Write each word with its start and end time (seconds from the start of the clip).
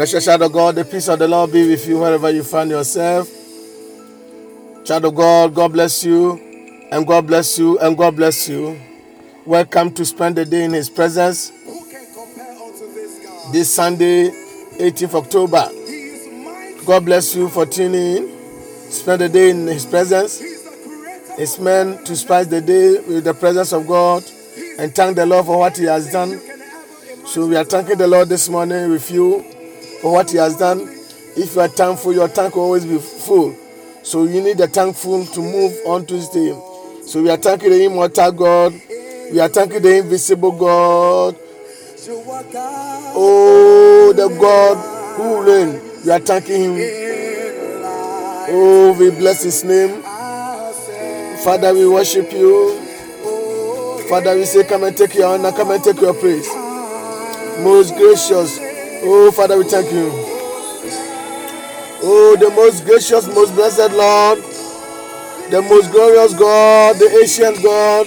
Precious 0.00 0.24
child 0.24 0.40
of 0.40 0.52
God, 0.52 0.76
the 0.76 0.84
peace 0.86 1.08
of 1.08 1.18
the 1.18 1.28
Lord 1.28 1.52
be 1.52 1.68
with 1.68 1.86
you 1.86 1.98
wherever 1.98 2.30
you 2.30 2.42
find 2.42 2.70
yourself. 2.70 3.28
Child 4.82 5.04
of 5.04 5.14
God, 5.14 5.54
God 5.54 5.74
bless 5.74 6.02
you, 6.02 6.88
and 6.90 7.06
God 7.06 7.26
bless 7.26 7.58
you, 7.58 7.78
and 7.78 7.98
God 7.98 8.16
bless 8.16 8.48
you. 8.48 8.80
Welcome 9.44 9.92
to 9.92 10.06
spend 10.06 10.36
the 10.36 10.46
day 10.46 10.64
in 10.64 10.72
His 10.72 10.88
presence 10.88 11.50
Who 11.66 11.84
can 11.90 12.06
compare 12.14 12.50
unto 12.50 13.52
this 13.52 13.74
Sunday, 13.74 14.30
18th 14.78 15.16
October. 15.16 15.68
He 15.68 15.76
is 15.76 16.46
mighty. 16.46 16.86
God 16.86 17.04
bless 17.04 17.34
you 17.34 17.50
for 17.50 17.66
tuning 17.66 18.16
in. 18.16 18.90
Spend 18.90 19.20
the 19.20 19.28
day 19.28 19.50
in 19.50 19.66
His 19.66 19.84
presence. 19.84 20.40
He's 20.40 20.62
the 20.62 20.70
creator. 20.70 21.42
It's 21.42 21.58
meant 21.58 22.06
to 22.06 22.16
spice 22.16 22.46
the 22.46 22.62
day 22.62 23.00
with 23.06 23.24
the 23.24 23.34
presence 23.34 23.74
of 23.74 23.86
God 23.86 24.24
and 24.78 24.94
thank 24.94 25.16
the 25.16 25.26
Lord 25.26 25.44
for 25.44 25.58
what 25.58 25.76
He 25.76 25.84
has 25.84 26.10
done. 26.10 26.30
You 26.30 26.38
can 26.38 26.48
ever 26.52 26.62
imagine. 27.04 27.26
So 27.26 27.46
we 27.46 27.54
are 27.54 27.64
thanking 27.64 27.98
the 27.98 28.06
Lord 28.06 28.30
this 28.30 28.48
morning 28.48 28.88
with 28.88 29.10
you 29.10 29.44
for 30.00 30.12
what 30.12 30.30
He 30.30 30.38
has 30.38 30.56
done. 30.56 30.80
If 31.36 31.54
you 31.54 31.60
are 31.60 31.68
thankful, 31.68 32.12
your 32.12 32.28
tank 32.28 32.56
will 32.56 32.64
always 32.64 32.84
be 32.84 32.98
full. 32.98 33.56
So 34.02 34.24
you 34.24 34.40
need 34.40 34.58
the 34.58 34.66
thankful 34.66 35.26
to 35.26 35.40
move 35.40 35.72
on 35.86 36.06
to 36.06 36.18
day. 36.32 36.58
So 37.06 37.22
we 37.22 37.30
are 37.30 37.36
thanking 37.36 37.70
the 37.70 37.84
immortal 37.84 38.32
God. 38.32 38.72
We 39.32 39.38
are 39.40 39.48
thanking 39.48 39.82
the 39.82 39.98
invisible 39.98 40.52
God. 40.52 41.36
Oh, 43.14 44.12
the 44.16 44.28
God 44.40 44.76
who 45.16 45.42
reigns. 45.42 46.04
We 46.04 46.10
are 46.10 46.18
thanking 46.18 46.76
Him. 46.76 46.90
Oh, 48.52 48.96
we 48.98 49.10
bless 49.10 49.42
His 49.44 49.62
name. 49.64 50.02
Father, 51.44 51.72
we 51.74 51.86
worship 51.86 52.32
you. 52.32 52.78
Father, 54.08 54.34
we 54.34 54.44
say, 54.44 54.64
come 54.64 54.84
and 54.84 54.96
take 54.96 55.14
your 55.14 55.26
honor, 55.26 55.52
come 55.52 55.70
and 55.70 55.84
take 55.84 56.00
your 56.00 56.14
praise. 56.14 56.48
Most 57.62 57.94
gracious. 57.96 58.69
Oh, 59.02 59.30
Father, 59.32 59.56
we 59.56 59.64
thank 59.64 59.90
you. 59.90 60.10
Oh, 62.02 62.36
the 62.38 62.50
most 62.50 62.84
gracious, 62.84 63.26
most 63.28 63.54
blessed 63.54 63.92
Lord, 63.96 64.38
the 65.50 65.62
most 65.62 65.90
glorious 65.90 66.34
God, 66.34 66.96
the 66.96 67.08
ancient 67.20 67.62
God. 67.62 68.06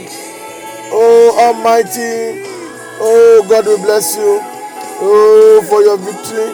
Oh, 0.94 1.34
Almighty. 1.50 2.46
Oh, 3.02 3.44
God, 3.50 3.66
we 3.66 3.76
bless 3.78 4.16
you. 4.16 4.38
Oh, 5.02 5.66
for 5.68 5.82
your 5.82 5.98
victory. 5.98 6.54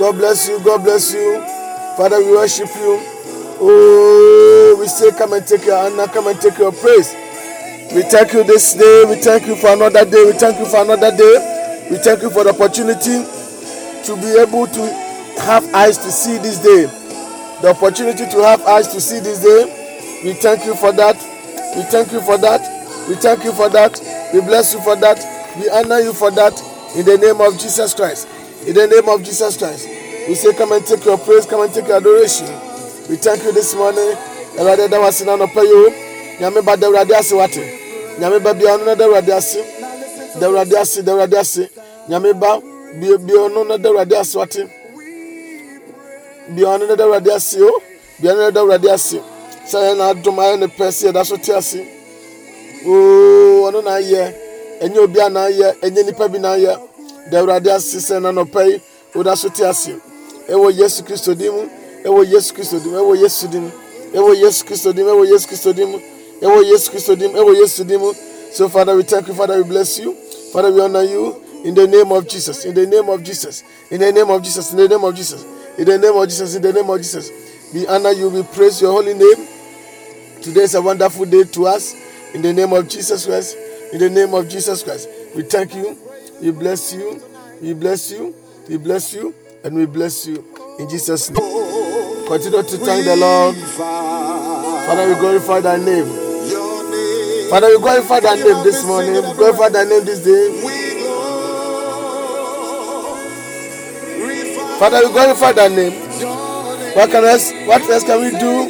God 0.00 0.18
bless 0.18 0.48
you. 0.48 0.58
God 0.60 0.82
bless 0.82 1.14
you. 1.14 1.38
Father, 1.96 2.18
we 2.18 2.32
worship 2.32 2.68
you. 2.74 2.98
Oh, 3.62 4.76
we 4.80 4.88
say, 4.88 5.12
come 5.12 5.34
and 5.34 5.46
take 5.46 5.64
your 5.66 5.78
honor, 5.78 6.08
come 6.08 6.26
and 6.26 6.40
take 6.40 6.58
your 6.58 6.72
praise. 6.72 7.14
We 7.94 8.02
thank 8.02 8.32
you 8.32 8.42
this 8.42 8.74
day. 8.74 9.04
We 9.06 9.22
thank 9.22 9.46
you 9.46 9.54
for 9.54 9.68
another 9.68 10.04
day. 10.04 10.24
We 10.26 10.32
thank 10.32 10.58
you 10.58 10.66
for 10.66 10.82
another 10.82 11.16
day. 11.16 11.86
We 11.92 11.98
thank 11.98 12.22
you 12.22 12.30
for 12.30 12.42
the 12.42 12.50
opportunity 12.50 13.35
to 14.06 14.16
be 14.16 14.38
able 14.38 14.66
to 14.66 14.82
have 15.42 15.64
eyes 15.74 15.98
to 15.98 16.10
see 16.10 16.38
this 16.38 16.58
day. 16.62 16.86
The 17.62 17.70
opportunity 17.70 18.26
to 18.30 18.38
have 18.44 18.62
eyes 18.66 18.88
to 18.88 19.00
see 19.00 19.18
this 19.20 19.42
day. 19.42 20.22
We 20.24 20.32
thank 20.34 20.64
you 20.64 20.74
for 20.74 20.92
that. 20.92 21.16
We 21.76 21.82
thank 21.82 22.12
you 22.12 22.20
for 22.20 22.38
that. 22.38 22.62
We 23.08 23.16
thank 23.16 23.44
you 23.44 23.52
for 23.52 23.68
that. 23.70 23.98
We 24.32 24.40
bless 24.40 24.74
you 24.74 24.80
for 24.80 24.96
that. 24.96 25.18
We 25.58 25.68
honor 25.70 25.98
you 26.00 26.12
for 26.12 26.30
that. 26.30 26.54
In 26.94 27.04
the 27.04 27.18
name 27.18 27.40
of 27.40 27.58
Jesus 27.58 27.94
Christ. 27.94 28.28
In 28.66 28.74
the 28.74 28.86
name 28.86 29.08
of 29.08 29.22
Jesus 29.24 29.56
Christ. 29.56 29.88
We 30.28 30.34
say, 30.34 30.52
come 30.54 30.72
and 30.72 30.84
take 30.86 31.04
your 31.04 31.18
praise, 31.18 31.46
come 31.46 31.62
and 31.62 31.72
take 31.72 31.86
your 31.88 31.96
adoration. 31.98 32.46
We 33.08 33.16
thank 33.16 33.42
you 33.44 33.52
this 33.52 33.74
morning. 33.74 34.14
Nyame 36.38 36.62
ba 36.62 36.76
na 36.76 36.96
ase. 39.36 39.58
Ase, 40.76 41.02
ase. 41.34 41.70
Nyame 42.08 42.32
ba 42.40 42.75
bia 43.00 43.38
ɔno 43.38 43.66
na 43.66 43.76
da 43.76 43.88
Awurade 43.90 44.16
ase 44.16 44.38
wate. 44.38 44.66
Bia 46.54 46.66
ɔno 46.66 46.88
na 46.88 46.94
da 46.96 47.04
Awurade 47.04 47.30
ase 47.34 47.60
o. 47.62 47.82
Bia 48.20 48.32
ɔno 48.32 48.38
na 48.38 48.50
da 48.50 48.60
Awurade 48.60 48.88
ase. 48.90 49.20
Sɛ 49.66 49.78
yɛn 49.78 49.96
na 49.98 50.10
adom 50.12 50.36
ayɛ 50.38 50.58
ne 50.58 50.66
pɛ 50.66 50.88
sɛ 50.88 51.06
yɛda 51.12 51.24
so 51.26 51.36
te 51.36 51.52
ase. 51.52 51.80
Oo 52.86 53.70
ɔno 53.70 53.84
na 53.84 53.90
ayɛ. 54.00 54.34
Ɛnyɛ 54.82 54.98
obi 54.98 55.20
a 55.20 55.28
na 55.28 55.40
ayɛ, 55.48 55.74
ɛnyɛ 55.80 56.06
nipa 56.06 56.28
bi 56.28 56.38
na 56.38 56.54
ayɛ. 56.56 56.78
Da 57.30 57.38
Awurade 57.42 57.68
ase 57.68 57.96
sɛ 57.98 58.20
na 58.22 58.30
anɔpa 58.32 58.66
yi 58.66 58.80
woda 59.14 59.36
so 59.36 59.48
te 59.48 59.64
ase. 59.64 59.90
Ɛwɔ 60.48 60.72
Yesu 60.72 61.02
Kristo 61.02 61.34
din 61.36 61.52
mu. 61.52 61.68
Ɛwɔ 62.04 62.24
Yesu 62.32 62.52
Kristo 62.54 62.78
din 62.82 62.92
mu. 62.92 62.98
Ɛwɔ 62.98 63.16
Yesu 63.22 63.48
din 63.50 63.62
mu. 63.62 63.70
Ɛwɔ 64.12 64.34
Yesu 64.40 64.64
Kristo 64.64 64.92
din 64.94 65.06
mu. 65.06 65.98
Ɛwɔ. 67.42 68.16
So 68.52 68.68
Father, 68.68 68.96
we 68.96 69.02
thank 69.02 69.28
you. 69.28 69.34
Father, 69.34 69.56
we 69.58 69.64
bless 69.64 69.98
you. 69.98 70.14
Father, 70.52 70.70
we 70.72 70.80
honor 70.80 71.02
you 71.02 71.36
in 71.66 71.74
the 71.74 71.86
name 71.86 72.12
of 72.12 72.28
Jesus. 72.28 72.64
In 72.64 72.74
the 72.74 72.86
name 72.86 73.08
of 73.08 73.24
Jesus. 73.24 73.64
In 73.90 73.98
the 73.98 74.12
name 74.12 74.30
of 74.30 74.40
Jesus. 74.40 74.70
In 74.70 74.78
the 74.78 74.88
name 74.88 75.02
of 75.02 75.14
Jesus. 75.16 75.44
In 75.76 75.84
the 75.84 75.98
name 75.98 76.16
of 76.16 76.28
Jesus. 76.28 76.54
In 76.54 76.62
the 76.62 76.72
name 76.72 76.88
of 76.88 76.98
Jesus. 76.98 77.30
We 77.74 77.86
honor 77.88 78.12
you. 78.12 78.28
We 78.28 78.44
praise 78.44 78.80
your 78.80 78.92
holy 78.92 79.14
name. 79.14 79.48
Today 80.42 80.62
is 80.62 80.76
a 80.76 80.80
wonderful 80.80 81.24
day 81.26 81.42
to 81.42 81.66
us. 81.66 81.92
In 82.34 82.42
the 82.42 82.52
name 82.52 82.72
of 82.72 82.88
Jesus 82.88 83.26
Christ. 83.26 83.56
In 83.92 83.98
the 83.98 84.08
name 84.08 84.32
of 84.32 84.48
Jesus 84.48 84.84
Christ. 84.84 85.08
We 85.34 85.42
thank 85.42 85.74
you. 85.74 85.98
We 86.40 86.52
bless 86.52 86.92
you. 86.94 87.20
We 87.60 87.74
bless 87.74 88.12
you. 88.12 88.32
We 88.68 88.76
bless 88.76 89.12
you. 89.12 89.34
And 89.64 89.74
we 89.74 89.86
bless 89.86 90.24
you. 90.24 90.44
In 90.78 90.88
Jesus' 90.88 91.30
name. 91.30 92.28
Continue 92.28 92.62
to 92.62 92.76
thank 92.78 93.04
the 93.04 93.16
Lord. 93.16 93.56
Father, 93.56 95.08
we 95.08 95.14
glorify 95.18 95.60
thy 95.60 95.78
name. 95.78 96.06
Father, 97.50 97.68
we 97.70 97.78
glorify 97.78 98.20
thy 98.20 98.36
name 98.36 98.62
this 98.62 98.84
morning. 98.86 99.14
We 99.14 99.32
glorify 99.34 99.68
thy 99.68 99.82
name 99.82 100.04
this 100.04 100.20
day. 100.24 100.75
Father, 104.78 105.00
we 105.06 105.12
glorify 105.12 105.52
thy 105.52 105.68
name. 105.68 105.92
What 106.94 107.10
can 107.10 107.24
else 107.24 107.50
what 107.66 107.80
else 107.88 108.04
can 108.04 108.20
we 108.20 108.30
do? 108.38 108.68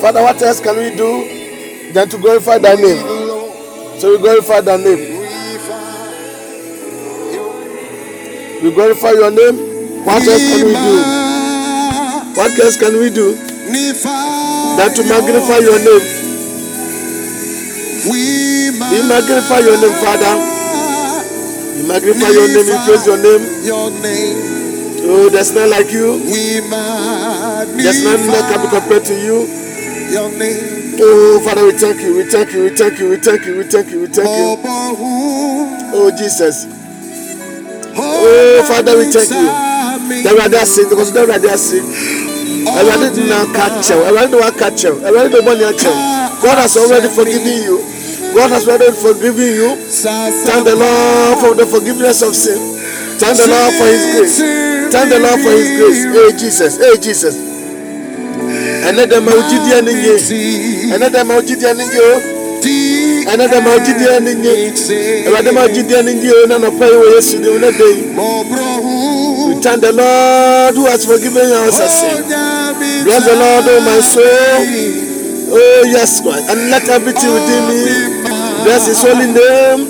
Father, 0.00 0.20
what 0.22 0.42
else 0.42 0.60
can 0.60 0.76
we 0.76 0.96
do 0.96 1.92
than 1.92 2.08
to 2.08 2.18
glorify 2.18 2.58
thy 2.58 2.74
name? 2.74 2.98
So 4.00 4.10
we 4.10 4.18
glorify 4.18 4.60
thy 4.62 4.78
name. 4.78 4.98
We 8.64 8.70
glorify 8.74 9.10
your 9.12 9.30
name. 9.30 10.04
What 10.04 10.26
else 10.26 10.42
can 10.42 10.66
we 10.66 10.72
do? 10.74 10.94
What 12.34 12.58
else 12.58 12.76
can 12.78 12.98
we 12.98 13.10
do 13.10 13.34
than 14.76 14.94
to 14.94 15.02
magnify 15.08 15.58
your 15.58 15.78
name? 15.78 16.21
We 18.10 18.70
magnify 18.78 19.60
your 19.60 19.78
name, 19.80 19.94
Father. 20.02 20.34
We 21.76 21.86
magnify 21.86 22.28
your 22.30 22.48
name. 22.48 22.66
We 22.66 22.76
praise 22.86 23.06
your 23.06 23.18
name. 23.18 23.44
Your 23.64 23.90
name. 24.02 24.38
Oh, 25.04 25.28
there's 25.30 25.52
none 25.52 25.70
like 25.70 25.90
you. 25.92 26.14
We 26.26 26.60
There's 27.82 28.02
none 28.04 28.26
that 28.26 28.50
can 28.50 28.62
be 28.62 28.68
compared 28.70 29.04
to 29.06 29.14
you. 29.14 29.46
your 30.12 30.30
name. 30.38 30.94
Oh, 31.00 31.40
Father, 31.44 31.64
we 31.64 31.72
thank 31.72 32.00
you. 32.02 32.16
We 32.16 32.24
thank 32.30 32.52
you. 32.52 32.64
We 32.64 32.70
thank 32.76 32.98
you. 32.98 33.08
We 33.10 33.16
thank 33.18 33.46
you. 33.46 33.56
We 33.58 33.64
thank 33.64 33.90
you. 33.90 34.00
We 34.00 34.06
thank 34.06 34.28
you. 34.28 34.58
Oh, 35.94 36.10
Jesus. 36.16 36.66
Oh, 37.96 38.64
Father, 38.68 38.98
we 38.98 39.10
thank 39.12 39.30
you. 39.30 39.48
Awurade 40.28 40.54
ase 40.60 40.84
because 40.88 41.12
Awurade 41.12 41.48
ase. 41.50 41.80
Awurade 42.66 43.14
di 43.14 43.22
na 43.28 43.44
ka 43.52 43.68
kyɛw. 43.82 44.06
Awurade 44.06 44.30
de 44.30 44.36
wa 44.36 44.50
ka 44.50 44.70
kyɛw. 44.70 45.02
Awurade 45.06 45.30
de 45.32 45.40
bɔ 45.40 45.52
ne 45.58 45.64
akyɛw. 45.64 46.21
God 46.42 46.58
has 46.58 46.76
already 46.76 47.08
forgiven 47.08 47.62
you. 47.62 47.78
God 48.34 48.50
has 48.50 48.66
already 48.66 48.92
forgiven 48.92 49.46
you. 49.54 49.76
Thank 50.44 50.66
the 50.66 50.74
Lord 50.76 51.38
for 51.38 51.54
the 51.54 51.66
forgiveness 51.66 52.22
of 52.22 52.34
sin. 52.34 52.58
Thank 53.18 53.38
the 53.38 53.46
Lord 53.46 53.72
for 53.78 53.86
His 53.86 54.02
grace. 54.16 54.38
Thank 54.92 55.10
the 55.10 55.20
Lord 55.20 55.40
for 55.40 55.50
His 55.54 55.70
grace. 55.78 56.02
Hey 56.10 56.30
Jesus. 56.38 56.76
Hey 56.78 56.96
Jesus. 56.98 57.36
Ɛnɛ 58.82 59.06
dɛm 59.06 59.28
a 59.28 59.32
wogyi 59.32 59.58
diɛ 59.62 59.78
ne 59.84 59.92
nye. 59.94 60.18
Ɛnɛ 60.94 61.06
dɛm 61.14 61.30
a 61.30 61.34
wogyi 61.38 61.54
diɛ 61.54 61.72
ne 61.76 61.84
nye 61.86 62.00
o. 62.02 62.14
Ɛnɛ 63.30 63.44
dɛm 63.48 63.66
a 63.66 63.70
wogyi 63.78 63.92
diɛ 63.98 64.20
ne 64.22 64.34
nye. 64.34 64.54
Awurade 65.26 65.50
ma 65.54 65.60
wogyi 65.62 65.82
diɛ 65.86 65.98
o. 66.34 66.46
Na 66.46 66.58
nɔpɛ 66.58 66.84
yi 66.90 66.96
wɔ 66.98 67.06
Yesu 67.14 67.36
dim 67.42 67.60
ne 67.60 67.70
de 67.70 67.86
yi. 67.94 68.02
We 69.46 69.54
thank 69.62 69.80
the 69.82 69.92
Lord 69.92 70.74
who 70.74 70.86
has 70.86 71.04
forgiven 71.06 71.52
us 71.52 71.80
our 71.80 71.88
sin. 71.88 72.24
Bless 73.04 73.24
the 73.26 73.36
Lord, 73.36 73.64
oh 73.68 73.80
my 73.86 74.00
soul. 74.00 75.11
Oh 75.54 75.84
yes, 75.86 76.20
God. 76.20 76.38
And 76.48 76.70
let 76.70 76.88
everything 76.88 77.32
within 77.32 77.62
me 77.68 78.24
bless 78.64 78.86
His 78.88 79.02
holy 79.02 79.26
name. 79.26 79.84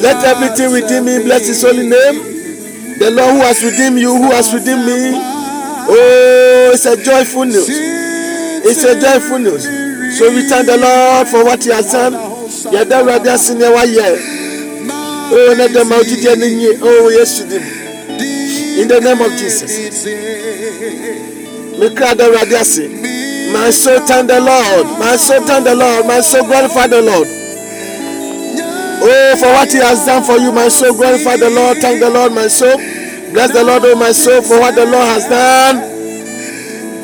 Let 0.00 0.24
everything 0.24 0.72
within 0.72 1.04
me 1.04 1.18
bless 1.24 1.48
His 1.48 1.62
holy 1.62 1.88
name. 1.88 2.98
The 2.98 3.10
Lord 3.10 3.34
who 3.34 3.40
has 3.42 3.62
redeemed 3.64 3.98
you, 3.98 4.14
who 4.14 4.30
has 4.30 4.54
redeemed 4.54 4.86
me. 4.86 5.12
Oh, 5.16 6.70
it's 6.72 6.86
a 6.86 6.96
joyful 7.02 7.44
news. 7.44 7.66
It's 7.68 8.84
a 8.84 9.00
joyful 9.00 9.38
news. 9.38 9.64
So 10.18 10.30
we 10.30 10.48
thank 10.48 10.66
the 10.66 10.76
Lord 10.76 11.26
for 11.28 11.44
what 11.44 11.64
He 11.64 11.70
has 11.70 11.90
done. 11.90 12.12
Yada 12.72 12.96
Awurade 13.02 13.34
ase 13.34 13.54
nea 13.54 13.70
wayɛ. 13.70 14.18
Oh, 15.32 15.54
let 15.56 15.72
them 15.72 15.92
out 15.92 16.06
nye. 16.06 16.78
Oh, 16.82 17.08
yes. 17.08 17.40
In 17.40 18.88
the 18.88 19.00
name 19.00 19.20
of 19.20 19.32
Jesus. 19.38 19.72
Mekra 21.78 22.14
da 22.14 22.26
ase. 22.60 23.09
My 23.52 23.70
soul 23.70 24.00
thank 24.06 24.28
the 24.28 24.40
Lord. 24.40 24.86
My 24.98 25.16
soul 25.16 25.42
thank 25.46 25.64
the 25.64 25.74
Lord. 25.74 26.06
My 26.06 26.20
soul 26.20 26.46
glorify 26.46 26.86
the 26.86 27.02
Lord. 27.02 27.28
Oh, 29.02 29.36
for 29.40 29.48
what 29.48 29.72
he 29.72 29.78
has 29.78 30.04
done 30.04 30.22
for 30.22 30.36
you, 30.36 30.52
my 30.52 30.68
soul, 30.68 30.92
glorify 30.92 31.36
the 31.36 31.48
Lord. 31.48 31.78
Thank 31.78 32.00
the 32.00 32.10
Lord, 32.10 32.32
my 32.32 32.48
soul. 32.48 32.76
Bless 33.32 33.50
the 33.52 33.64
Lord, 33.64 33.82
oh 33.86 33.96
my 33.96 34.12
soul, 34.12 34.42
for 34.42 34.60
what 34.60 34.74
the 34.74 34.84
Lord 34.84 35.08
has 35.08 35.24
done. 35.24 35.80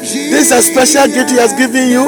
This 0.05 0.51
is 0.51 0.53
a 0.53 0.61
special 0.61 1.09
gift 1.09 1.31
he 1.31 1.39
has 1.41 1.55
given 1.57 1.89
you, 1.89 2.05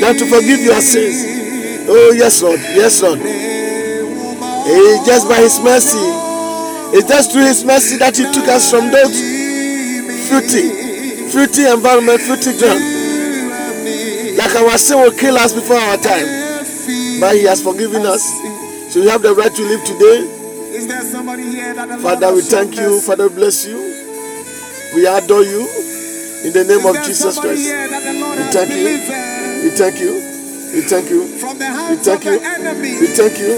than 0.00 0.16
to 0.16 0.24
forgive 0.24 0.60
your 0.64 0.80
sins. 0.80 1.84
Oh, 1.86 2.12
yes, 2.16 2.40
Lord. 2.42 2.60
Yes, 2.60 3.02
Lord. 3.02 3.20
Eh, 3.20 5.04
just 5.04 5.28
by 5.28 5.36
his 5.44 5.60
mercy. 5.60 6.00
It's 6.96 7.06
just 7.06 7.32
through 7.32 7.44
his 7.44 7.62
mercy 7.62 7.98
that 7.98 8.16
he 8.16 8.24
took 8.32 8.48
us 8.48 8.70
from 8.70 8.90
those 8.90 9.20
fruity, 10.32 11.28
fruity 11.28 11.66
environment, 11.68 12.22
fruity 12.22 12.56
ground. 12.56 12.95
Like 14.46 14.62
our 14.62 14.78
sin 14.78 15.02
will 15.02 15.10
kill 15.10 15.34
us 15.38 15.52
before 15.52 15.74
our 15.74 15.96
time. 15.98 16.22
But 17.18 17.34
he 17.34 17.50
has 17.50 17.58
forgiven 17.60 18.06
us. 18.06 18.22
So 18.94 19.02
we 19.02 19.08
have 19.10 19.18
the 19.20 19.34
right 19.34 19.50
to 19.50 19.62
live 19.66 19.82
today. 19.82 20.22
Is 20.70 20.86
there 20.86 21.02
somebody 21.02 21.42
here 21.50 21.74
that 21.74 21.98
Father, 21.98 22.32
we 22.32 22.42
thank 22.42 22.76
you. 22.76 23.00
Father, 23.00 23.28
bless 23.28 23.66
you. 23.66 23.74
We 24.94 25.02
adore 25.02 25.42
you. 25.42 25.66
In 26.46 26.54
the 26.54 26.62
name 26.62 26.86
of 26.86 26.94
Jesus 27.02 27.40
Christ. 27.42 27.58
We 27.58 27.74
thank 28.54 28.70
you. 28.70 28.86
We 29.58 29.70
thank 29.74 29.98
you. 29.98 30.14
We 30.70 30.80
thank 30.86 31.10
you. 31.10 31.26
We 31.90 31.96
thank 31.98 32.22
you. 32.22 32.38
We 32.38 33.06
thank 33.18 33.38
you. 33.42 33.50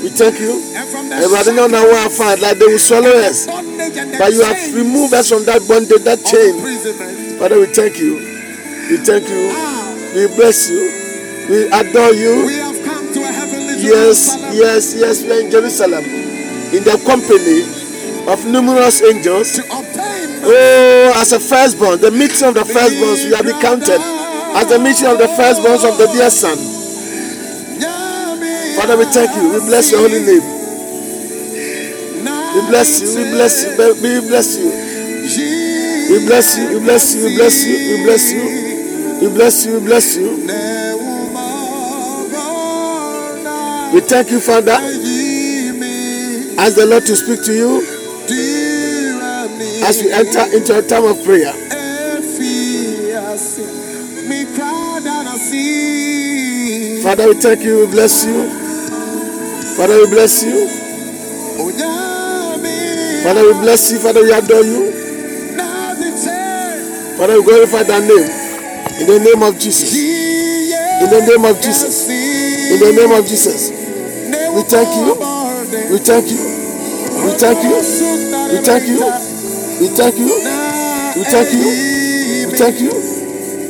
We 0.00 0.08
thank 0.08 0.40
you. 0.40 0.56
and 0.72 1.56
know 1.56 1.66
now 1.68 1.84
where 1.84 2.08
I 2.08 2.34
like 2.40 2.56
they 2.56 2.64
will 2.64 2.78
swallow 2.78 3.12
us. 3.12 3.44
But 3.44 4.32
you 4.32 4.40
have 4.40 4.56
removed 4.74 5.12
us 5.12 5.28
from 5.28 5.44
that 5.44 5.60
bondage, 5.68 6.00
that 6.08 6.24
chain. 6.24 6.56
Father, 7.38 7.60
we 7.60 7.66
thank 7.66 7.98
you. 8.00 8.14
We 8.88 8.96
thank 9.04 9.28
you. 9.28 9.89
We 10.14 10.26
bless 10.34 10.68
you. 10.68 10.82
We 11.48 11.66
adore 11.70 12.12
you. 12.14 12.46
We 12.46 12.54
have 12.58 12.78
come 12.84 13.12
to 13.14 13.20
a 13.22 13.32
heavenly 13.32 13.74
Yes, 13.78 14.34
Jerusalem 14.34 14.50
yes, 14.54 14.94
yes. 14.94 15.22
We 15.22 15.32
are 15.32 15.40
in 15.40 15.50
Jerusalem. 15.50 16.04
In 16.74 16.82
the 16.82 16.98
company 17.06 17.62
of 18.30 18.46
numerous 18.46 19.02
angels. 19.02 19.54
to 19.56 19.62
obtain 19.70 20.40
Oh, 20.42 21.12
as 21.16 21.32
a 21.32 21.38
firstborn, 21.40 22.00
the 22.00 22.10
meeting 22.10 22.48
of 22.48 22.54
the 22.54 22.64
firstborns, 22.64 23.24
we 23.28 23.34
have 23.36 23.44
been 23.44 23.60
counted 23.60 24.00
as 24.56 24.66
the 24.68 24.78
meeting 24.78 25.06
of 25.06 25.18
the 25.18 25.28
firstborns 25.38 25.84
of 25.86 25.98
the 25.98 26.06
dear 26.12 26.30
Son. 26.30 26.56
Father, 28.76 28.96
we 28.96 29.04
thank 29.12 29.30
you. 29.36 29.52
We 29.52 29.60
bless 29.60 29.92
your 29.92 30.00
holy 30.00 30.20
name. 30.24 30.42
We 32.54 32.60
bless 32.66 33.00
you. 33.02 33.14
We 33.14 33.30
bless 33.30 33.62
you. 33.62 33.70
We 33.76 34.26
bless 34.26 34.56
you. 34.56 34.70
We 34.70 34.88
bless 35.06 35.36
you. 35.38 36.10
We 36.10 36.26
bless 36.26 36.56
you. 36.56 36.68
We 36.74 36.80
bless 36.80 37.14
you. 37.14 37.22
We 37.24 37.36
bless 37.36 37.64
you. 37.66 37.74
We 37.76 38.04
bless 38.04 38.32
you. 38.32 38.59
We 39.20 39.28
bless 39.28 39.66
you. 39.66 39.78
We 39.80 39.86
bless 39.86 40.16
you. 40.16 40.46
We 43.92 44.00
thank 44.00 44.30
you, 44.30 44.40
Father. 44.40 44.72
Ask 46.58 46.76
the 46.76 46.86
Lord 46.86 47.04
to 47.06 47.16
speak 47.16 47.42
to 47.44 47.52
you 47.52 47.80
as 49.84 50.02
we 50.02 50.12
enter 50.12 50.44
into 50.56 50.78
a 50.78 50.82
time 50.82 51.04
of 51.04 51.22
prayer. 51.24 51.52
Father, 57.02 57.26
we 57.28 57.34
thank 57.40 57.62
you. 57.64 57.80
We 57.80 57.86
bless 57.92 58.24
you. 58.26 58.48
Father, 59.76 59.96
we 59.98 60.06
bless 60.10 60.42
you. 60.44 60.68
Father, 63.24 63.42
we 63.44 63.52
bless 63.60 63.90
you. 63.92 63.98
Father, 63.98 64.22
we 64.22 64.32
adore 64.32 64.62
you. 64.64 64.92
Father, 67.18 67.34
we 67.40 67.44
glorify 67.44 67.82
thy 67.82 68.00
name. 68.06 68.39
In 69.00 69.06
the 69.06 69.18
name 69.18 69.42
of 69.42 69.58
Jesus. 69.58 69.96
In 69.96 71.08
the 71.08 71.20
name 71.24 71.44
of 71.48 71.56
Jesus. 71.60 72.08
In 72.08 72.78
the 72.80 72.92
name 72.92 73.12
of 73.16 73.24
Jesus. 73.26 73.70
We 73.72 74.60
thank 74.68 74.92
you. 74.92 75.16
We 75.88 75.98
thank 76.04 76.28
you. 76.28 76.44
We 77.24 77.32
thank 77.40 77.64
you. 77.64 77.80
We 78.52 78.58
thank 78.60 78.84
you. 78.84 79.00
We 79.80 79.88
thank 79.88 80.18
you. 80.20 80.28
We 81.16 81.24
thank 81.24 81.48
you. 81.48 81.64
We 82.44 82.56
thank 82.60 82.80
you. 82.80 82.92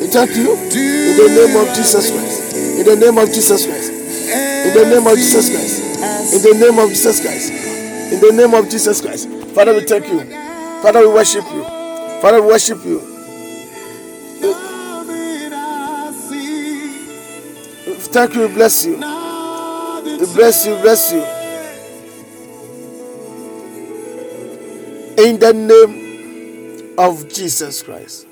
We 0.03 0.07
thank 0.11 0.35
you. 0.35 0.51
In 0.51 1.15
the 1.15 1.29
name 1.31 1.55
of 1.63 1.75
Jesus 1.79 2.11
Christ. 2.11 2.57
In 2.81 2.85
the 2.87 2.97
name 2.97 3.19
of 3.19 3.29
Jesus 3.31 3.67
Christ. 3.67 3.93
In 4.67 4.75
the 4.75 4.85
name 4.91 5.07
of 5.07 5.15
Jesus 5.15 5.47
Christ. 5.51 6.35
In 6.35 6.43
the 6.43 6.55
name 6.59 6.79
of 6.79 6.89
Jesus 6.91 7.21
Christ. 7.21 7.53
In 8.13 8.19
the 8.21 8.33
name 8.35 8.55
of 8.55 8.69
Jesus 8.69 9.01
Christ. 9.01 9.29
Father, 9.55 9.75
we 9.75 9.85
thank 9.85 10.09
you. 10.09 10.27
Father, 10.83 11.07
we 11.07 11.15
worship 11.15 11.45
you. 11.55 11.63
Father, 12.21 12.43
we 12.43 12.49
worship 12.49 12.85
you. 12.85 13.20
Thank 18.13 18.35
you. 18.35 18.49
Bless 18.49 18.85
you. 18.85 18.97
Bless 18.97 20.67
you. 20.67 20.77
Bless 20.81 21.13
you. 21.13 21.23
In 25.25 25.39
the 25.39 25.53
name 25.53 26.95
of 26.99 27.29
Jesus 27.29 27.83
Christ. 27.85 28.27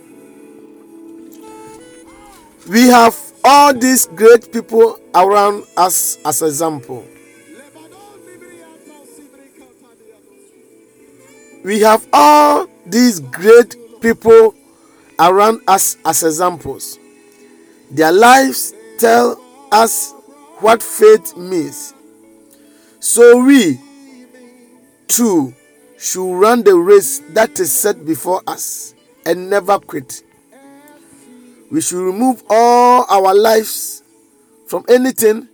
We 2.69 2.89
have 2.89 3.17
all 3.45 3.73
these 3.73 4.07
great 4.07 4.53
people 4.53 5.01
around 5.15 5.65
us 5.77 6.19
as 6.25 6.43
example. 6.43 7.07
We 11.65 11.81
have 11.81 12.07
all 12.13 12.67
these 12.85 13.21
great 13.21 13.77
people 14.01 14.55
around 15.21 15.61
us 15.69 15.97
as 16.05 16.25
examples. 16.25 16.99
Their 17.91 18.13
lives 18.13 18.75
tell 18.99 19.41
us 19.73 20.13
what 20.61 20.83
faith 20.83 21.37
means. 21.37 21.95
So 23.01 23.45
we, 23.45 23.79
too, 25.07 25.55
should 25.99 26.35
run 26.35 26.63
the 26.63 26.77
race 26.77 27.21
that 27.31 27.59
is 27.61 27.73
set 27.73 28.05
before 28.05 28.43
us 28.47 28.95
and 29.27 29.51
never 29.51 29.79
quit. 29.79 30.23
We 31.71 31.81
should 31.81 32.03
remove 32.05 32.43
all 32.49 33.05
our 33.09 33.35
lives 33.35 34.03
from 34.67 34.85
anything 34.89 35.49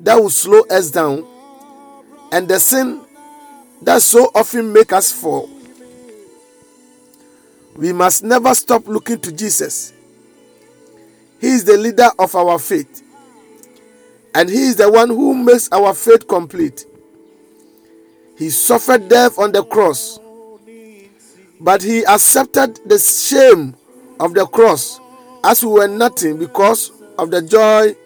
that 0.00 0.14
will 0.14 0.30
slow 0.30 0.62
us 0.70 0.90
down 0.90 1.26
and 2.32 2.48
the 2.48 2.58
sin 2.60 3.00
that 3.82 4.02
so 4.02 4.30
often 4.34 4.72
make 4.72 4.92
us 4.92 5.12
fall. 5.12 5.48
We 7.76 7.92
must 7.92 8.24
never 8.24 8.54
stop 8.54 8.86
looking 8.88 9.20
to 9.20 9.32
Jesus. 9.32 9.92
He 11.40 11.48
is 11.48 11.64
the 11.64 11.76
leader 11.76 12.08
of 12.18 12.34
our 12.34 12.58
faith, 12.58 13.02
and 14.38 14.48
He 14.48 14.68
is 14.68 14.76
the 14.76 14.88
one 14.88 15.08
who 15.08 15.34
makes 15.34 15.68
our 15.72 15.92
faith 15.92 16.28
complete. 16.28 16.86
He 18.36 18.50
suffered 18.50 19.08
death 19.08 19.36
on 19.36 19.50
the 19.50 19.64
cross, 19.64 20.20
but 21.58 21.82
He 21.82 22.04
accepted 22.04 22.78
the 22.86 23.00
shame 23.00 23.74
of 24.20 24.34
the 24.34 24.46
cross 24.46 25.00
as 25.42 25.64
we 25.64 25.72
were 25.72 25.88
nothing 25.88 26.38
because 26.38 26.92
of 27.18 27.32
the 27.32 27.42
joy 27.42 27.96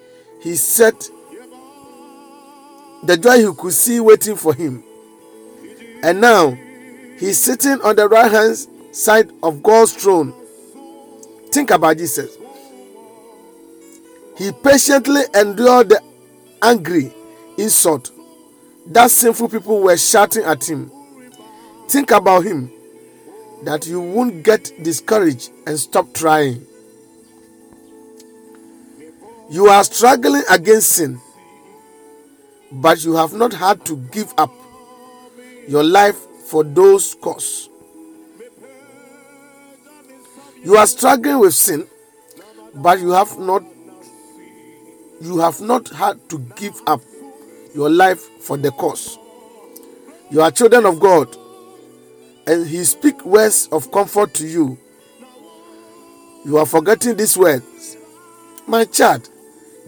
He 0.41 0.57
set, 0.57 1.07
the 3.03 3.19
joy 3.19 3.47
He 3.47 3.55
could 3.55 3.75
see 3.75 4.01
waiting 4.01 4.37
for 4.37 4.55
Him. 4.55 4.83
And 6.03 6.19
now 6.23 6.57
He's 7.19 7.37
sitting 7.37 7.79
on 7.83 7.97
the 7.97 8.09
right 8.09 8.33
hand 8.33 8.57
side 8.93 9.31
of 9.43 9.63
God's 9.63 9.93
throne. 9.93 10.33
Think 11.51 11.71
about 11.73 11.99
Jesus. 11.99 12.39
He 14.39 14.51
patiently 14.51 15.25
endured 15.35 15.91
the 15.91 16.12
angry 16.63 17.13
insult 17.59 18.11
that 18.87 19.11
sinful 19.11 19.49
people 19.49 19.81
were 19.81 19.97
shouting 19.97 20.45
at 20.45 20.69
him. 20.69 20.91
Think 21.89 22.11
about 22.11 22.45
him 22.45 22.71
that 23.65 23.87
you 23.87 24.01
won't 24.01 24.43
get 24.43 24.73
discouraged 24.83 25.51
and 25.67 25.79
stop 25.79 26.13
trying. 26.15 26.67
You 29.51 29.67
are 29.67 29.85
struggling 29.85 30.43
against 30.51 30.93
sin, 30.93 31.21
but 32.73 33.05
you 33.05 33.15
have 33.17 33.35
not 33.35 33.53
had 33.53 33.85
to 33.87 33.97
give 34.11 34.33
up 34.39 34.53
your 35.69 35.85
life 35.85 36.17
for 36.47 36.65
those 36.65 37.15
cause. 37.15 37.69
You 40.65 40.77
are 40.77 40.87
struggling 40.87 41.41
with 41.41 41.55
sin, 41.55 41.87
but 42.75 43.01
you 43.01 43.11
have 43.11 43.39
not 43.39 43.63
you 45.23 45.39
have 45.39 45.61
not 45.61 45.89
had 45.91 46.29
to 46.31 46.39
give 46.57 46.81
up 46.87 47.01
your 47.75 47.89
life 47.89 48.21
for 48.41 48.57
the 48.57 48.73
cause. 48.73 49.19
You 50.31 50.41
are 50.43 50.51
children 50.51 50.85
of 50.85 50.99
God, 50.99 51.35
and 52.47 52.67
He 52.67 52.83
speak 52.85 53.25
words 53.25 53.69
of 53.71 53.93
comfort 53.93 54.35
to 54.35 54.47
you. 54.47 54.79
You 56.45 56.59
are 56.59 56.67
forgetting 56.67 57.17
these 57.17 57.37
words. 57.37 57.97
My 58.67 58.85
child, 58.85 59.29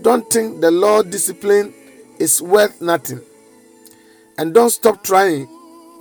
don't 0.02 0.28
think 0.30 0.60
the 0.60 0.70
Lord 0.70 1.10
discipline 1.10 1.74
is 2.20 2.40
worth 2.40 2.80
nothing. 2.80 3.20
And 4.38 4.54
don't 4.54 4.70
stop 4.70 5.02
trying 5.02 5.46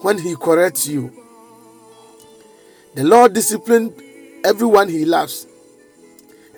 when 0.04 0.20
He 0.20 0.36
corrects 0.36 0.88
you. 0.88 1.12
The 2.94 3.04
Lord 3.04 3.34
disciplines 3.34 4.00
everyone 4.46 4.90
He 4.90 5.06
loves, 5.06 5.48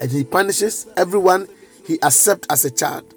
and 0.01 0.12
He 0.12 0.25
punishes 0.25 0.88
everyone 0.98 1.48
He 1.86 2.01
accepts 2.01 2.48
as 2.50 2.65
a 2.65 2.72
child. 2.72 3.13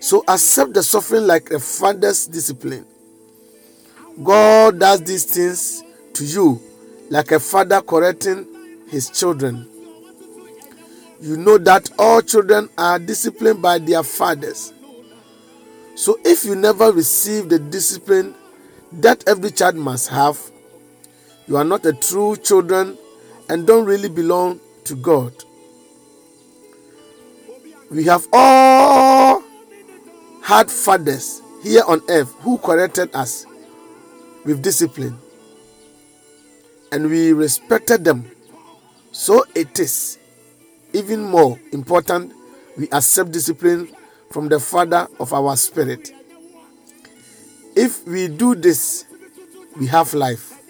So 0.00 0.22
accept 0.28 0.74
the 0.74 0.82
suffering 0.82 1.26
like 1.26 1.50
a 1.50 1.58
father's 1.58 2.26
discipline. 2.26 2.86
God 4.22 4.78
does 4.78 5.02
these 5.02 5.24
things 5.24 5.82
to 6.14 6.24
you 6.24 6.60
like 7.10 7.32
a 7.32 7.40
father 7.40 7.80
correcting 7.80 8.46
his 8.88 9.10
children. 9.10 9.66
You 11.20 11.36
know 11.36 11.58
that 11.58 11.90
all 11.98 12.20
children 12.22 12.68
are 12.76 12.98
disciplined 12.98 13.62
by 13.62 13.78
their 13.78 14.02
fathers. 14.02 14.72
So 15.94 16.18
if 16.24 16.44
you 16.44 16.54
never 16.54 16.92
receive 16.92 17.48
the 17.48 17.58
discipline 17.58 18.34
that 18.92 19.26
every 19.26 19.50
child 19.50 19.76
must 19.76 20.08
have, 20.08 20.38
you 21.46 21.56
are 21.56 21.64
not 21.64 21.86
a 21.86 21.92
true 21.92 22.36
children 22.36 22.98
and 23.48 23.66
don't 23.66 23.84
really 23.84 24.08
belong 24.08 24.60
to 24.84 24.94
God. 24.96 25.32
We 27.94 28.02
have 28.06 28.26
all 28.32 29.40
had 30.42 30.68
fathers 30.68 31.40
here 31.62 31.84
on 31.86 32.02
earth 32.08 32.34
who 32.40 32.58
corrected 32.58 33.14
us 33.14 33.46
with 34.44 34.64
discipline 34.64 35.16
and 36.90 37.08
we 37.08 37.32
respected 37.32 38.02
them. 38.04 38.28
So 39.12 39.44
it 39.54 39.78
is 39.78 40.18
even 40.92 41.22
more 41.22 41.56
important 41.70 42.32
we 42.76 42.88
accept 42.90 43.30
discipline 43.30 43.88
from 44.32 44.48
the 44.48 44.58
Father 44.58 45.06
of 45.20 45.32
our 45.32 45.56
spirit. 45.56 46.10
If 47.76 48.04
we 48.08 48.26
do 48.26 48.56
this, 48.56 49.04
we 49.78 49.86
have 49.86 50.12
life. 50.14 50.60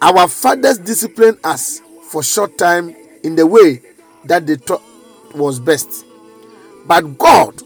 Our 0.00 0.28
fathers 0.28 0.78
disciplined 0.78 1.38
us 1.42 1.80
for 2.08 2.22
short 2.22 2.56
time 2.56 2.94
in 3.24 3.34
the 3.34 3.48
way 3.48 3.82
that 4.26 4.46
they 4.46 4.54
thought 4.54 4.82
was 5.34 5.60
best. 5.60 6.04
But 6.86 7.18
God 7.18 7.62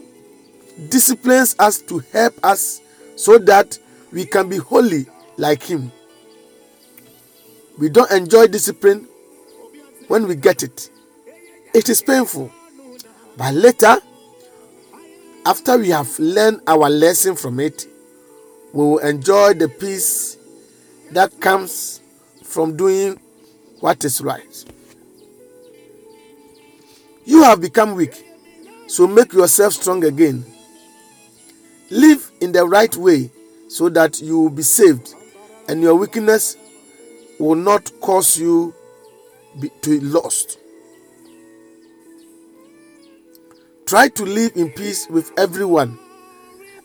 disciplines 0.89 1.55
us 1.59 1.81
to 1.83 1.99
help 2.11 2.33
us 2.43 2.81
so 3.15 3.37
that 3.39 3.77
we 4.11 4.25
can 4.25 4.49
be 4.49 4.57
holy 4.57 5.05
like 5.37 5.63
Him. 5.63 5.91
We 7.77 7.89
don't 7.89 8.11
enjoy 8.11 8.47
discipline 8.47 9.07
when 10.07 10.27
we 10.27 10.35
get 10.35 10.63
it, 10.63 10.89
it 11.73 11.87
is 11.87 12.01
painful. 12.01 12.51
But 13.37 13.53
later, 13.53 13.97
after 15.45 15.77
we 15.77 15.89
have 15.89 16.17
learned 16.19 16.61
our 16.67 16.89
lesson 16.89 17.35
from 17.35 17.59
it, 17.59 17.85
we 18.73 18.83
will 18.83 18.97
enjoy 18.99 19.53
the 19.53 19.69
peace 19.69 20.37
that 21.11 21.39
comes 21.39 22.01
from 22.43 22.75
doing 22.75 23.19
what 23.79 24.03
is 24.03 24.21
right. 24.21 24.65
You 27.29 27.43
have 27.43 27.61
become 27.61 27.93
weak, 27.93 28.25
so 28.87 29.05
make 29.05 29.33
yourself 29.33 29.73
strong 29.73 30.03
again. 30.03 30.43
Live 31.91 32.31
in 32.41 32.51
the 32.51 32.65
right 32.65 32.93
way 32.97 33.29
so 33.67 33.87
that 33.89 34.19
you 34.19 34.39
will 34.39 34.49
be 34.49 34.63
saved 34.63 35.13
and 35.67 35.79
your 35.79 35.93
weakness 35.93 36.57
will 37.37 37.53
not 37.53 37.91
cause 38.01 38.35
you 38.39 38.73
be, 39.59 39.69
to 39.83 39.99
be 39.99 40.05
lost. 40.07 40.57
Try 43.85 44.07
to 44.07 44.25
live 44.25 44.53
in 44.55 44.71
peace 44.71 45.07
with 45.07 45.31
everyone 45.37 45.99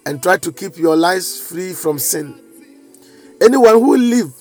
and 0.05 0.23
try 0.23 0.37
to 0.37 0.53
keep 0.53 0.77
your 0.77 0.95
lives 0.95 1.41
free 1.41 1.73
from 1.73 1.99
sin. 1.99 2.39
Anyone 3.41 3.77
who 3.81 3.97
live 3.97 4.35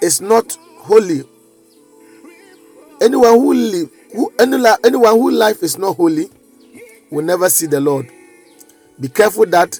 is 0.00 0.22
not 0.22 0.56
holy. 0.78 1.22
Anyone 3.02 3.32
who 3.34 3.52
live 3.52 3.90
who 4.12 4.32
any, 4.38 4.56
anyone 4.84 5.12
who 5.14 5.30
life 5.30 5.62
is 5.62 5.78
not 5.78 5.96
holy 5.96 6.28
will 7.10 7.24
never 7.24 7.48
see 7.48 7.66
the 7.66 7.80
Lord. 7.80 8.10
Be 9.00 9.08
careful 9.08 9.46
that 9.46 9.78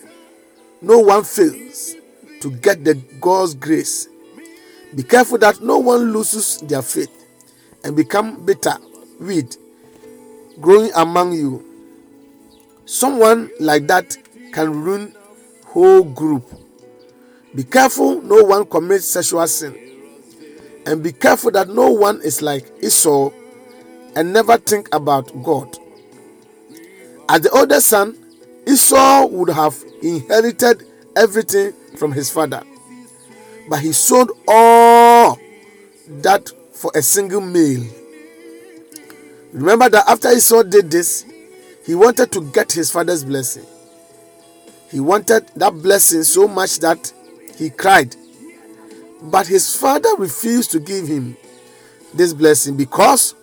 no 0.81 0.99
one 0.99 1.25
fails 1.25 1.95
to 2.41 2.51
get 2.51 2.85
the 2.85 2.95
God's 3.21 3.55
grace. 3.55 4.09
Be 4.95 5.03
careful 5.03 5.39
that 5.39 5.61
no 5.63 5.79
one 5.79 6.13
loses 6.13 6.59
their 6.59 6.83
faith 6.83 7.11
and 7.85 7.97
become 7.97 8.45
bitter 8.45 8.77
weed 9.21 9.57
growing 10.61 10.91
among 10.95 11.33
you. 11.33 11.65
Someone 12.85 13.51
like 13.61 13.87
that 13.87 14.17
can 14.53 14.83
ruin 14.83 15.15
whole 15.67 16.03
group. 16.05 16.45
Be 17.55 17.65
careful 17.65 18.21
no 18.23 18.43
one 18.45 18.67
commits 18.67 19.09
sexual 19.09 19.47
sin. 19.47 19.79
And 20.85 21.03
be 21.03 21.13
careful 21.13 21.51
that 21.53 21.69
no 21.69 21.91
one 21.91 22.21
is 22.23 22.43
like 22.43 22.67
Esau 22.83 23.31
and 24.17 24.33
never 24.33 24.57
think 24.59 24.89
about 24.95 25.31
God. 25.43 25.77
As 27.29 27.41
the 27.43 27.51
older 27.51 27.81
son, 27.81 28.17
Esau 28.67 29.27
would 29.27 29.49
have 29.51 29.83
inherited 30.03 30.85
everything 31.17 31.73
from 31.97 32.13
his 32.13 32.31
father. 32.31 32.63
But 33.69 33.81
he 33.81 33.93
sold 33.93 34.33
all 34.47 35.39
that 36.09 36.51
for 36.73 36.91
a 36.95 37.03
single 37.03 37.41
meal. 37.41 37.85
Remember 39.53 39.89
that 39.89 40.09
after 40.09 40.31
Esau 40.31 40.63
did 40.63 40.91
this, 40.91 41.25
he 41.85 41.95
wanted 41.95 42.33
to 42.33 42.41
get 42.53 42.73
his 42.73 42.91
father's 42.91 43.25
blessing. 43.25 43.65
He 44.91 45.01
wanted 45.01 45.49
that 45.57 45.73
blessing 45.83 46.23
so 46.23 46.47
much 46.47 46.79
that 46.81 47.13
he 47.57 47.71
cried. 47.71 48.15
But 49.23 49.47
his 49.47 49.75
father 49.77 50.09
refused 50.19 50.71
to 50.73 50.81
give 50.81 51.07
him 51.07 51.37
this 52.15 52.33
blessing 52.33 52.77
because 52.77 53.35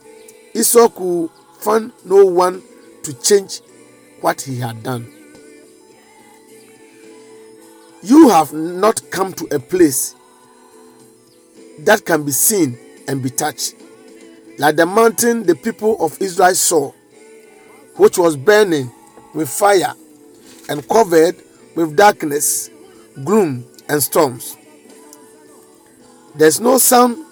Esau 0.53 0.89
could 0.89 1.29
find 1.59 1.91
no 2.05 2.25
one 2.25 2.61
to 3.03 3.13
change 3.13 3.61
what 4.21 4.41
he 4.41 4.57
had 4.59 4.83
done. 4.83 5.07
You 8.01 8.29
have 8.29 8.53
not 8.53 9.01
come 9.11 9.33
to 9.33 9.45
a 9.55 9.59
place 9.59 10.15
that 11.79 12.05
can 12.05 12.23
be 12.23 12.31
seen 12.31 12.77
and 13.07 13.21
be 13.21 13.29
touched, 13.29 13.75
like 14.57 14.75
the 14.75 14.85
mountain 14.85 15.43
the 15.43 15.55
people 15.55 15.97
of 16.03 16.21
Israel 16.21 16.55
saw, 16.55 16.91
which 17.95 18.17
was 18.17 18.37
burning 18.37 18.91
with 19.33 19.49
fire 19.49 19.93
and 20.69 20.87
covered 20.87 21.35
with 21.75 21.95
darkness, 21.95 22.69
gloom, 23.23 23.65
and 23.87 24.01
storms. 24.01 24.55
There's 26.35 26.59
no 26.59 26.77
sound 26.77 27.25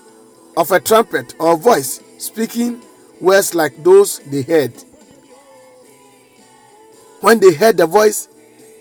of 0.57 0.71
a 0.71 0.79
trumpet 0.79 1.35
or 1.39 1.55
voice 1.55 2.01
speaking 2.17 2.81
words 3.19 3.55
like 3.55 3.83
those 3.83 4.19
they 4.19 4.41
heard. 4.41 4.73
When 7.21 7.39
they 7.39 7.53
heard 7.53 7.77
the 7.77 7.85
voice, 7.87 8.27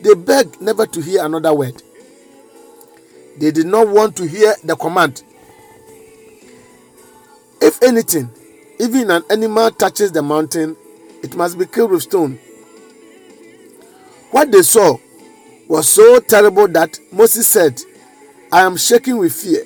they 0.01 0.15
begged 0.15 0.61
never 0.61 0.87
to 0.87 1.01
hear 1.01 1.25
another 1.25 1.55
word. 1.55 1.83
They 3.39 3.51
did 3.51 3.67
not 3.67 3.89
want 3.89 4.17
to 4.17 4.27
hear 4.27 4.55
the 4.63 4.77
command. 4.77 5.23
If 7.61 7.83
anything, 7.83 8.31
even 8.79 9.11
an 9.11 9.25
animal 9.31 9.71
touches 9.71 10.13
the 10.13 10.23
mountain, 10.23 10.77
it 11.23 11.35
must 11.35 11.59
be 11.59 11.67
killed 11.67 11.91
with 11.93 12.03
stone. 12.03 12.39
What 14.31 14.53
they 14.53 14.63
saw 14.63 14.99
was 15.69 15.89
so 15.89 16.21
terrible 16.21 16.69
that 16.69 16.99
Moses 17.11 17.49
said, 17.49 17.81
I 18.53 18.63
am 18.63 18.77
shaking 18.77 19.17
with 19.17 19.33
fear. 19.33 19.65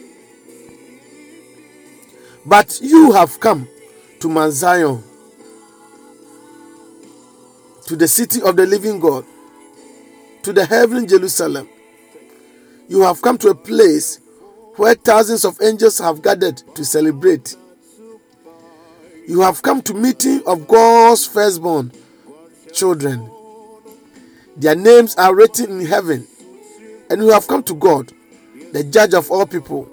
But 2.46 2.78
you 2.80 3.12
have 3.12 3.38
come 3.40 3.68
to 4.20 4.28
Mount 4.28 4.52
Zion, 4.52 5.02
to 7.86 7.96
the 7.96 8.06
city 8.06 8.42
of 8.42 8.56
the 8.56 8.66
living 8.66 9.00
God, 9.00 9.24
to 10.42 10.52
the 10.52 10.64
heavenly 10.64 11.06
Jerusalem. 11.06 11.68
You 12.88 13.02
have 13.02 13.22
come 13.22 13.38
to 13.38 13.48
a 13.48 13.54
place 13.54 14.20
where 14.76 14.94
thousands 14.94 15.44
of 15.44 15.60
angels 15.62 15.98
have 15.98 16.22
gathered 16.22 16.58
to 16.74 16.84
celebrate. 16.84 17.56
You 19.26 19.40
have 19.40 19.62
come 19.62 19.80
to 19.82 19.94
meeting 19.94 20.42
of 20.46 20.68
God's 20.68 21.26
firstborn 21.26 21.92
children. 22.72 23.30
Their 24.56 24.74
names 24.74 25.14
are 25.16 25.34
written 25.34 25.80
in 25.80 25.86
heaven. 25.86 26.26
And 27.08 27.22
you 27.22 27.30
have 27.30 27.46
come 27.46 27.62
to 27.64 27.74
God, 27.74 28.12
the 28.72 28.84
judge 28.84 29.14
of 29.14 29.30
all 29.30 29.46
people. 29.46 29.88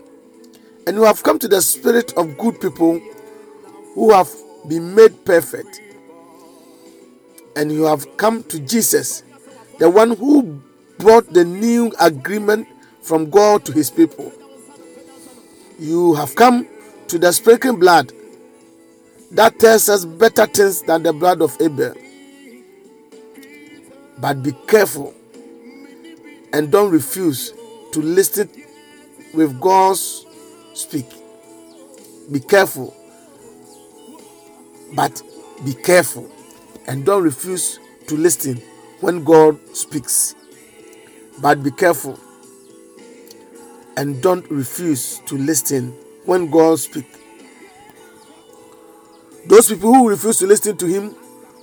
And 0.85 0.95
you 0.97 1.03
have 1.03 1.23
come 1.23 1.39
to 1.39 1.47
the 1.47 1.61
spirit 1.61 2.13
of 2.17 2.37
good 2.37 2.59
people 2.59 3.01
who 3.97 4.13
have 4.13 4.29
been 4.67 4.93
made 4.93 5.25
perfect. 5.25 5.81
And 7.55 7.71
you 7.71 7.85
have 7.85 8.15
come 8.17 8.43
to 8.43 8.59
Jesus, 8.59 9.23
the 9.79 9.89
one 9.89 10.11
who 10.15 10.61
brought 10.99 11.33
the 11.33 11.43
new 11.43 11.91
agreement 11.99 12.67
from 13.01 13.31
God 13.31 13.65
to 13.65 13.71
his 13.71 13.89
people. 13.89 14.31
You 15.79 16.13
have 16.13 16.35
come 16.35 16.67
to 17.07 17.17
the 17.17 17.31
sprinkling 17.31 17.79
blood 17.79 18.13
that 19.31 19.57
tells 19.57 19.89
us 19.89 20.05
better 20.05 20.45
things 20.45 20.83
than 20.83 21.01
the 21.01 21.11
blood 21.11 21.41
of 21.41 21.57
Abel. 21.59 21.95
But 24.19 24.43
be 24.43 24.51
careful 24.67 25.15
and 26.53 26.71
don't 26.71 26.91
refuse 26.91 27.51
to 27.93 27.99
listen 27.99 28.47
with 29.33 29.59
God's 29.59 30.27
speak. 30.75 31.07
Be 32.31 32.39
careful, 32.39 32.95
but 34.93 35.21
be 35.65 35.73
careful 35.73 36.29
and 36.87 37.05
don't 37.05 37.23
refuse 37.23 37.79
to 38.07 38.15
listen 38.15 38.57
when 39.01 39.23
God 39.23 39.59
speaks, 39.75 40.35
but 41.41 41.61
be 41.63 41.71
careful 41.71 42.19
and 43.97 44.21
don't 44.21 44.49
refuse 44.49 45.19
to 45.25 45.37
listen 45.37 45.91
when 46.25 46.49
God 46.49 46.79
speaks. 46.79 47.17
Those 49.47 49.69
people 49.69 49.93
who 49.93 50.09
refuse 50.09 50.39
to 50.39 50.47
listen 50.47 50.77
to 50.77 50.85
Him 50.85 51.09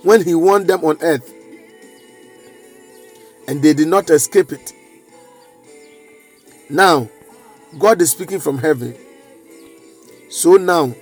when 0.03 0.23
He 0.23 0.35
warned 0.35 0.67
them 0.67 0.83
on 0.83 0.97
earth 1.01 1.31
and 3.47 3.61
they 3.61 3.73
did 3.73 3.87
not 3.87 4.09
escape 4.09 4.51
it. 4.51 4.73
Now, 6.69 7.09
God 7.77 8.01
is 8.01 8.11
speaking 8.11 8.39
from 8.39 8.57
heaven. 8.57 8.95
So 10.29 10.55
now, 10.55 10.95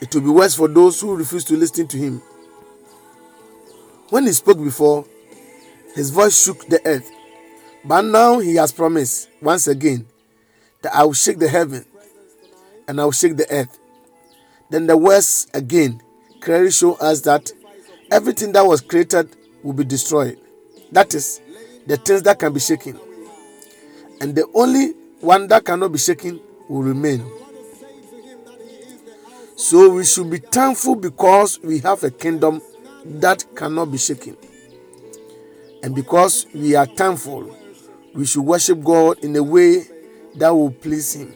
it 0.00 0.14
will 0.14 0.22
be 0.22 0.28
worse 0.30 0.54
for 0.54 0.68
those 0.68 1.00
who 1.00 1.16
refuse 1.16 1.44
to 1.44 1.56
listen 1.56 1.86
to 1.88 1.96
Him. 1.96 2.22
When 4.10 4.24
He 4.26 4.32
spoke 4.32 4.58
before, 4.62 5.06
His 5.94 6.10
voice 6.10 6.44
shook 6.44 6.66
the 6.68 6.80
earth. 6.86 7.10
But 7.84 8.02
now 8.02 8.38
He 8.38 8.56
has 8.56 8.72
promised 8.72 9.28
once 9.40 9.66
again 9.68 10.06
that 10.82 10.94
I 10.94 11.04
will 11.04 11.12
shake 11.14 11.38
the 11.38 11.48
heaven 11.48 11.84
and 12.88 13.00
I 13.00 13.04
will 13.04 13.12
shake 13.12 13.36
the 13.36 13.50
earth. 13.50 13.78
Then 14.70 14.86
the 14.86 14.96
words 14.96 15.46
again 15.54 16.00
clearly 16.40 16.70
show 16.70 16.94
us 16.94 17.20
that 17.22 17.50
everything 18.10 18.52
that 18.52 18.66
was 18.66 18.80
created 18.80 19.34
will 19.62 19.72
be 19.72 19.84
destroyed. 19.84 20.38
That 20.92 21.14
is, 21.14 21.40
the 21.86 21.96
things 21.96 22.22
that 22.22 22.38
can 22.38 22.52
be 22.52 22.60
shaken. 22.60 22.98
And 24.20 24.34
the 24.34 24.46
only 24.54 24.92
one 25.20 25.48
that 25.48 25.64
cannot 25.64 25.92
be 25.92 25.98
shaken 25.98 26.40
will 26.68 26.82
remain. 26.82 27.24
So 29.56 29.88
we 29.88 30.04
should 30.04 30.28
be 30.28 30.36
thankful 30.36 30.96
because 30.96 31.58
we 31.62 31.78
have 31.78 32.04
a 32.04 32.10
kingdom 32.10 32.60
that 33.06 33.46
cannot 33.56 33.90
be 33.90 33.96
shaken. 33.96 34.36
And 35.82 35.94
because 35.94 36.46
we 36.54 36.74
are 36.74 36.84
thankful, 36.84 37.56
we 38.14 38.26
should 38.26 38.42
worship 38.42 38.84
God 38.84 39.18
in 39.24 39.34
a 39.34 39.42
way 39.42 39.84
that 40.34 40.50
will 40.50 40.70
please 40.70 41.14
Him. 41.14 41.34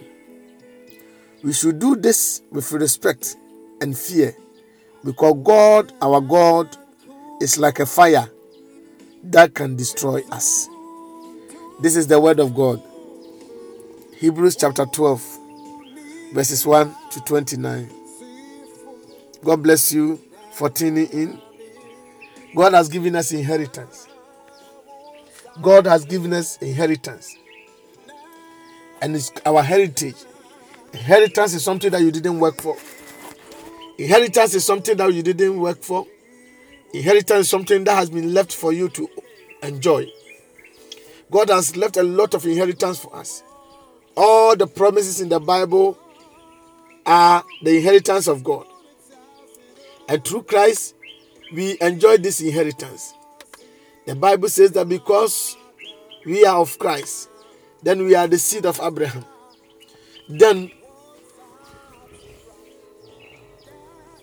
We 1.42 1.54
should 1.54 1.78
do 1.78 1.96
this 1.96 2.42
with 2.50 2.70
respect 2.72 3.36
and 3.80 3.96
fear 3.96 4.36
because 5.02 5.40
God, 5.42 5.94
our 6.02 6.20
God, 6.20 6.76
is 7.40 7.58
like 7.58 7.80
a 7.80 7.86
fire 7.86 8.28
that 9.24 9.54
can 9.54 9.76
destroy 9.76 10.22
us. 10.30 10.68
This 11.80 11.96
is 11.96 12.06
the 12.06 12.20
word 12.20 12.38
of 12.38 12.54
God. 12.54 12.82
Hebrews 14.18 14.56
chapter 14.56 14.84
12, 14.84 15.38
verses 16.34 16.66
1 16.66 16.94
to 17.12 17.20
29. 17.20 17.99
God 19.42 19.62
bless 19.62 19.92
you 19.92 20.20
for 20.52 20.68
tuning 20.68 21.06
in. 21.06 21.40
God 22.54 22.74
has 22.74 22.88
given 22.88 23.16
us 23.16 23.32
inheritance. 23.32 24.06
God 25.62 25.86
has 25.86 26.04
given 26.04 26.32
us 26.32 26.56
inheritance. 26.58 27.36
And 29.00 29.16
it's 29.16 29.32
our 29.46 29.62
heritage. 29.62 30.16
Inheritance 30.92 31.54
is 31.54 31.64
something 31.64 31.90
that 31.90 32.02
you 32.02 32.10
didn't 32.10 32.38
work 32.38 32.60
for. 32.60 32.76
Inheritance 33.98 34.54
is 34.54 34.64
something 34.64 34.96
that 34.96 35.12
you 35.12 35.22
didn't 35.22 35.58
work 35.58 35.82
for. 35.82 36.06
Inheritance 36.92 37.40
is 37.40 37.48
something 37.48 37.84
that 37.84 37.94
has 37.94 38.10
been 38.10 38.34
left 38.34 38.52
for 38.54 38.72
you 38.72 38.88
to 38.90 39.08
enjoy. 39.62 40.06
God 41.30 41.48
has 41.48 41.76
left 41.76 41.96
a 41.96 42.02
lot 42.02 42.34
of 42.34 42.44
inheritance 42.44 42.98
for 42.98 43.14
us. 43.14 43.42
All 44.16 44.56
the 44.56 44.66
promises 44.66 45.20
in 45.20 45.28
the 45.28 45.38
Bible 45.38 45.96
are 47.06 47.44
the 47.62 47.76
inheritance 47.76 48.26
of 48.26 48.42
God. 48.42 48.66
And 50.10 50.24
through 50.24 50.42
Christ, 50.42 50.96
we 51.52 51.78
enjoy 51.80 52.16
this 52.16 52.40
inheritance. 52.40 53.14
The 54.06 54.16
Bible 54.16 54.48
says 54.48 54.72
that 54.72 54.88
because 54.88 55.56
we 56.26 56.44
are 56.44 56.58
of 56.58 56.76
Christ, 56.80 57.28
then 57.80 58.04
we 58.04 58.16
are 58.16 58.26
the 58.26 58.36
seed 58.36 58.66
of 58.66 58.80
Abraham. 58.82 59.24
Then 60.28 60.72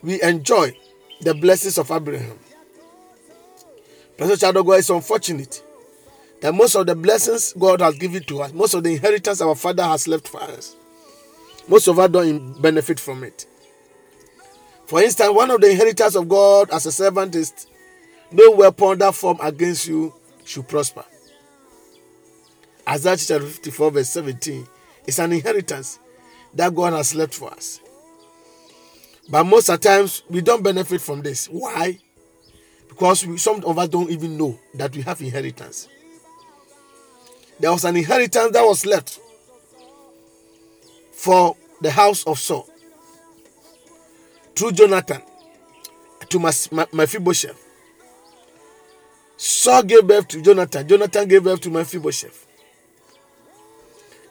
we 0.04 0.22
enjoy 0.22 0.78
the 1.22 1.34
blessings 1.34 1.78
of 1.78 1.90
Abraham. 1.90 2.38
Pastor 4.18 4.36
Child 4.36 4.58
of 4.58 4.66
God 4.66 4.80
is 4.80 4.90
unfortunate 4.90 5.64
that 6.42 6.54
most 6.54 6.76
of 6.76 6.86
the 6.86 6.96
blessings 6.96 7.54
God 7.54 7.80
has 7.80 7.96
given 7.98 8.24
to 8.24 8.42
us, 8.42 8.52
most 8.52 8.74
of 8.74 8.84
the 8.84 8.92
inheritance 8.92 9.40
our 9.40 9.56
Father 9.56 9.84
has 9.84 10.06
left 10.06 10.28
for 10.28 10.42
us, 10.42 10.76
most 11.70 11.88
of 11.88 11.98
us 11.98 12.12
don't 12.12 12.62
benefit 12.62 13.00
from 13.00 13.24
it. 13.24 13.46
For 14.88 15.02
instance, 15.04 15.34
one 15.34 15.52
of 15.52 15.60
the 15.60 15.70
inheritors 15.70 16.16
of 16.16 16.30
God 16.30 16.70
as 16.72 16.86
a 16.86 16.94
servant 16.94 17.36
is 17.36 17.68
no 18.32 18.52
weapon 18.52 18.98
that 19.00 19.14
form 19.16 19.38
against 19.42 19.86
you 19.86 20.14
should 20.46 20.66
prosper. 20.66 21.04
Isaiah 22.88 23.18
chapter 23.18 23.46
54, 23.46 23.92
verse 23.92 24.10
17 24.10 24.66
is 25.06 25.20
an 25.20 25.34
inheritance 25.34 26.00
that 26.54 26.74
God 26.74 26.94
has 26.94 27.14
left 27.14 27.34
for 27.34 27.52
us. 27.52 27.82
But 29.30 29.44
most 29.44 29.68
of 29.68 29.82
the 29.82 29.90
times 29.90 30.24
we 30.30 30.40
don't 30.40 30.64
benefit 30.64 31.02
from 31.02 31.22
this. 31.22 31.48
Why? 31.48 32.00
Because 32.88 33.28
we, 33.28 33.36
some 33.38 33.62
of 33.66 33.78
us 33.78 33.90
don't 33.90 34.10
even 34.10 34.38
know 34.38 34.58
that 34.76 34.96
we 34.96 35.02
have 35.02 35.20
inheritance. 35.20 35.90
There 37.60 37.74
was 37.74 37.84
an 37.84 37.98
inheritance 37.98 38.54
that 38.54 38.64
was 38.64 38.86
left 38.86 39.20
for 41.12 41.58
the 41.82 41.92
house 41.92 42.24
of 42.24 42.40
Saul 42.40 42.70
through 44.58 44.72
Jonathan 44.72 45.22
to 46.30 46.40
Mephibosheth. 46.40 47.64
Saul 49.38 49.84
gave 49.84 50.08
birth 50.08 50.28
to 50.30 50.42
Jonathan. 50.42 50.88
Jonathan 50.88 51.28
gave 51.28 51.44
birth 51.44 51.62
to 51.62 51.70
Mephibosheth. 51.70 52.48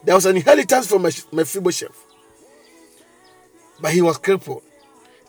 There 0.03 0.15
was 0.15 0.25
an 0.25 0.35
inheritance 0.35 0.87
from 0.87 1.03
Mephibosheth, 1.03 2.05
but 3.79 3.91
he 3.93 4.01
was 4.01 4.17
crippled. 4.17 4.63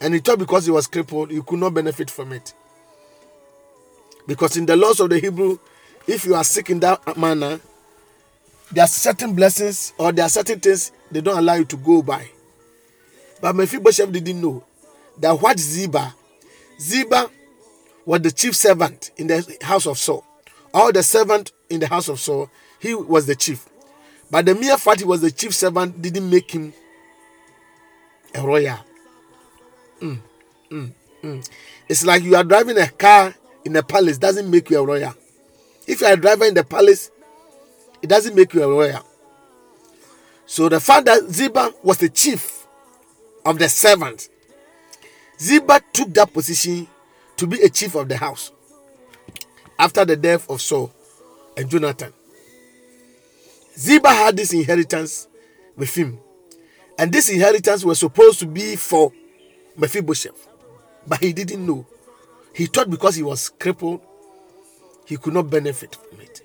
And 0.00 0.14
he 0.14 0.20
thought 0.20 0.38
because 0.38 0.66
he 0.66 0.72
was 0.72 0.86
crippled, 0.86 1.30
he 1.30 1.40
could 1.42 1.58
not 1.58 1.74
benefit 1.74 2.10
from 2.10 2.32
it. 2.32 2.52
Because 4.26 4.56
in 4.56 4.66
the 4.66 4.76
laws 4.76 5.00
of 5.00 5.10
the 5.10 5.18
Hebrew, 5.18 5.58
if 6.06 6.24
you 6.24 6.34
are 6.34 6.44
sick 6.44 6.70
in 6.70 6.80
that 6.80 7.16
manner, 7.16 7.60
there 8.72 8.84
are 8.84 8.88
certain 8.88 9.34
blessings 9.34 9.94
or 9.96 10.12
there 10.12 10.26
are 10.26 10.28
certain 10.28 10.60
things 10.60 10.92
they 11.10 11.20
don't 11.20 11.38
allow 11.38 11.54
you 11.54 11.64
to 11.64 11.76
go 11.76 12.02
by. 12.02 12.28
But 13.40 13.56
Mephibosheth 13.56 14.12
didn't 14.12 14.40
know 14.40 14.64
that 15.20 15.40
what 15.40 15.58
Ziba, 15.58 16.14
Ziba 16.80 17.30
was 18.04 18.22
the 18.22 18.30
chief 18.30 18.54
servant 18.56 19.10
in 19.16 19.26
the 19.26 19.58
house 19.62 19.86
of 19.86 19.98
Saul. 19.98 20.24
All 20.72 20.92
the 20.92 21.02
servant 21.02 21.52
in 21.70 21.80
the 21.80 21.86
house 21.86 22.08
of 22.08 22.20
Saul, 22.20 22.50
he 22.78 22.94
was 22.94 23.26
the 23.26 23.34
chief. 23.34 23.68
But 24.30 24.46
the 24.46 24.54
mere 24.54 24.76
fact 24.76 25.00
he 25.00 25.06
was 25.06 25.20
the 25.20 25.30
chief 25.30 25.54
servant 25.54 26.00
didn't 26.00 26.28
make 26.28 26.50
him 26.50 26.72
a 28.34 28.42
royal. 28.46 28.78
Mm, 30.00 30.18
mm, 30.70 30.92
mm. 31.22 31.50
It's 31.88 32.04
like 32.04 32.22
you 32.22 32.36
are 32.36 32.44
driving 32.44 32.78
a 32.78 32.88
car 32.88 33.34
in 33.64 33.74
a 33.76 33.82
palace, 33.82 34.18
doesn't 34.18 34.50
make 34.50 34.70
you 34.70 34.78
a 34.78 34.84
royal. 34.86 35.14
If 35.86 36.00
you 36.00 36.06
are 36.06 36.12
a 36.12 36.16
driver 36.16 36.44
in 36.44 36.54
the 36.54 36.64
palace, 36.64 37.10
it 38.02 38.08
doesn't 38.08 38.34
make 38.36 38.52
you 38.54 38.62
a 38.62 38.68
royal. 38.68 39.04
So 40.46 40.68
the 40.68 40.80
fact 40.80 41.06
that 41.06 41.24
Ziba 41.24 41.74
was 41.82 41.98
the 41.98 42.08
chief 42.08 42.66
of 43.44 43.58
the 43.58 43.68
servants, 43.68 44.28
Ziba 45.40 45.80
took 45.92 46.12
that 46.14 46.32
position 46.32 46.86
to 47.36 47.46
be 47.46 47.62
a 47.62 47.68
chief 47.68 47.94
of 47.94 48.08
the 48.08 48.16
house 48.16 48.52
after 49.78 50.04
the 50.04 50.16
death 50.16 50.48
of 50.50 50.60
Saul 50.60 50.92
and 51.56 51.70
Jonathan. 51.70 52.12
Ziba 53.76 54.08
had 54.08 54.36
this 54.36 54.52
inheritance 54.52 55.28
with 55.76 55.94
him, 55.96 56.18
and 56.98 57.12
this 57.12 57.28
inheritance 57.30 57.84
was 57.84 58.00
supposed 58.00 58.40
to 58.40 58.46
be 58.46 58.74
for 58.74 59.12
Mephibosheth, 59.76 60.48
but 61.06 61.20
he 61.20 61.32
didn't 61.32 61.64
know. 61.64 61.86
He 62.52 62.66
thought 62.66 62.90
because 62.90 63.14
he 63.14 63.22
was 63.22 63.48
crippled, 63.50 64.00
he 65.06 65.16
could 65.16 65.34
not 65.34 65.48
benefit 65.48 65.94
from 65.94 66.20
it. 66.20 66.42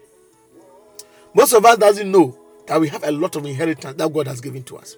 Most 1.34 1.54
of 1.54 1.66
us 1.66 1.78
doesn't 1.78 2.12
know 2.12 2.38
that 2.68 2.80
we 2.80 2.88
have 2.90 3.04
a 3.04 3.12
lot 3.12 3.36
of 3.36 3.46
inheritance 3.48 3.96
that 3.98 4.14
God 4.14 4.28
has 4.28 4.40
given 4.40 4.62
to 4.66 4.78
us. 4.78 4.96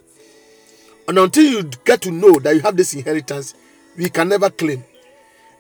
And 1.07 1.17
until 1.17 1.43
you 1.43 1.63
get 1.85 2.01
to 2.01 2.11
know 2.11 2.33
that 2.39 2.53
you 2.55 2.61
have 2.61 2.75
this 2.75 2.93
inheritance, 2.93 3.53
we 3.97 4.09
can 4.09 4.27
never 4.29 4.49
claim. 4.49 4.83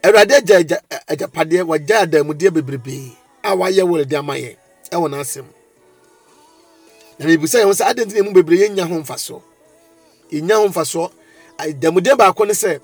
Awurade 0.03 0.35
agya 0.35 0.81
agyapadeɛ 1.07 1.63
wagya 1.67 1.99
adamudeɛ 2.05 2.49
bebrebee 2.51 3.11
a 3.43 3.55
wayɛ 3.55 3.83
wɔ 3.83 4.05
de 4.07 4.15
ama 4.17 4.33
yɛn 4.33 4.55
ɛwɔ 4.91 5.07
n'asɛm. 5.09 5.45
Na 7.19 7.25
mebisa 7.25 7.59
yɛn 7.63 7.73
sɛ 7.73 7.85
adeɛ 7.89 8.05
nti 8.05 8.13
na 8.13 8.19
emu 8.19 8.31
bebree 8.33 8.59
yɛnya 8.67 8.87
ho 8.87 8.95
mfasoɔ. 9.01 9.41
Yɛnya 10.31 10.55
ho 10.61 10.67
mfasoɔ. 10.69 11.11
Adamudeɛ 11.57 12.17
baako 12.17 12.45
ne 12.45 12.53
sɛ 12.53 12.79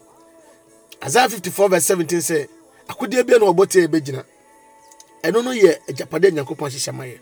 Isaiah 1.03 1.29
54 1.29 1.69
verse 1.69 1.85
17 1.85 2.17
sɛ 2.21 2.47
akodeɛ 2.87 3.23
bia 3.27 3.39
na 3.39 3.45
wɔbɔ 3.45 3.69
tie 3.69 3.87
bɛgyina. 3.87 4.23
Ɛno 5.23 5.43
no 5.43 5.51
yɛ 5.51 5.77
agyapadeɛ 5.89 6.31
Nyankopɔn 6.31 6.67
ahyehyɛ 6.69 6.93
ma 6.95 7.03
yɛn. 7.03 7.19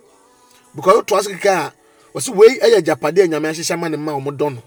Because 0.75 0.95
wotoa 1.01 1.23
so 1.23 1.29
keka 1.31 1.51
a 1.51 1.73
wɔsɛ 2.17 2.35
wei 2.35 2.59
yɛ 2.59 2.77
agyapadeɛ 2.79 3.27
Nyame 3.27 3.49
ahyehyɛ 3.51 3.79
ma 3.79 3.87
ne 3.89 3.97
mma 3.97 4.11
a 4.15 4.21
wɔdɔ 4.21 4.53
no. 4.55 4.61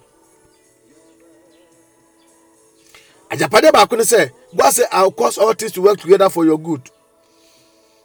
Agyapadeɛ 3.33 3.73
baako 3.73 3.97
ne 3.97 4.03
sɛ 4.05 4.31
god 4.57 4.71
say 4.73 4.85
i 4.93 5.03
will 5.03 5.13
cause 5.13 5.39
all 5.39 5.55
things 5.55 5.73
to 5.73 5.81
work 5.83 5.99
together 6.01 6.29
for 6.29 6.45
your 6.45 6.59
good 6.59 6.91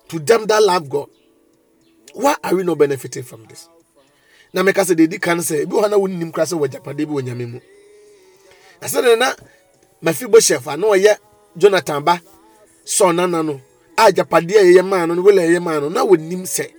to 0.09 0.19
them 0.19 0.45
that 0.47 0.63
love 0.63 0.89
God. 0.89 1.09
Why 2.13 2.35
are 2.43 2.55
we 2.55 2.63
not 2.63 2.77
benefiting 2.77 3.23
from 3.23 3.45
this? 3.45 3.69
Na 4.53 4.63
meka 4.63 4.81
sɛ 4.81 4.95
deɛ 4.95 5.07
di 5.09 5.19
kan 5.19 5.37
sɛ 5.37 5.63
ebi 5.65 5.71
wɔ 5.75 5.83
hɔ 5.85 5.89
na 5.91 5.97
wonnim 5.97 6.31
kora 6.33 6.45
sɛ 6.47 6.57
wɔ 6.57 6.65
agyapadeɛ 6.67 7.05
bi 7.05 7.13
wɔ 7.13 7.21
nyame 7.21 7.45
mu. 7.51 7.59
Na 8.81 8.87
sɛdeɛ 8.87 9.17
na 9.19 9.33
Mephibosheth 10.01 10.67
a 10.67 10.77
na 10.77 10.87
ɔyɛ 10.87 11.17
Jonathan 11.57 12.03
ba 12.03 12.21
Saul 12.85 13.13
nana 13.13 13.43
no 13.43 13.61
a 13.97 14.09
agyapadeɛ 14.11 14.57
a 14.57 14.63
ɛyɛ 14.63 14.85
maa 14.87 15.05
no 15.05 15.13
no 15.15 15.21
wele 15.21 15.39
a 15.43 15.47
ɛyɛ 15.47 15.61
maa 15.61 15.79
no 15.79 15.89
na 15.89 16.05
wɔnim 16.05 16.41
sɛ 16.47 16.71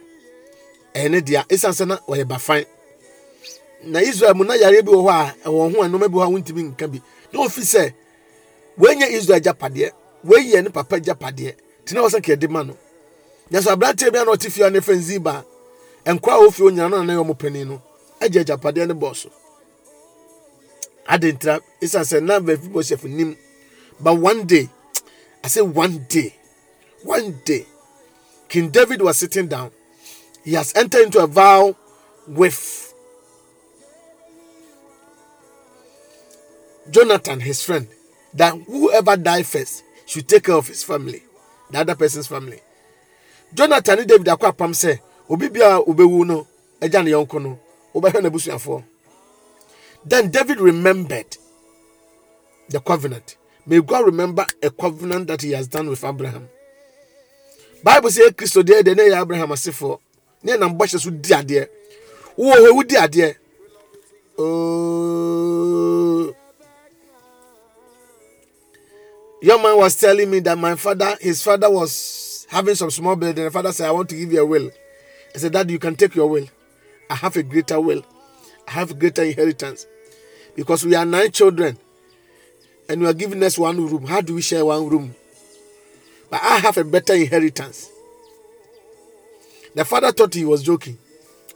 ɛyɛ 0.94 1.10
ne 1.10 1.20
dea 1.20 1.42
ɛsiane 1.48 1.74
sɛ 1.76 1.86
na 1.86 1.96
ɔyɛ. 2.08 2.66
Na 3.84 4.00
Israel 4.00 4.34
mu 4.34 4.44
na 4.44 4.54
yareɛ 4.54 4.82
bi 4.84 4.90
wɔ 4.92 5.02
hɔ 5.04 5.10
a 5.10 5.48
ɛwɔ 5.48 5.74
ho 5.74 5.82
a 5.82 5.88
bi 6.08 6.16
wɔ 6.16 6.24
hɔ 6.24 6.26
a 6.26 6.30
wontumi 6.42 6.62
nka 6.74 6.88
bi. 6.90 7.00
Na 7.32 7.40
ofi 7.44 7.60
sɛ 7.62 7.92
wɔnyɛ 8.78 9.06
Israel 9.10 9.40
agyapadeɛ 9.40 9.90
wɔyɛ 10.26 10.62
ne 10.64 10.70
papa 10.70 10.96
agyapadeɛ 10.96 11.54
tena 11.84 12.00
wɔ 12.02 12.08
sɛ 12.10 12.20
kɛde 12.20 12.48
ma 12.50 12.62
no. 12.62 12.76
Nyanso 13.50 13.70
aberanteɛ 13.72 14.12
bi 14.12 14.18
a 14.20 14.24
na 14.24 14.32
ɔte 14.32 14.50
fie 14.50 14.62
a 14.64 14.70
ne 14.70 14.80
fɛn 14.80 15.00
ziba 15.00 15.44
nkora 16.06 16.34
a 16.36 16.40
wofi 16.44 16.62
onyina 16.62 16.88
no 16.90 16.96
na 16.98 17.02
ne 17.04 17.12
yɛ 17.14 17.24
ɔmo 17.24 17.38
panin 17.38 17.68
no 17.68 17.82
agye 18.20 18.40
agyapadeɛ 18.44 18.86
ne 18.88 18.94
bɔɔ 18.94 19.14
so 19.16 19.30
ade 21.08 21.32
ntira 21.32 21.60
esan 21.80 22.04
sɛ 22.04 22.22
na 22.22 22.38
bɛfi 22.40 22.68
bɔ 22.72 22.80
hyɛfo 22.82 23.08
nim 23.08 23.36
but 24.00 24.14
one 24.14 24.46
day 24.46 24.68
i 25.44 25.48
say 25.48 25.60
one 25.62 26.04
day 26.08 26.34
one 27.04 27.40
day 27.44 27.66
king 28.48 28.70
david 28.70 29.02
was 29.02 29.18
sitting 29.18 29.46
down. 29.46 29.70
He 30.44 30.54
has 30.54 30.72
entered 30.74 31.02
into 31.04 31.18
a 31.22 31.26
vow 31.26 31.76
with 32.26 32.94
jonathan 36.90 37.40
his 37.40 37.62
friend 37.62 37.86
that 38.34 38.54
whoever 38.66 39.16
die 39.16 39.42
first 39.42 39.84
should 40.06 40.28
take 40.28 40.44
care 40.44 40.54
of 40.56 40.66
his 40.68 40.82
family 40.84 41.22
the 41.70 41.78
other 41.80 41.94
person's 41.94 42.26
family. 42.26 42.60
Jonathan 43.54 44.06
david 44.06 44.26
akɔ 44.26 44.52
apam 44.52 44.72
sɛ 44.72 45.00
obi 45.28 45.48
bia 45.48 45.76
a 45.76 45.82
obɛwu 45.84 46.26
no 46.26 46.46
agya 46.80 47.02
ne 47.04 47.10
yɔnko 47.12 48.84
then 50.04 50.30
david 50.30 50.60
remembered 50.60 51.36
the 52.68 52.80
covenant. 52.80 53.36
May 53.66 53.80
god 53.80 54.06
remember 54.06 54.46
a 54.62 54.70
covenant 54.70 55.26
that 55.28 55.42
he 55.42 55.52
has 55.52 55.66
done 55.68 55.88
with 55.88 56.04
abraham. 56.04 56.48
Bible 57.82 58.10
says 58.10 58.30
kristo 58.32 58.62
deɛ 58.62 58.82
deɛ 58.82 59.20
abraham 59.20 59.48
asefoɔ 59.50 59.98
ne 60.42 60.56
nam 60.56 60.78
bɔhyɛ 60.78 61.00
so 61.00 61.10
di 61.10 61.30
adeɛ. 61.34 61.68
Wowɔ 62.38 62.56
hɔ 62.56 62.70
wodi 62.76 62.96
adeɛ. 62.96 63.34
Oh. 64.40 66.34
Your 69.40 69.62
man 69.62 69.76
was 69.76 69.94
telling 69.94 70.30
me 70.30 70.40
that 70.40 70.58
my 70.58 70.74
father, 70.74 71.16
his 71.20 71.42
father 71.42 71.70
was 71.70 72.46
having 72.50 72.74
some 72.74 72.90
small 72.90 73.14
building. 73.14 73.44
The 73.44 73.50
father 73.50 73.72
said, 73.72 73.88
I 73.88 73.92
want 73.92 74.08
to 74.08 74.16
give 74.16 74.32
you 74.32 74.40
a 74.40 74.46
will. 74.46 74.70
I 75.34 75.38
said, 75.38 75.52
Dad, 75.52 75.70
you 75.70 75.78
can 75.78 75.94
take 75.94 76.14
your 76.16 76.28
will. 76.28 76.46
I 77.08 77.14
have 77.14 77.36
a 77.36 77.42
greater 77.42 77.80
will. 77.80 78.04
I 78.66 78.72
have 78.72 78.90
a 78.90 78.94
greater 78.94 79.22
inheritance. 79.22 79.86
Because 80.56 80.84
we 80.84 80.94
are 80.96 81.04
nine 81.04 81.30
children 81.30 81.78
and 82.88 83.00
you 83.00 83.06
are 83.06 83.14
giving 83.14 83.42
us 83.44 83.56
one 83.58 83.76
room. 83.76 84.06
How 84.06 84.20
do 84.20 84.34
we 84.34 84.42
share 84.42 84.64
one 84.64 84.88
room? 84.88 85.14
But 86.30 86.42
I 86.42 86.58
have 86.58 86.76
a 86.76 86.84
better 86.84 87.14
inheritance. 87.14 87.90
The 89.74 89.84
father 89.84 90.10
thought 90.10 90.34
he 90.34 90.44
was 90.44 90.62
joking. 90.64 90.98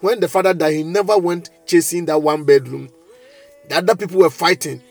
When 0.01 0.21
the 0.21 0.29
father 0.29 0.55
died, 0.55 0.75
he 0.75 0.83
never 0.85 1.19
went 1.19 1.51
chasing 1.67 2.05
that 2.07 2.23
one 2.23 2.45
bedroom. 2.45 2.91
The 3.69 3.77
other 3.77 3.97
people 3.97 4.21
were 4.21 4.31
fighting 4.31 4.83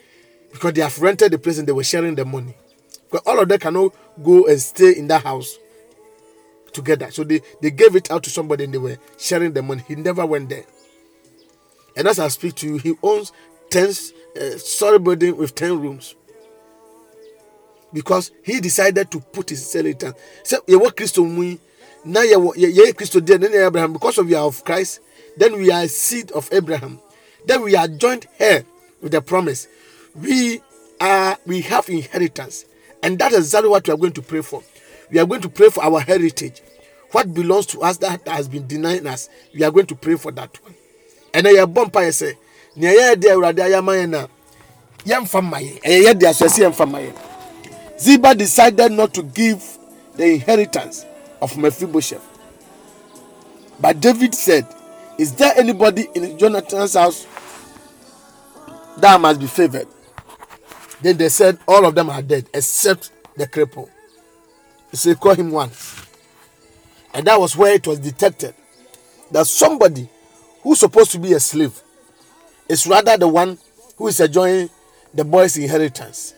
because 0.52 0.74
they 0.74 0.82
have 0.82 1.02
rented 1.02 1.32
the 1.32 1.38
place 1.38 1.58
and 1.58 1.68
they 1.68 1.72
were 1.72 1.84
sharing 1.84 2.16
the 2.16 2.26
money. 2.26 2.56
Because 3.12 3.28
all 3.28 3.42
of 3.42 3.50
them 3.50 3.60
cannot 3.60 3.94
go 4.24 4.48
and 4.48 4.60
stay 4.60 4.98
in 4.98 5.08
that 5.08 5.24
house 5.24 5.58
together. 6.72 7.12
So 7.12 7.24
they, 7.24 7.42
they 7.62 7.72
gave 7.72 7.96
it 7.96 8.10
out 8.10 8.24
to 8.24 8.30
somebody 8.30 8.64
and 8.64 8.74
they 8.74 8.78
were 8.78 8.98
sharing 9.18 9.54
the 9.54 9.62
money. 9.62 9.84
He 9.88 9.96
never 9.96 10.26
went 10.26 10.50
there. 10.50 10.64
And 11.96 12.08
as 12.08 12.20
I 12.20 12.30
speak 12.30 12.56
to 12.56 12.68
you, 12.68 12.78
he 12.78 12.94
owns 13.04 13.34
10 13.70 13.90
uh, 13.90 14.58
story 14.58 15.00
building 15.00 15.36
with 15.36 15.56
10 15.56 15.82
rooms. 15.82 16.16
Because 17.94 18.32
he 18.44 18.62
decided 18.62 19.12
to 19.12 19.20
put 19.20 19.50
his 19.50 19.76
inheritance. 19.76 20.18
So, 20.44 20.60
you 20.66 20.80
work 20.80 20.96
Christo 20.96 21.24
Mui. 21.24 21.60
Now 22.06 22.22
you 22.22 22.52
are 22.52 22.94
Christo 22.94 23.20
then 23.20 23.44
Abraham. 23.44 23.94
Because 23.94 24.18
of 24.18 24.30
you 24.30 24.38
are 24.38 24.46
of 24.46 24.64
Christ, 24.64 25.02
then 25.38 25.54
we 25.54 25.70
are 25.72 25.86
seed 25.88 26.32
of 26.32 26.48
Abraham. 26.54 27.00
Then 27.46 27.62
we 27.64 27.76
are 27.76 27.88
joined 27.88 28.28
here 28.38 28.64
with 29.02 29.12
the 29.12 29.22
promise. 29.22 29.68
We 30.16 30.62
are 31.00 31.38
we 31.46 31.62
have 31.62 31.90
inheritance. 31.90 32.66
And 33.04 33.18
that 33.20 33.32
is 33.34 33.40
exactly 33.46 33.70
what 33.70 33.88
we 33.88 33.94
are 33.94 33.98
going 33.98 34.14
to 34.14 34.22
pray 34.22 34.42
for. 34.42 34.64
We 35.12 35.20
are 35.20 35.26
going 35.26 35.42
to 35.42 35.50
pray 35.50 35.70
for 35.70 35.84
our 35.84 36.00
heritage. 36.00 36.62
What 37.12 37.34
belongs 37.34 37.66
to 37.68 37.82
us 37.82 37.98
that 37.98 38.26
has 38.28 38.48
been 38.48 38.68
denied 38.68 39.06
us, 39.06 39.30
we 39.54 39.64
are 39.64 39.72
going 39.72 39.88
to 39.88 39.96
pray 39.96 40.16
for 40.16 40.32
that 40.32 40.62
one. 40.64 40.74
And 41.34 41.46
then 41.46 41.56
your 41.56 41.68
bumper 41.68 42.10
say, 42.12 42.38
Nia 42.76 42.94
ya 42.94 43.16
de 43.16 43.28
awurade 43.28 43.60
ayama 43.64 43.96
yɛn 43.96 44.10
na 44.10 44.28
yɛmfa 45.06 45.42
mma 45.42 45.60
yɛn. 45.60 45.82
Ɛyɛ 45.82 46.04
yɛ 46.06 46.20
de 46.20 46.26
aso 46.28 46.46
ɛsɛ 46.46 46.70
yɛmfa 46.72 46.86
mma 46.88 47.00
yɛn. 47.02 48.00
Ziba 48.00 48.34
decided 48.34 48.92
not 48.94 49.14
to 49.14 49.24
give 49.24 49.62
the 50.16 50.26
inheritance 50.36 51.06
of 51.42 51.58
Mephibosheth. 51.58 52.26
But 53.80 54.00
David 54.00 54.34
said, 54.34 54.66
Is 55.18 55.34
there 55.34 55.54
anybody 55.58 56.08
in 56.16 56.38
Jonathan's 56.38 56.94
house 56.94 57.28
that 58.98 59.20
must 59.20 59.40
be 59.40 59.48
favored? 59.48 59.88
Then 61.02 61.18
they 61.18 61.30
said, 61.30 61.60
All 61.68 61.86
of 61.86 61.96
them 61.96 62.10
are 62.10 62.22
dead 62.22 62.48
except 62.54 63.12
the 63.36 63.48
cripple. 63.48 63.90
He 64.92 64.98
said, 64.98 65.20
Call 65.20 65.36
him 65.36 65.52
one. 65.52 65.72
And 67.14 67.28
that 67.28 67.40
was 67.40 67.56
where 67.58 67.74
it 67.74 67.86
was 67.88 68.00
detected 68.00 68.56
that 69.32 69.48
somebody 69.48 70.10
who's 70.62 70.80
supposed 70.80 71.12
to 71.12 71.20
be 71.20 71.34
a 71.34 71.40
slave 71.40 71.82
is 72.70 72.86
rather 72.88 73.18
the 73.18 73.28
one 73.28 73.58
who 73.98 74.08
is 74.08 74.20
enjoying 74.20 74.70
the 75.14 75.24
boy's 75.26 75.58
inheritance. 75.58 76.34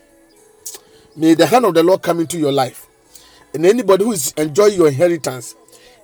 May 1.15 1.36
the 1.36 1.45
hand 1.45 1.65
of 1.65 1.73
the 1.73 1.84
Lord 1.84 2.02
come 2.02 2.19
into 2.21 2.39
your 2.39 2.52
life. 2.52 2.88
And 3.54 3.65
anybody 3.65 4.04
who 4.04 4.13
is 4.13 4.32
enjoying 4.32 4.73
your 4.76 4.88
inheritance, 4.88 5.56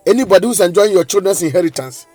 anybody 0.06 0.45
who's 0.45 0.60
enjoying 0.60 0.91
your 0.91 1.04
children's 1.04 1.41
inheritance, 1.41 2.06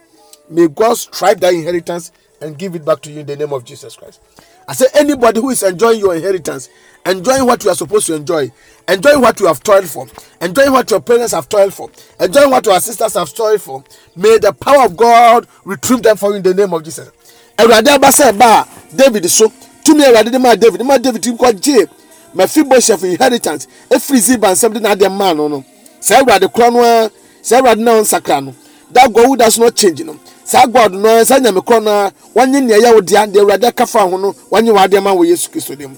may 0.49 0.69
God 0.69 0.97
strike 0.97 1.41
that 1.41 1.53
inheritance 1.55 2.13
and 2.41 2.57
give 2.57 2.75
it 2.77 2.85
back 2.85 3.01
to 3.03 3.11
you 3.11 3.21
in 3.21 3.27
the 3.27 3.37
name 3.37 3.53
of 3.53 3.65
Jesus 3.65 3.97
Christ. 3.97 4.21
I 4.67 4.73
say, 4.73 4.87
anybody 4.95 5.41
who 5.41 5.51
is 5.51 5.63
enjoying 5.63 6.01
your 6.01 6.15
inheritance, 6.15 6.69
enjoying 7.05 7.45
what 7.47 7.63
you 7.65 7.71
are 7.71 7.75
supposed 7.77 8.07
to 8.07 8.15
enjoy, 8.15 8.51
enjoying 8.89 9.21
what 9.21 9.39
you 9.41 9.47
have 9.47 9.63
toiled 9.63 9.89
for, 9.89 10.07
enjoying 10.41 10.73
what 10.73 10.91
your 10.91 11.01
parents 11.01 11.33
have 11.33 11.49
toiled 11.49 11.75
for, 11.75 11.91
enjoying 12.21 12.51
what 12.51 12.65
your 12.65 12.81
sisters 12.81 13.15
have 13.15 13.33
toiled 13.35 13.61
for, 13.61 13.85
may 14.17 14.39
the 14.39 14.53
power 14.53 14.87
of 14.87 14.97
God 14.97 15.47
retrieve 15.65 16.03
them 16.03 16.17
for 16.17 16.31
you 16.31 16.37
in 16.37 16.43
the 16.43 16.55
name 16.55 16.73
of 16.73 16.83
Jesus. 16.83 17.11
Awurade 17.57 17.87
abasa 17.91 18.33
ba 18.37 18.67
David 18.95 19.29
so. 19.31 19.49
Tumi 19.85 20.03
awurade 20.05 20.31
de 20.33 20.39
ma 20.39 20.55
David. 20.55 20.85
Ma 20.85 20.99
David 20.99 21.23
nkɔ 21.23 21.61
gye 21.63 21.87
Mephibosheth 22.35 23.05
inheritance 23.05 23.69
efiri 23.91 24.19
Ziba 24.21 24.49
nsɛm 24.49 24.75
de 24.75 24.81
na 24.81 24.95
adeɛ 24.95 25.09
maa 25.13 25.33
no 25.35 25.47
no 25.49 25.65
saa 26.01 26.21
awurade 26.21 26.49
korɔ 26.53 26.73
no 26.73 26.83
a 26.83 27.11
saa 27.43 27.61
awurade 27.61 27.79
na 27.79 27.93
nsakra 28.01 28.43
no 28.45 28.55
that 28.95 29.13
God 29.13 29.27
who 29.27 29.37
does 29.37 29.59
not 29.59 29.75
change 29.75 30.03
no 30.05 30.19
saa 30.45 30.67
god 30.67 30.93
no 30.93 31.25
saa 31.25 31.39
nyame 31.39 31.61
korɔ 31.65 31.83
no 31.83 31.91
a 31.91 32.13
wɔnye 32.35 32.63
nea 32.65 32.79
ɛyɛ 32.79 32.95
wo 32.95 33.01
dea 33.01 33.27
deɛ 33.27 33.41
awurade 33.43 33.65
aka 33.69 33.87
fa 33.87 34.01
ho 34.01 34.17
no 34.17 34.33
wɔnye 34.51 34.73
w'adeɛ 34.73 35.03
ma 35.03 35.11
wɔ 35.15 35.27
yesu 35.27 35.49
kristo 35.51 35.77
dem 35.77 35.97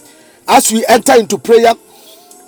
as 0.48 0.70
we 0.72 0.84
enter 0.86 1.14
into 1.18 1.36
prayer 1.38 1.74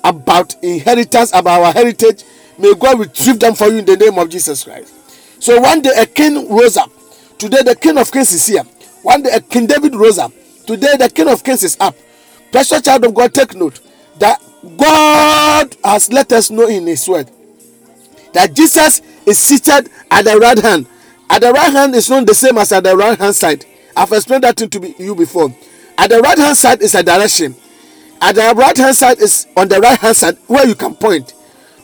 about 0.04 0.54
inheritance 0.62 1.30
about 1.34 1.60
our 1.62 1.72
heritage 1.72 2.24
may 2.58 2.72
god 2.74 2.98
retrieve 2.98 3.38
them 3.40 3.54
for 3.54 3.66
you 3.68 3.78
in 3.78 3.84
the 3.84 3.96
name 3.96 4.16
of 4.18 4.28
jesus 4.28 4.64
christ. 4.64 4.92
So 5.40 5.60
one 5.60 5.82
day 5.82 5.92
a 5.96 6.06
king 6.06 6.48
rose 6.48 6.76
up. 6.76 6.90
Today 7.38 7.62
the 7.62 7.76
king 7.76 7.96
of 7.96 8.10
kings 8.10 8.32
is 8.32 8.46
here. 8.46 8.64
One 9.02 9.22
day 9.22 9.30
a 9.32 9.40
king 9.40 9.66
david 9.66 9.94
rose 9.94 10.18
up. 10.18 10.32
Today 10.66 10.96
the 10.96 11.08
king 11.08 11.28
of 11.28 11.44
kings 11.44 11.62
is 11.62 11.76
up. 11.78 11.94
Precious 12.50 12.82
child 12.82 13.04
of 13.04 13.14
god 13.14 13.32
take 13.34 13.54
note 13.54 13.80
that 14.18 14.40
god 14.76 15.76
has 15.84 16.12
let 16.12 16.32
us 16.32 16.50
know 16.50 16.66
in 16.66 16.86
his 16.86 17.08
word 17.08 17.30
that 18.32 18.52
jesus 18.54 19.00
is 19.28 19.38
seated 19.38 19.90
at 20.10 20.24
the 20.24 20.36
right 20.38 20.58
hand 20.58 20.86
at 21.30 21.42
the 21.42 21.52
right 21.52 21.72
hand 21.72 21.94
is 21.94 22.08
not 22.08 22.26
the 22.26 22.34
same 22.34 22.58
as 22.58 22.72
at 22.72 22.84
the 22.84 22.96
right 22.96 23.18
hand 23.18 23.34
side. 23.34 23.64
I've 23.96 24.12
explained 24.12 24.44
that 24.44 24.56
to 24.56 24.80
be, 24.80 24.94
you 24.98 25.14
before. 25.14 25.54
At 25.96 26.10
the 26.10 26.20
right 26.20 26.38
hand 26.38 26.56
side 26.56 26.80
is 26.80 26.94
a 26.94 27.02
direction. 27.02 27.54
At 28.20 28.34
the 28.36 28.54
right 28.56 28.76
hand 28.76 28.96
side 28.96 29.18
is 29.18 29.46
on 29.56 29.68
the 29.68 29.80
right 29.80 29.98
hand 29.98 30.16
side 30.16 30.36
where 30.46 30.66
you 30.66 30.74
can 30.74 30.94
point. 30.94 31.34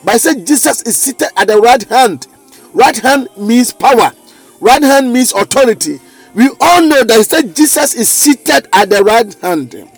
But 0.04 0.14
I 0.14 0.18
said 0.18 0.46
Jesus 0.46 0.82
is 0.82 0.96
seated 0.96 1.28
at 1.36 1.48
the 1.48 1.58
right 1.58 1.82
hand. 1.84 2.26
Right 2.72 2.96
hand 2.96 3.28
means 3.36 3.72
power. 3.72 4.12
Right 4.60 4.82
hand 4.82 5.12
means 5.12 5.32
authority. 5.32 6.00
We 6.34 6.48
all 6.60 6.82
know 6.82 7.04
that 7.04 7.16
he 7.16 7.22
said 7.22 7.54
Jesus 7.54 7.94
is 7.94 8.08
seated 8.08 8.66
at 8.72 8.88
the 8.90 9.04
right 9.04 9.32
hand. 9.34 9.88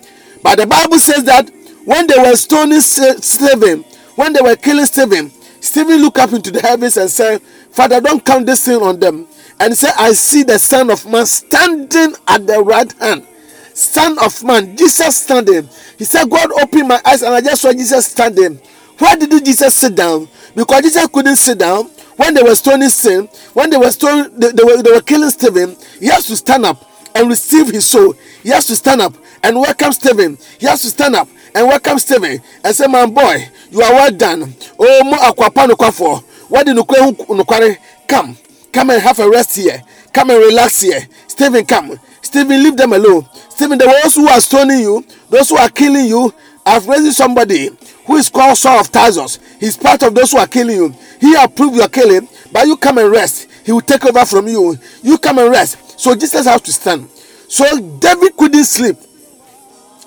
But 0.42 0.59
the 0.59 0.66
Bible 0.66 0.98
says 0.98 1.24
that 1.24 1.50
when 1.85 2.06
they 2.06 2.18
were 2.18 2.37
stoning 2.37 2.80
Stephen, 2.80 3.85
when 4.16 4.32
they 4.32 4.40
were 4.40 4.56
killing 4.56 4.87
Stephen, 4.87 5.30
Stephen 5.66 6.00
looked 6.00 6.18
up 6.18 6.33
into 6.33 6.50
the 6.52 6.61
heavens 6.61 6.96
and 6.96 7.11
said, 7.11 7.42
Father, 7.42 8.00
don't 8.00 8.24
count 8.24 8.46
this 8.46 8.62
sin 8.62 8.81
on 8.83 9.00
them 9.00 9.26
and 9.59 9.76
say, 9.76 9.88
I 9.96 10.12
see 10.12 10.44
the 10.44 10.59
Son 10.59 10.90
of 10.90 11.05
Man 11.07 11.26
standing 11.26 12.14
at 12.29 12.46
the 12.46 12.62
right 12.62 12.90
hand. 13.00 13.26
Son 13.74 14.16
of 14.20 14.42
Man, 14.44 14.76
Jesus 14.76 15.16
standing. 15.16 15.68
He 15.98 16.05
said, 16.05 16.31
God 16.31 16.52
opened 16.62 16.88
my 16.88 17.00
eyes 17.05 17.22
and 17.22 17.35
I 17.35 17.40
just 17.40 17.62
saw 17.62 17.72
Jesus 17.72 18.07
standing. 18.07 18.61
Why 18.98 19.16
did 19.16 19.44
Jesus 19.44 19.74
sit 19.74 19.96
down? 19.96 20.29
Because 20.55 20.83
Jesus 20.83 21.09
couldn't 21.09 21.37
sit 21.37 21.59
down 21.59 21.90
when 22.16 22.33
they 22.33 22.42
were 22.42 22.55
stoning 22.55 22.88
sin, 22.88 23.29
when 23.52 23.68
they 23.68 23.76
were 23.76 23.90
stoning, 23.90 24.38
they, 24.38 24.52
they 24.52 24.64
were, 24.64 24.83
they 24.83 24.92
were 24.92 25.02
killing 25.02 25.31
Stephen. 25.31 25.76
He 25.98 26.07
has 26.07 26.26
to 26.29 26.37
stand 26.37 26.64
up 26.64 26.88
and 27.14 27.29
receive 27.29 27.68
his 27.68 27.87
soul. 27.87 28.14
He 28.42 28.50
has 28.50 28.66
to 28.66 28.76
stand 28.76 29.00
up 29.00 29.14
and 29.42 29.57
welcome 29.57 29.92
Stephen. 29.92 30.38
He 30.59 30.66
has 30.66 30.83
to 30.83 30.88
stand 30.88 31.16
up 31.16 31.29
and 31.57 31.66
welcome 31.69 31.99
Stephen 31.99 32.38
and 32.62 32.77
say, 32.77 32.87
"My 32.87 33.07
boy, 33.07 33.49
you 33.71 33.81
are 33.81 33.92
well 33.92 34.11
done." 34.12 34.55
Oh, 34.79 35.05
mo 35.05 35.16
akwapa 35.16 35.66
nokwafo. 35.66 36.23
What 36.49 36.66
did 36.66 36.77
nokware? 36.77 37.79
Come, 38.07 38.37
come 38.71 38.90
and 38.90 39.03
have 39.03 39.19
a 39.19 39.29
rest 39.29 39.57
here. 39.57 39.83
Come 40.12 40.31
and 40.31 40.38
relax 40.38 40.83
here. 40.83 41.09
Stephen, 41.27 41.64
come. 41.64 41.99
Stephen, 42.21 42.62
leave 42.62 42.77
them 42.77 42.92
alone. 42.92 43.27
Stephen, 43.49 43.79
the 43.79 43.87
ones 43.87 44.14
who 44.14 44.29
are 44.29 44.40
stoning 44.40 44.81
you, 44.81 45.05
those 45.31 45.49
who 45.49 45.57
are 45.57 45.69
killing 45.71 46.07
you, 46.07 46.33
I've 46.64 46.87
raised 46.87 47.16
somebody 47.16 47.71
who 48.05 48.16
is 48.16 48.29
called 48.29 48.59
Saul 48.59 48.81
of 48.81 48.92
Tarsus. 48.92 49.38
He's 49.59 49.77
part 49.77 50.03
of 50.03 50.14
those 50.14 50.33
who 50.33 50.38
are 50.38 50.47
killing 50.47 50.77
you. 50.77 50.95
He 51.21 51.35
approved 51.35 51.77
your 51.77 51.88
killing, 51.88 52.29
but 52.53 52.66
you 52.66 52.77
come 52.77 52.99
and 52.99 53.11
rest. 53.11 53.49
He 53.64 53.73
will 53.73 53.81
take 53.81 54.05
over 54.05 54.25
from 54.27 54.47
you. 54.47 54.77
You 55.03 55.16
come 55.19 55.38
and 55.38 55.51
rest. 55.51 55.99
So 55.99 56.14
Jesus 56.14 56.47
has 56.47 56.61
to 56.61 56.73
stand. 56.73 57.09
So 57.49 57.64
David 57.99 58.37
couldn't 58.37 58.64
sleep 58.64 58.97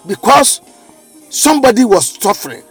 because 0.05 0.61
somebody 1.29 1.85
was 1.85 2.09
suffering. 2.21 2.63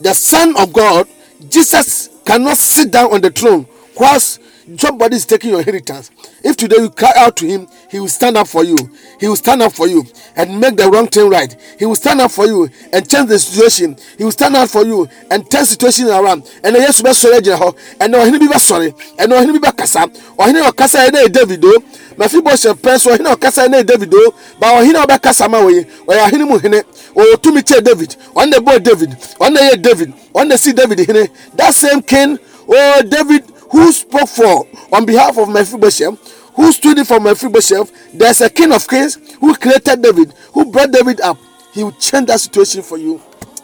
The 0.00 0.14
Son 0.14 0.56
of 0.58 0.72
God, 0.72 1.08
Jesus, 1.48 2.08
cannot 2.24 2.58
sit 2.58 2.90
down 2.90 3.12
on 3.12 3.20
the 3.20 3.30
throne 3.30 3.66
whilst 3.98 4.40
somebody 4.76 5.16
is 5.16 5.26
taking 5.26 5.50
your 5.50 5.60
inheritance. 5.60 6.10
If 6.42 6.56
today 6.56 6.76
you 6.78 6.90
cry 6.90 7.12
out 7.16 7.36
to 7.38 7.46
him, 7.46 7.68
he 7.90 8.00
will 8.00 8.08
stand 8.08 8.36
up 8.36 8.48
for 8.48 8.64
you. 8.64 8.76
He 9.20 9.28
will 9.28 9.36
stand 9.36 9.62
up 9.62 9.72
for 9.72 9.86
you 9.86 10.04
and 10.36 10.58
make 10.60 10.76
the 10.76 10.90
wrong 10.90 11.06
thing 11.06 11.28
right. 11.28 11.54
He 11.78 11.86
will 11.86 11.96
stand 11.96 12.20
up 12.20 12.30
for 12.30 12.46
you 12.46 12.68
and 12.92 13.08
change 13.08 13.28
the 13.28 13.38
situation. 13.38 13.96
He 14.18 14.24
will 14.24 14.32
stand 14.32 14.56
up 14.56 14.68
for 14.68 14.84
you 14.84 15.08
and 15.30 15.48
turn 15.50 15.64
situation 15.64 16.08
around. 16.08 16.50
And 16.62 16.76
yes, 16.76 17.02
be 17.02 17.12
sorry, 17.12 17.40
Jeho. 17.40 17.76
And 18.00 18.12
no, 18.12 18.24
he 18.24 18.38
be 18.38 18.46
sorry. 18.58 18.94
And 19.18 19.30
no, 19.30 19.44
he 19.44 19.52
be 19.52 19.60
kasa. 19.60 20.10
Or 20.38 20.46
he 20.46 20.52
no 20.52 20.72
kasa 20.72 21.06
ene 21.06 21.28
David 21.30 21.64
o. 21.64 21.80
Pen 22.18 22.98
so 22.98 23.16
he 23.16 23.22
no 23.22 23.36
kasa 23.36 23.64
ene 23.64 23.84
David 23.84 24.12
o 24.14 24.84
he 24.84 24.92
no 24.92 25.06
be 25.06 25.18
kasa 25.18 25.48
ma 25.48 25.64
we. 25.64 25.84
O 26.08 26.14
ya 26.14 26.28
hini 26.28 26.46
mu. 26.46 26.82
O 27.16 27.36
to 27.36 27.52
me 27.52 27.62
che 27.62 27.80
David. 27.80 28.16
On 28.34 28.48
the 28.48 28.60
boy 28.60 28.78
David. 28.78 29.16
On 29.40 29.52
the 29.52 29.78
David. 29.80 30.12
On 30.34 30.48
the 30.48 30.56
see 30.56 30.72
David 30.72 30.98
hene. 31.00 31.28
That 31.54 31.74
same 31.74 32.02
king, 32.02 32.38
oh 32.68 33.02
David 33.02 33.51
who 33.72 33.90
spoke 33.90 34.28
for 34.28 34.66
on 34.94 35.04
behalf 35.06 35.36
of 35.38 35.48
Mephibosheth, 35.48 36.50
who 36.54 36.70
stood 36.72 36.98
in 36.98 37.04
for 37.04 37.18
Mephibosheth. 37.18 37.90
There's 38.12 38.40
a 38.42 38.50
king 38.50 38.70
of 38.70 38.86
kings 38.86 39.18
who 39.40 39.54
created 39.56 40.02
David, 40.02 40.32
who 40.52 40.70
brought 40.70 40.92
David 40.92 41.20
up. 41.22 41.38
He 41.72 41.82
will 41.82 41.92
change 41.92 42.26
that 42.26 42.38
situation 42.40 42.82
for 42.82 42.98
you 42.98 43.20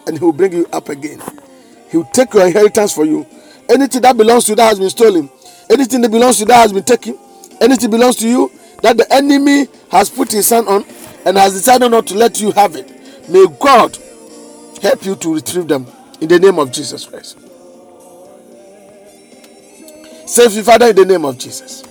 and 0.06 0.18
he 0.18 0.24
will 0.24 0.32
bring 0.32 0.52
you 0.54 0.66
up 0.72 0.88
again. 0.88 1.20
He 1.90 1.98
will 1.98 2.06
take 2.06 2.32
your 2.32 2.46
inheritance 2.46 2.92
for 2.94 3.04
you. 3.04 3.26
Anything 3.68 4.00
that 4.00 4.16
belongs 4.16 4.44
to 4.46 4.52
you 4.52 4.56
that 4.56 4.68
has 4.70 4.78
been 4.78 4.88
stolen, 4.88 5.28
anything 5.68 6.00
that 6.00 6.10
belongs 6.10 6.36
to 6.36 6.40
you 6.40 6.46
that 6.46 6.62
has 6.62 6.72
been 6.72 6.84
taken, 6.84 7.18
anything 7.60 7.90
belongs 7.90 8.16
to 8.16 8.28
you 8.28 8.50
that 8.82 8.96
the 8.96 9.12
enemy 9.12 9.66
has 9.90 10.08
put 10.08 10.32
his 10.32 10.48
hand 10.48 10.66
on 10.68 10.84
and 11.26 11.36
has 11.36 11.52
decided 11.52 11.90
not 11.90 12.06
to 12.06 12.14
let 12.14 12.40
you 12.40 12.50
have 12.52 12.76
it. 12.76 12.88
May 13.28 13.44
God 13.60 13.98
help 14.80 15.04
you 15.04 15.16
to 15.16 15.34
retrieve 15.34 15.68
them 15.68 15.86
in 16.22 16.28
the 16.28 16.38
name 16.38 16.58
of 16.58 16.72
Jesus 16.72 17.04
Christ. 17.04 17.38
Say, 20.28 20.62
Father, 20.62 20.90
in 20.90 20.96
the 20.96 21.06
name 21.06 21.24
of 21.24 21.38
Jesus. 21.38 21.82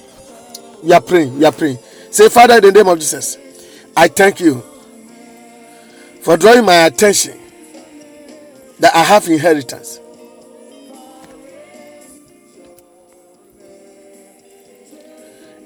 We 0.83 0.93
are 0.93 1.01
praying. 1.01 1.39
We 1.39 1.45
are 1.45 1.51
praying. 1.51 1.79
Say, 2.11 2.29
Father, 2.29 2.57
in 2.57 2.61
the 2.61 2.71
name 2.71 2.87
of 2.87 2.99
Jesus, 2.99 3.35
I 3.95 4.07
thank 4.07 4.39
you 4.39 4.63
for 6.21 6.37
drawing 6.37 6.63
my 6.63 6.85
attention 6.85 7.35
that 8.79 8.95
I 8.95 9.03
have 9.03 9.27
inheritance. 9.27 9.99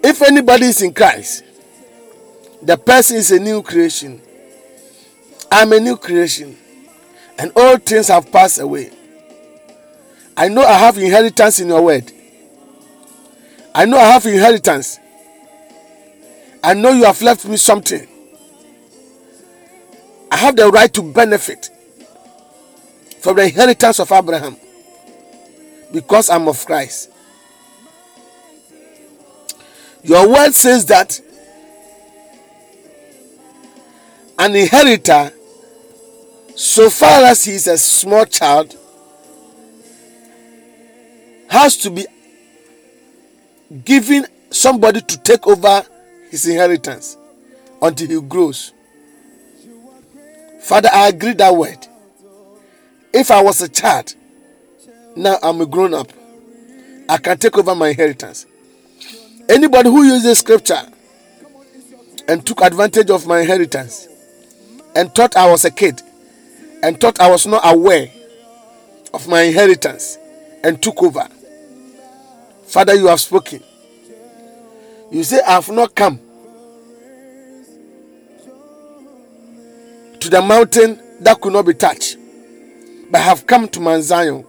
If 0.01 0.21
anybody 0.21 0.67
is 0.67 0.81
in 0.81 0.93
Christ, 0.93 1.43
the 2.61 2.77
person 2.77 3.17
is 3.17 3.31
a 3.31 3.39
new 3.39 3.61
creation. 3.61 4.21
I'm 5.51 5.73
a 5.73 5.79
new 5.81 5.97
creation, 5.97 6.57
and 7.37 7.51
all 7.53 7.77
things 7.77 8.07
have 8.07 8.31
passed 8.31 8.59
away. 8.59 8.91
I 10.37 10.47
know 10.47 10.63
I 10.63 10.73
have 10.77 10.97
inheritance 10.97 11.59
in 11.59 11.67
your 11.67 11.83
word. 11.83 12.09
I 13.73 13.85
know 13.85 13.97
I 13.97 14.11
have 14.11 14.25
inheritance. 14.25 14.99
I 16.63 16.73
know 16.73 16.91
you 16.91 17.05
have 17.05 17.21
left 17.21 17.45
me 17.45 17.57
something. 17.57 18.07
I 20.31 20.37
have 20.37 20.55
the 20.55 20.69
right 20.69 20.93
to 20.93 21.01
benefit 21.01 21.69
from 23.21 23.37
the 23.37 23.43
inheritance 23.43 23.99
of 23.99 24.11
Abraham 24.11 24.55
because 25.91 26.29
I'm 26.29 26.47
of 26.47 26.65
Christ. 26.65 27.11
Your 30.03 30.27
word 30.29 30.53
says 30.53 30.85
that 30.87 31.19
an 34.39 34.55
inheritor, 34.55 35.31
so 36.55 36.89
far 36.89 37.23
as 37.25 37.45
he 37.45 37.53
is 37.53 37.67
a 37.67 37.77
small 37.77 38.25
child, 38.25 38.75
has 41.49 41.77
to 41.77 41.91
be 41.91 42.07
giving 43.85 44.25
somebody 44.49 45.01
to 45.01 45.17
take 45.19 45.47
over 45.47 45.83
his 46.29 46.47
inheritance 46.47 47.17
until 47.81 48.07
he 48.07 48.21
grows. 48.27 48.73
Father, 50.61 50.89
I 50.93 51.07
agree 51.07 51.33
that 51.33 51.55
word. 51.55 51.87
If 53.13 53.31
I 53.31 53.41
was 53.41 53.61
a 53.61 53.69
child, 53.69 54.13
now 55.15 55.37
I'm 55.41 55.59
a 55.61 55.65
grown 55.65 55.93
up, 55.93 56.11
I 57.09 57.17
can 57.17 57.37
take 57.37 57.57
over 57.57 57.75
my 57.75 57.89
inheritance. 57.89 58.45
Anybody 59.49 59.89
who 59.89 60.03
uses 60.03 60.39
scripture 60.39 60.81
and 62.27 62.45
took 62.45 62.61
advantage 62.61 63.09
of 63.09 63.27
my 63.27 63.41
inheritance 63.41 64.07
and 64.95 65.13
thought 65.13 65.35
I 65.35 65.49
was 65.49 65.65
a 65.65 65.71
kid 65.71 66.01
and 66.83 66.99
thought 66.99 67.19
I 67.19 67.29
was 67.29 67.45
not 67.47 67.61
aware 67.65 68.09
of 69.13 69.27
my 69.27 69.41
inheritance 69.41 70.17
and 70.63 70.81
took 70.81 71.01
over. 71.03 71.27
Father, 72.71 72.95
you 72.95 73.07
have 73.07 73.19
spoken. 73.19 73.61
You 75.11 75.25
say, 75.25 75.41
I 75.45 75.55
have 75.55 75.69
not 75.69 75.93
come 75.93 76.21
to 80.17 80.29
the 80.29 80.41
mountain 80.41 80.97
that 81.19 81.41
could 81.41 81.51
not 81.51 81.65
be 81.65 81.73
touched, 81.73 82.15
but 83.11 83.19
I 83.19 83.23
have 83.25 83.45
come 83.45 83.67
to 83.67 83.81
Mount 83.81 84.03
Zion. 84.03 84.43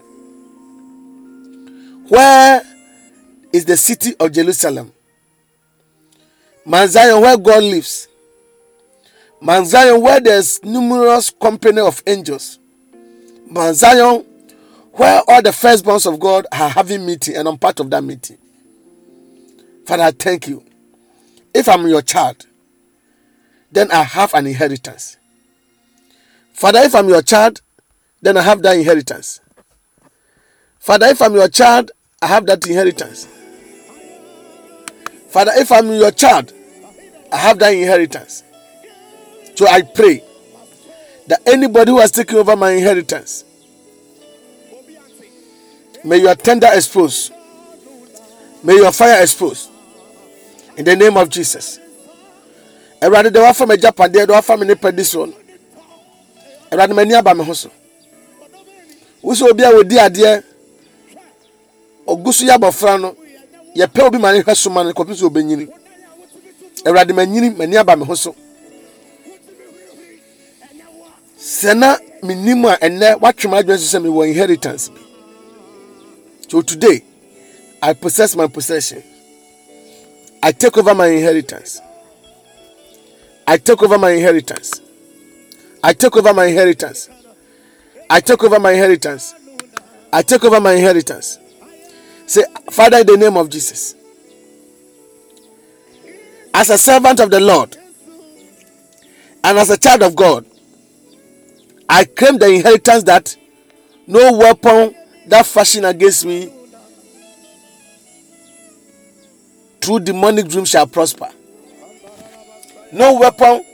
Where 2.07 2.63
is 3.53 3.65
the 3.65 3.77
city 3.77 4.15
of 4.21 4.31
Jerusalem? 4.31 4.93
Mount 6.65 6.91
Zion, 6.91 7.21
where 7.21 7.37
God 7.37 7.65
lives. 7.65 8.07
Mount 9.41 9.67
Zion, 9.67 10.01
where 10.01 10.21
there's 10.21 10.63
numerous 10.63 11.31
company 11.31 11.81
of 11.81 12.01
angels. 12.07 12.61
Mount 13.51 13.75
Zion, 13.75 14.25
where 14.93 15.23
all 15.27 15.43
the 15.43 15.51
firstborns 15.51 16.13
of 16.13 16.21
God 16.21 16.47
are 16.53 16.69
having 16.69 17.05
meeting, 17.07 17.37
and 17.37 17.49
I'm 17.49 17.59
part 17.59 17.81
of 17.81 17.91
that 17.91 18.05
meeting. 18.05 18.39
Father, 19.87 20.05
I 20.05 20.11
thank 20.13 20.49
you. 20.49 20.65
If 21.55 21.69
I'm 21.69 21.87
your 21.87 22.03
child, 22.03 22.47
then 23.71 23.91
I 23.91 24.03
have 24.03 24.35
an 24.35 24.47
inheritance. 24.47 25.17
Father, 26.53 26.81
if 26.81 26.95
I'm 26.95 27.09
your 27.09 27.23
child, 27.23 27.63
then 28.21 28.37
I 28.37 28.43
have 28.43 28.63
that 28.63 28.77
inheritance. 28.77 29.41
Father, 30.79 31.07
if 31.07 31.23
I'm 31.23 31.35
your 31.35 31.49
child, 31.49 31.91
I 32.21 32.27
have 32.27 32.47
that 32.47 32.67
inheritance. 32.67 33.27
Father, 35.29 35.53
if 35.55 35.73
I'm 35.73 35.91
your 35.91 36.11
child, 36.11 36.53
I 37.33 37.39
have 37.39 37.59
that 37.61 37.73
inheritance. 37.73 38.43
So 39.55 39.67
I 39.67 39.83
pray 39.83 40.23
that 41.29 41.41
anybody 41.47 41.91
who 41.91 41.99
has 42.01 42.11
taken 42.11 42.37
over 42.37 42.55
my 42.57 42.73
inheritance, 42.73 43.45
may 46.05 46.19
your 46.19 46.35
tender 46.35 46.69
expose, 46.73 47.31
may 48.63 48.75
your 48.77 48.93
fire 48.93 49.21
expose, 49.23 49.69
in 50.77 50.85
the 50.85 50.97
name 50.97 51.17
of 51.17 51.29
Jesus. 51.29 51.79
Awurade 53.01 53.33
de 53.33 53.41
wafa 53.41 53.67
me 53.67 53.75
agyapadeɛ 53.77 54.27
de 54.27 54.33
wafa 54.33 54.57
me 54.57 54.67
nipa 54.67 54.93
di 54.93 55.03
soɔ 55.03 55.27
no 55.27 55.35
awurade 56.71 56.93
m'ani 56.95 57.15
aba 57.15 57.35
me 57.35 57.45
ho 57.45 57.53
so 57.53 57.69
wosɛ 59.23 59.51
obi 59.51 59.63
a 59.65 59.71
wɔdi 59.73 59.99
adeɛ 59.99 60.43
ɔgu 62.07 62.33
so 62.33 62.45
yɛ 62.47 62.55
abɔfra 62.57 63.01
no 63.01 63.17
yɛpɛ 63.77 64.07
obi 64.07 64.19
ma 64.19 64.31
ne 64.33 64.41
hwɛ 64.43 64.55
soma 64.57 64.85
no 64.85 64.93
kɔpi 64.93 65.15
sɛ 65.19 65.27
ɔbɛnyini 65.29 65.69
awurade 66.87 67.13
m'anyini 67.13 67.51
m'ani 67.57 67.77
aba 67.77 67.97
me 67.97 68.05
ho 68.05 68.15
so 68.15 68.35
sɛ 71.39 71.77
na 71.77 71.97
menim 72.23 72.65
a 72.67 72.77
ɛnnɛ 72.79 73.19
woatwe 73.21 73.47
m 73.51 73.55
adwene 73.59 73.79
so 73.79 73.99
sɛ 73.99 74.03
mewɔ 74.03 74.29
inheritance. 74.29 74.89
bi 74.89 75.12
so 76.49 76.63
today 76.63 77.03
i 77.81 77.93
possess 77.93 78.37
my 78.37 78.47
possession 78.47 79.03
I 80.43 80.51
take 80.51 80.77
over 80.77 80.93
my 80.95 81.07
inheritance. 81.07 81.81
I 83.47 83.57
take 83.59 83.81
over 83.83 83.97
my 83.97 84.11
inheritance. 84.11 84.81
I 85.85 85.93
take 85.93 86.17
over 86.17 86.35
my 86.35 86.47
inheritance. 86.47 87.09
I 88.11 88.21
take 88.21 88.43
over 88.43 88.59
my 88.59 88.73
inheritance. 88.73 89.35
I 90.13 90.23
take 90.23 90.45
over 90.45 90.61
my 90.61 90.73
inheritance. 90.73 91.39
Say, 92.27 92.43
Father, 92.71 92.99
in 92.99 93.07
the 93.07 93.17
name 93.17 93.37
of 93.37 93.51
Jesus, 93.51 93.95
as 96.53 96.71
a 96.71 96.79
servant 96.79 97.21
of 97.21 97.31
the 97.31 97.41
Lord 97.41 97.77
and 99.45 99.59
as 99.59 99.71
a 99.71 99.79
child 99.79 100.03
of 100.03 100.17
God, 100.17 100.45
I 101.89 102.05
claim 102.05 102.39
the 102.39 102.49
inheritance 102.49 103.05
that 103.05 103.37
no 104.09 104.33
weapon 104.37 104.95
that 105.27 105.47
fashion 105.47 105.85
against 105.85 106.25
me 106.25 106.53
through 109.81 110.01
demonic 110.01 110.49
dreams 110.49 110.69
shall 110.71 110.87
prosper. 110.87 111.29
No 112.93 113.19
weapon 113.19 113.65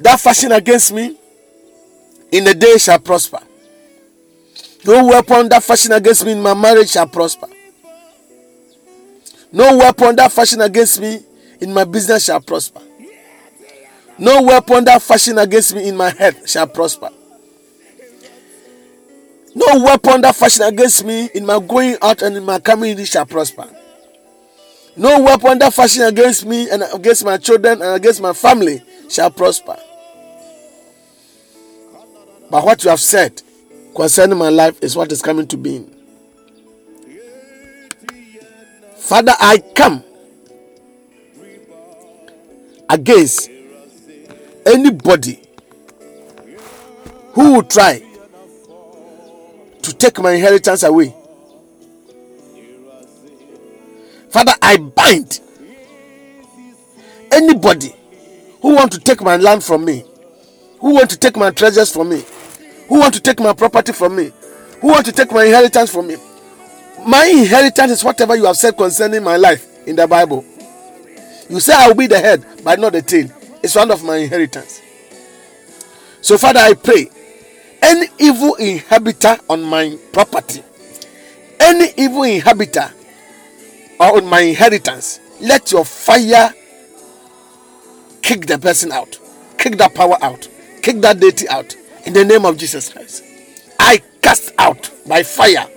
that 0.00 0.20
fashion 0.20 0.52
against 0.52 0.92
me 0.92 1.16
in 2.32 2.44
the 2.44 2.54
day 2.54 2.76
shall 2.78 2.98
prosper. 2.98 3.40
No 4.84 5.06
weapon 5.06 5.48
that 5.48 5.62
fashion 5.62 5.92
against 5.92 6.24
me 6.24 6.32
in 6.32 6.42
my 6.42 6.52
marriage 6.54 6.90
shall 6.90 7.06
prosper. 7.06 7.46
No 9.52 9.76
weapon 9.78 10.16
that 10.16 10.32
fashion 10.32 10.60
against 10.60 11.00
me 11.00 11.20
in 11.60 11.72
my 11.72 11.84
business 11.84 12.24
shall 12.24 12.40
prosper. 12.40 12.80
No 14.18 14.42
weapon 14.42 14.84
that 14.84 15.00
fashion 15.00 15.38
against 15.38 15.74
me 15.74 15.88
in 15.88 15.96
my 15.96 16.10
health 16.10 16.48
shall 16.48 16.66
prosper. 16.66 17.10
No 19.54 19.78
weapon 19.84 20.20
that 20.22 20.34
fashion 20.34 20.64
against 20.66 21.04
me 21.04 21.28
in 21.34 21.46
my 21.46 21.60
going 21.60 21.96
out 22.02 22.22
and 22.22 22.36
in 22.36 22.44
my 22.44 22.58
coming 22.58 22.98
in 22.98 23.04
shall 23.04 23.24
prosper. 23.26 23.68
No 24.96 25.20
weapon 25.20 25.58
that 25.60 25.72
fashion 25.72 26.02
against 26.02 26.44
me 26.44 26.68
and 26.70 26.82
against 26.92 27.24
my 27.24 27.36
children 27.36 27.80
and 27.82 27.94
against 27.94 28.20
my 28.20 28.32
family 28.32 28.82
shall 29.08 29.30
prosper. 29.30 29.76
But 32.50 32.64
what 32.64 32.82
you 32.84 32.90
have 32.90 33.00
said 33.00 33.42
concerning 33.94 34.38
my 34.38 34.48
life 34.48 34.82
is 34.82 34.96
what 34.96 35.10
is 35.12 35.22
coming 35.22 35.46
to 35.48 35.56
being. 35.56 35.90
Father, 38.96 39.32
I 39.38 39.58
come 39.74 40.02
against 42.88 43.50
anybody 44.66 45.40
who 47.34 47.54
will 47.54 47.62
try 47.62 48.02
to 49.84 49.94
take 49.94 50.18
my 50.20 50.32
inheritance 50.32 50.82
away. 50.82 51.14
Father, 54.30 54.52
I 54.60 54.78
bind 54.78 55.40
anybody 57.30 57.94
who 58.60 58.74
want 58.74 58.92
to 58.92 58.98
take 58.98 59.22
my 59.22 59.36
land 59.36 59.62
from 59.62 59.84
me, 59.84 60.04
who 60.80 60.94
want 60.94 61.10
to 61.10 61.18
take 61.18 61.36
my 61.36 61.50
treasures 61.50 61.92
from 61.92 62.08
me, 62.10 62.24
who 62.88 62.98
want 62.98 63.14
to 63.14 63.20
take 63.20 63.38
my 63.40 63.52
property 63.52 63.92
from 63.92 64.16
me, 64.16 64.32
who 64.80 64.88
want 64.88 65.06
to 65.06 65.12
take 65.12 65.30
my 65.32 65.44
inheritance 65.44 65.90
from 65.92 66.08
me. 66.08 66.16
My 67.06 67.26
inheritance 67.26 67.92
is 67.92 68.04
whatever 68.04 68.34
you 68.36 68.44
have 68.46 68.56
said 68.56 68.76
concerning 68.76 69.22
my 69.22 69.36
life 69.36 69.66
in 69.86 69.96
the 69.96 70.06
Bible. 70.08 70.44
You 71.48 71.60
say 71.60 71.74
I 71.76 71.88
will 71.88 71.94
be 71.94 72.06
the 72.06 72.18
head, 72.18 72.44
but 72.64 72.78
not 72.80 72.92
the 72.92 73.02
tail. 73.02 73.28
It's 73.62 73.74
one 73.76 73.90
of 73.90 74.02
my 74.02 74.16
inheritance. 74.16 74.80
So, 76.22 76.38
Father, 76.38 76.60
I 76.60 76.74
pray 76.74 77.08
any 77.84 78.06
evil 78.18 78.54
inhabitor 78.54 79.38
on 79.50 79.62
my 79.62 79.96
property, 80.12 80.62
any 81.60 81.92
evil 81.98 82.22
inhabitor 82.22 82.90
or 84.00 84.16
on 84.16 84.26
my 84.26 84.40
inheritance, 84.40 85.20
let 85.40 85.70
your 85.70 85.84
fire 85.84 86.52
kick 88.22 88.46
the 88.46 88.58
person 88.58 88.90
out, 88.90 89.18
kick 89.58 89.76
that 89.76 89.94
power 89.94 90.16
out, 90.22 90.48
kick 90.82 91.00
that 91.02 91.20
deity 91.20 91.46
out 91.50 91.76
in 92.06 92.14
the 92.14 92.24
name 92.24 92.46
of 92.46 92.56
Jesus 92.56 92.90
Christ. 92.90 93.22
I 93.78 94.00
cast 94.22 94.52
out 94.56 94.90
by 95.06 95.22
fire 95.22 95.68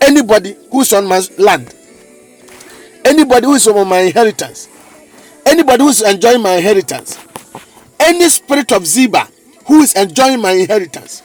anybody 0.00 0.56
who's 0.70 0.92
on 0.92 1.06
my 1.06 1.20
land, 1.36 1.74
anybody 3.04 3.46
who 3.46 3.54
is 3.54 3.66
on 3.66 3.88
my 3.88 3.98
inheritance, 3.98 4.68
anybody 5.44 5.82
who 5.82 5.88
is 5.88 6.00
enjoying 6.02 6.42
my 6.42 6.54
inheritance, 6.54 7.18
any 7.98 8.28
spirit 8.28 8.70
of 8.70 8.86
Ziba 8.86 9.26
who 9.66 9.80
is 9.80 9.94
enjoying 9.94 10.40
my 10.40 10.52
inheritance, 10.52 11.22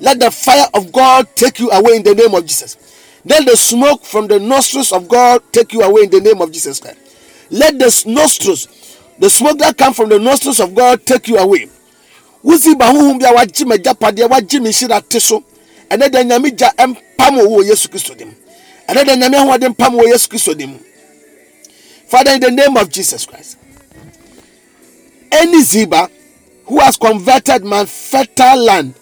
let 0.00 0.20
the 0.20 0.30
fire 0.30 0.66
of 0.74 0.92
God 0.92 1.26
take 1.34 1.58
you 1.58 1.70
away 1.70 1.96
in 1.96 2.02
the 2.02 2.14
name 2.14 2.34
of 2.34 2.46
Jesus. 2.46 2.76
Let 3.24 3.46
the 3.46 3.56
smoke 3.56 4.04
from 4.04 4.26
the 4.28 4.38
nostrils 4.38 4.92
of 4.92 5.08
God 5.08 5.42
take 5.52 5.72
you 5.72 5.82
away 5.82 6.02
in 6.04 6.10
the 6.10 6.20
name 6.20 6.40
of 6.40 6.52
Jesus 6.52 6.80
Christ. 6.80 6.98
Let 7.50 7.78
the 7.78 8.04
nostrils, 8.06 8.68
the 9.18 9.28
smoke 9.28 9.58
that 9.58 9.76
comes 9.76 9.96
from 9.96 10.08
the 10.08 10.18
nostrils 10.18 10.60
of 10.60 10.74
God 10.74 11.04
take 11.04 11.28
you 11.28 11.36
away. 11.38 11.68
Wuzi 12.44 12.78
ba 12.78 12.86
huhum 12.86 13.18
bia 13.18 13.32
wagye 13.32 13.64
m'agyapadeɛ 13.66 14.28
wagye 14.30 14.60
me 14.62 14.70
nhyira 14.70 15.02
te 15.08 15.18
so 15.18 15.42
ɛnɛ 15.90 16.10
da 16.10 16.22
nyame 16.24 16.50
gya 16.50 16.72
mpam 16.86 17.36
wo 17.48 17.62
yesu 17.62 17.88
kristo 17.88 18.14
dim 18.14 18.34
ɛnɛ 18.88 19.04
da 19.06 19.16
nyame 19.16 19.36
ahoɔden 19.36 19.70
mpam 19.74 19.94
wɔ 19.94 20.06
yesu 20.08 20.28
kristo 20.28 20.54
dim 20.56 20.78
father 22.06 22.32
in 22.32 22.40
the 22.40 22.50
name 22.50 22.76
of 22.76 22.88
jesus 22.90 23.26
christ 23.26 23.56
any 25.32 25.60
ziba 25.62 26.08
who 26.68 26.80
has 26.80 26.96
converted 26.96 27.64
my 27.64 27.84
fertile 27.84 28.58
land 28.58 28.94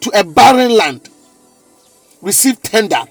to 0.00 0.10
a 0.18 0.22
barren 0.24 0.76
land 0.76 1.08
receive 2.22 2.60
tender 2.62 3.02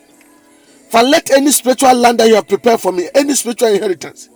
for 0.89 1.01
let 1.03 1.29
any 1.31 1.51
spiritual 1.51 1.93
land 1.93 2.19
that 2.19 2.27
you 2.27 2.35
have 2.35 2.47
prepared 2.47 2.79
for 2.79 2.91
me 2.91 3.09
any 3.13 3.33
spiritual 3.33 3.69
inheritance 3.69 4.29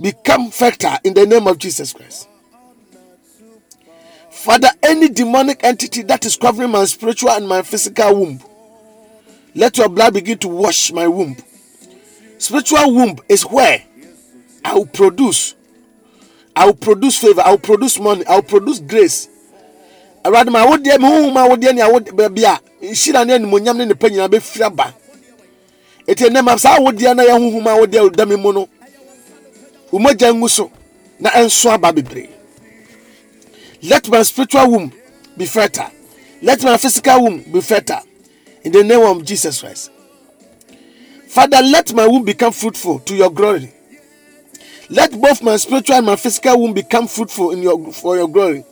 become 0.00 0.50
fertile 0.50 0.98
in 1.04 1.14
the 1.14 1.24
name 1.24 1.46
of 1.46 1.58
jesus 1.58 1.92
christ 1.92 2.28
Father, 4.46 4.68
any 4.80 5.08
demonic 5.08 5.64
entity 5.64 6.02
that 6.02 6.24
is 6.24 6.36
covering 6.36 6.70
my 6.70 6.84
spiritual 6.84 7.30
and 7.30 7.48
my 7.48 7.62
physical 7.62 8.14
womb, 8.14 8.40
let 9.56 9.76
your 9.76 9.88
blood 9.88 10.14
begin 10.14 10.38
to 10.38 10.46
wash 10.46 10.92
my 10.92 11.08
womb. 11.08 11.34
Spiritual 12.38 12.94
womb 12.94 13.16
is 13.28 13.42
where 13.42 13.82
I 14.64 14.74
will 14.74 14.86
produce. 14.86 15.55
I 16.56 16.64
will 16.64 16.74
produce 16.74 17.18
favor. 17.18 17.42
I 17.44 17.50
will 17.50 17.58
produce 17.58 18.00
money. 18.00 18.24
I 18.26 18.36
will 18.36 18.42
produce 18.42 18.80
grace. 18.80 19.28
Awurade 20.24 20.50
ma 20.50 20.64
awodeɛ 20.64 20.98
ma 20.98 21.08
huhu 21.08 21.32
ma 21.32 21.46
awodeɛ 21.46 21.74
ne 21.74 21.82
awode 21.82 22.10
baabi 22.10 22.42
a 22.44 22.58
nhyira 22.82 23.24
ne 23.26 23.34
animonyam 23.38 23.76
ne 23.76 23.84
nipa 23.84 24.08
nyinaa 24.08 24.28
bɛfiri 24.28 24.64
aba. 24.66 24.94
Eti 26.08 26.24
ɛnɛma 26.24 26.58
saa 26.58 26.78
awodeɛ 26.78 27.14
na 27.14 27.22
yɛ 27.22 27.38
huhu 27.38 27.62
ma 27.62 27.76
awodeɛ 27.76 27.98
a 27.98 28.10
ɔda 28.10 28.28
mi 28.28 28.36
mu 28.36 28.52
no, 28.52 28.68
wo 29.92 29.98
mogya 30.00 30.32
ngu 30.34 30.48
so 30.50 30.72
na 31.20 31.30
ɛnso 31.30 31.70
aba 31.70 31.92
bebree. 31.92 32.28
Let 33.82 34.08
my 34.08 34.22
spiritual 34.22 34.68
womb 34.68 34.92
be 35.36 35.46
fertile. 35.46 35.90
Let 36.42 36.64
my 36.64 36.76
physical 36.76 37.22
womb 37.22 37.44
be 37.52 37.60
fertile. 37.60 38.02
In 38.64 38.72
the 38.72 38.82
name 38.82 39.02
of 39.02 39.24
Jesus 39.24 39.60
Christ. 39.60 39.92
Father, 41.28 41.60
let 41.62 41.92
my 41.94 42.06
womb 42.08 42.24
become 42.24 42.50
fruitful 42.52 42.98
to 43.00 43.14
your 43.14 43.30
glory. 43.30 43.72
Let 44.88 45.20
both 45.20 45.42
my 45.42 45.56
spiritual 45.56 45.96
and 45.96 46.06
my 46.06 46.16
physical 46.16 46.60
womb 46.60 46.72
become 46.72 47.08
fruitful 47.08 47.50
in 47.50 47.62
your 47.62 47.92
for 47.92 48.16
your 48.16 48.28
glory. 48.28 48.64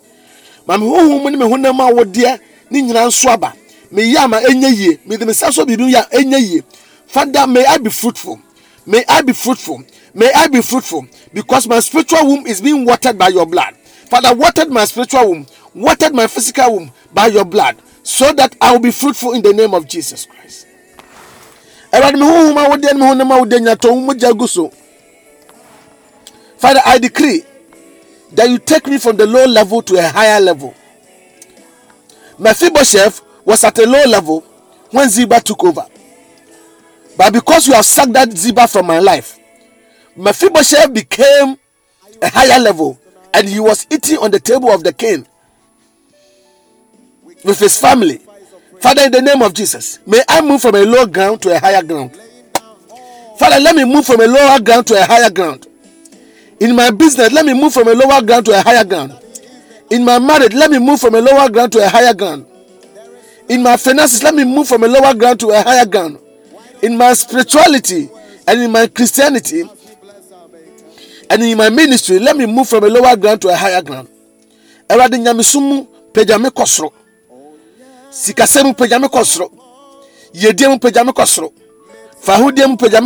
Ma 0.66 0.76
me 0.76 0.86
honhom 0.86 1.24
ne 1.30 1.36
me 1.36 1.44
honam 1.44 1.80
a 1.80 1.92
wodeɛ 1.92 2.40
ne 2.70 2.82
nyinaa 2.82 3.08
nso 3.08 3.28
aba. 3.30 3.52
Me 3.90 4.02
yɛ 4.12 4.24
ama 4.24 4.40
ɛnyɛ 4.40 4.76
yie. 4.76 4.98
Me 5.06 5.16
de 5.16 5.26
me 5.26 5.32
sa 5.32 5.50
so 5.50 5.64
biribi 5.66 5.92
yɛ. 5.94 6.62
Father, 7.06 7.46
may 7.46 7.64
I 7.64 7.78
be 7.78 7.90
fruitful. 7.90 8.40
May 8.86 9.04
I 9.08 9.22
be 9.22 9.32
fruitful. 9.32 9.82
May 10.14 10.30
I 10.34 10.48
be 10.48 10.62
fruitful 10.62 11.06
because 11.32 11.66
my 11.66 11.80
spiritual 11.80 12.26
womb 12.26 12.46
is 12.46 12.60
being 12.60 12.84
watered 12.84 13.18
by 13.18 13.28
your 13.28 13.46
blood. 13.46 13.74
Father, 14.08 14.34
watered 14.34 14.70
my 14.70 14.84
spiritual 14.84 15.28
womb, 15.28 15.46
watered 15.74 16.14
my 16.14 16.26
physical 16.26 16.76
womb 16.76 16.92
by 17.12 17.26
your 17.26 17.44
blood, 17.44 17.76
so 18.02 18.32
that 18.32 18.54
I 18.60 18.72
will 18.72 18.80
be 18.80 18.90
fruitful 18.90 19.32
in 19.32 19.42
the 19.42 19.52
name 19.52 19.74
of 19.74 19.88
Jesus 19.88 20.26
Christ. 20.26 20.66
Awurade, 21.92 22.14
me 22.14 22.20
honhom 22.20 22.66
a 22.66 22.68
wode 22.68 22.82
ne 22.84 22.92
me 22.92 23.00
honam 23.00 23.34
a 23.34 23.38
wode 23.38 23.50
nyatɔ 23.52 23.90
wo 23.90 24.12
mogya 24.14 24.36
gu 24.36 24.46
so. 24.46 24.72
Father, 26.64 26.80
I 26.86 26.96
decree 26.96 27.44
that 28.32 28.48
you 28.48 28.56
take 28.58 28.86
me 28.86 28.96
from 28.96 29.18
the 29.18 29.26
low 29.26 29.44
level 29.44 29.82
to 29.82 29.98
a 29.98 30.08
higher 30.08 30.40
level. 30.40 30.74
Mephibosheth 32.38 33.20
was 33.44 33.62
at 33.64 33.78
a 33.78 33.84
low 33.86 34.02
level 34.06 34.40
when 34.90 35.10
Ziba 35.10 35.42
took 35.42 35.62
over. 35.62 35.84
But 37.18 37.34
because 37.34 37.66
you 37.66 37.74
have 37.74 37.84
sucked 37.84 38.14
that 38.14 38.32
Ziba 38.32 38.66
from 38.66 38.86
my 38.86 38.98
life, 38.98 39.38
Mephibosheth 40.16 40.94
became 40.94 41.58
a 42.22 42.30
higher 42.30 42.58
level 42.58 42.98
and 43.34 43.46
he 43.46 43.60
was 43.60 43.86
eating 43.90 44.16
on 44.16 44.30
the 44.30 44.40
table 44.40 44.70
of 44.70 44.82
the 44.84 44.94
king 44.94 45.26
with 47.44 47.58
his 47.58 47.78
family. 47.78 48.22
Father, 48.80 49.02
in 49.02 49.12
the 49.12 49.20
name 49.20 49.42
of 49.42 49.52
Jesus, 49.52 49.98
may 50.06 50.22
I 50.30 50.40
move 50.40 50.62
from 50.62 50.76
a 50.76 50.82
low 50.82 51.04
ground 51.04 51.42
to 51.42 51.54
a 51.54 51.58
higher 51.58 51.82
ground. 51.82 52.18
Father, 53.38 53.60
let 53.60 53.76
me 53.76 53.84
move 53.84 54.06
from 54.06 54.22
a 54.22 54.26
lower 54.26 54.58
ground 54.60 54.86
to 54.86 54.94
a 54.98 55.04
higher 55.04 55.28
ground. 55.28 55.66
In 56.60 56.76
my 56.76 56.90
business, 56.90 57.32
let 57.32 57.44
me 57.44 57.52
move 57.54 57.72
from 57.72 57.88
a 57.88 57.92
lower 57.94 58.22
ground 58.22 58.46
to 58.46 58.52
a 58.58 58.62
higher 58.62 58.84
ground. 58.84 59.18
In 59.90 60.04
my 60.04 60.18
marriage, 60.18 60.54
let 60.54 60.70
me 60.70 60.78
move 60.78 61.00
from 61.00 61.14
a 61.14 61.20
lower 61.20 61.48
ground 61.50 61.72
to 61.72 61.84
a 61.84 61.88
higher 61.88 62.14
ground. 62.14 62.46
In 63.48 63.62
my 63.62 63.76
finances, 63.76 64.22
let 64.22 64.34
me 64.34 64.44
move 64.44 64.66
from 64.68 64.84
a 64.84 64.88
lower 64.88 65.14
ground 65.14 65.40
to 65.40 65.48
a 65.50 65.62
higher 65.62 65.84
ground. 65.86 66.18
In 66.82 66.96
my 66.96 67.12
spirituality 67.12 68.08
and 68.46 68.60
in 68.62 68.70
my 68.70 68.86
Christianity 68.86 69.64
and 71.30 71.42
in 71.42 71.56
my 71.58 71.68
ministry, 71.70 72.18
let 72.18 72.36
me 72.36 72.46
move 72.46 72.68
from 72.68 72.84
a 72.84 72.88
lower 72.88 73.16
ground 73.16 73.40
to 73.42 73.48
a 73.48 73.56
higher 73.56 73.82
ground. 73.82 74.08
Awurade 74.88 75.18
nyamesom 75.18 75.86
pagya 76.12 76.38
me 76.38 76.48
kɔ 76.50 77.10
mu 78.64 78.74
pagya 82.78 83.00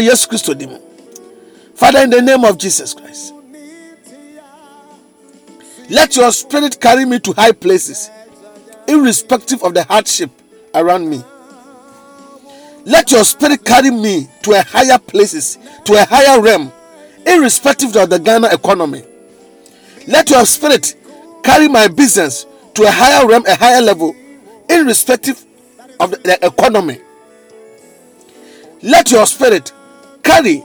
yesu 0.00 0.28
kristo 0.28 0.54
di 0.54 0.66
mu 0.66 0.91
father 1.74 2.00
in 2.00 2.10
the 2.10 2.20
name 2.22 2.44
of 2.44 2.58
jesus 2.58 2.94
christ 2.94 3.34
let 5.90 6.16
your 6.16 6.32
spirit 6.32 6.80
carry 6.80 7.04
me 7.04 7.18
to 7.18 7.32
high 7.32 7.52
places 7.52 8.10
irrespective 8.88 9.62
of 9.62 9.74
the 9.74 9.84
hardship 9.84 10.30
around 10.74 11.08
me. 11.08 11.22
Let 12.84 13.10
your 13.12 13.24
spirit 13.24 13.64
carry 13.64 13.90
me 13.90 14.28
to 14.42 14.52
a 14.52 14.62
higher 14.62 14.98
places 14.98 15.58
to 15.84 15.94
a 15.94 16.04
higher 16.04 16.40
realm 16.40 16.72
irrespective 17.26 17.94
of 17.96 18.10
the 18.10 18.18
ghana 18.18 18.48
economy. 18.52 19.02
Let 20.08 20.30
your 20.30 20.44
spirit 20.46 20.96
carry 21.44 21.68
my 21.68 21.88
business 21.88 22.46
to 22.74 22.82
a 22.82 22.90
higher 22.90 23.26
realm 23.26 23.44
a 23.46 23.54
higher 23.54 23.80
level 23.80 24.16
irrespective 24.68 25.44
of 26.00 26.10
the, 26.10 26.38
economy. 26.42 26.98
Let 28.82 29.10
your 29.12 29.26
spirit 29.26 29.72
carry 30.24 30.64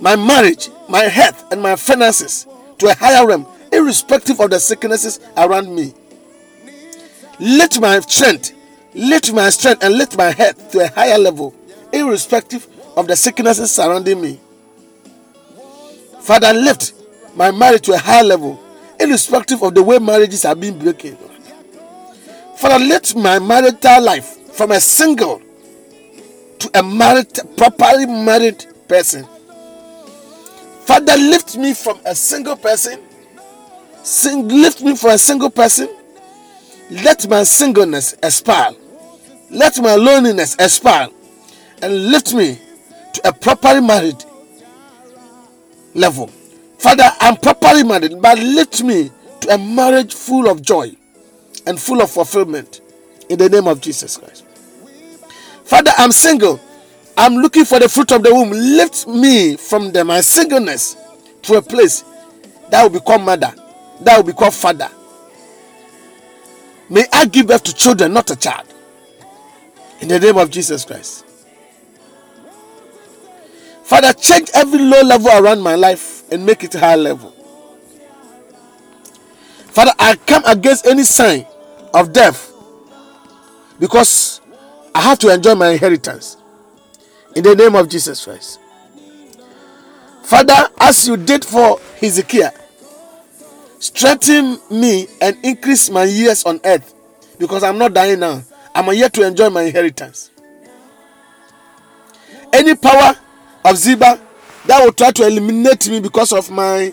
my 0.00 0.16
marriage 0.16 0.68
my 0.88 1.04
health 1.04 1.50
and 1.52 1.62
my 1.62 1.76
finances 1.76 2.46
to 2.78 2.88
a 2.88 2.94
higher 2.94 3.26
realm 3.26 3.46
irrespective 3.72 4.40
of 4.40 4.50
the 4.50 4.58
sicknesses 4.58 5.20
around 5.36 5.74
me. 5.74 5.94
Lift 7.38 7.80
my 7.80 8.00
strength 8.00 8.52
lift 8.94 9.32
my 9.32 9.50
strength 9.50 9.82
and 9.84 9.94
lift 9.94 10.16
my 10.16 10.30
health 10.30 10.70
to 10.72 10.80
a 10.80 10.88
higher 10.88 11.18
level 11.18 11.54
irrespective 11.92 12.66
of 12.96 13.06
the 13.06 13.16
sicknesses 13.16 13.70
surrounding 13.70 14.20
me. 14.20 14.40
Father 16.20 16.52
lift 16.52 16.92
my 17.34 17.50
marriage 17.50 17.82
to 17.82 17.92
a 17.92 17.98
higher 17.98 18.24
level 18.24 18.58
irrespective 18.98 19.62
of 19.62 19.74
the 19.74 19.82
way 19.82 19.98
marriages 19.98 20.44
are 20.44 20.54
being 20.54 20.78
broken. 20.78 21.16
Father 22.56 22.84
lift 22.84 23.16
my 23.16 23.38
marital 23.38 24.02
life 24.02 24.52
from 24.52 24.72
a 24.72 24.80
single 24.80 25.40
to 26.58 26.70
a 26.78 26.82
married 26.82 27.32
properly 27.56 28.06
married 28.06 28.66
person 28.86 29.26
father 30.90 31.16
lift 31.16 31.56
me 31.56 31.72
from 31.72 32.00
a 32.04 32.16
single 32.16 32.56
person. 32.56 32.98
Sing, 34.02 34.48
lift 34.48 34.82
me 34.82 34.96
from 34.96 35.10
a 35.10 35.18
single 35.18 35.48
person. 35.48 35.88
Let 36.90 37.28
my 37.28 37.44
singleness 37.44 38.14
expire. 38.20 38.72
Let 39.50 39.80
my 39.80 39.94
loneliness 39.94 40.56
expire. 40.58 41.06
And 41.80 42.10
lift 42.10 42.34
me 42.34 42.58
to 43.12 43.28
a 43.28 43.32
properly 43.32 43.80
married 43.80 44.24
level. 45.94 46.26
Father 46.78 47.08
i'm 47.20 47.36
properly 47.36 47.84
married 47.84 48.20
but 48.22 48.38
lift 48.38 48.82
me 48.82 49.10
to 49.42 49.54
a 49.54 49.58
marriage 49.58 50.14
full 50.14 50.48
of 50.48 50.60
joy 50.62 50.90
and 51.66 51.78
full 51.80 52.02
of 52.02 52.10
fulfillment. 52.10 52.80
In 53.28 53.38
the 53.38 53.48
name 53.48 53.68
of 53.68 53.80
jesus 53.80 54.16
christ. 54.16 54.44
Father, 55.64 55.92
I'm 55.98 56.10
single. 56.10 56.58
I'm 57.20 57.34
looking 57.34 57.66
for 57.66 57.78
the 57.78 57.86
fruit 57.86 58.12
of 58.12 58.22
the 58.22 58.32
womb. 58.34 58.48
Lift 58.48 59.06
me 59.06 59.54
from 59.54 59.92
the, 59.92 60.02
my 60.02 60.22
singleness 60.22 60.96
to 61.42 61.56
a 61.58 61.60
place 61.60 62.02
that 62.70 62.82
will 62.82 62.98
become 62.98 63.26
mother, 63.26 63.52
that 64.00 64.16
will 64.16 64.24
become 64.32 64.50
father. 64.50 64.88
May 66.88 67.04
I 67.12 67.26
give 67.26 67.48
birth 67.48 67.62
to 67.64 67.74
children, 67.74 68.14
not 68.14 68.30
a 68.30 68.36
child. 68.36 68.72
In 70.00 70.08
the 70.08 70.18
name 70.18 70.38
of 70.38 70.50
Jesus 70.50 70.86
Christ. 70.86 71.26
Father, 73.84 74.14
change 74.14 74.48
every 74.54 74.78
low 74.78 75.02
level 75.02 75.28
around 75.28 75.60
my 75.60 75.74
life 75.74 76.22
and 76.32 76.46
make 76.46 76.64
it 76.64 76.72
high 76.72 76.96
level. 76.96 77.32
Father, 79.58 79.92
I 79.98 80.16
come 80.16 80.42
against 80.46 80.86
any 80.86 81.02
sign 81.02 81.44
of 81.92 82.14
death 82.14 82.50
because 83.78 84.40
I 84.94 85.02
have 85.02 85.18
to 85.18 85.28
enjoy 85.34 85.54
my 85.54 85.68
inheritance. 85.72 86.38
In 87.34 87.44
the 87.44 87.54
name 87.54 87.74
of 87.74 87.88
Jesus 87.88 88.24
Christ. 88.24 88.60
Father, 90.22 90.68
as 90.78 91.06
you 91.08 91.16
did 91.16 91.44
for 91.44 91.80
Hezekiah, 92.00 92.52
strengthen 93.78 94.58
me 94.70 95.06
and 95.20 95.36
increase 95.44 95.90
my 95.90 96.04
years 96.04 96.44
on 96.44 96.60
earth 96.64 96.94
because 97.38 97.62
I'm 97.62 97.78
not 97.78 97.94
dying 97.94 98.20
now. 98.20 98.42
I'm 98.74 98.92
yet 98.94 99.12
to 99.14 99.26
enjoy 99.26 99.50
my 99.50 99.62
inheritance. 99.62 100.30
Any 102.52 102.74
power 102.74 103.14
of 103.64 103.76
Ziba 103.76 104.20
that 104.66 104.84
will 104.84 104.92
try 104.92 105.10
to 105.12 105.26
eliminate 105.26 105.88
me 105.88 106.00
because 106.00 106.32
of 106.32 106.50
my 106.50 106.92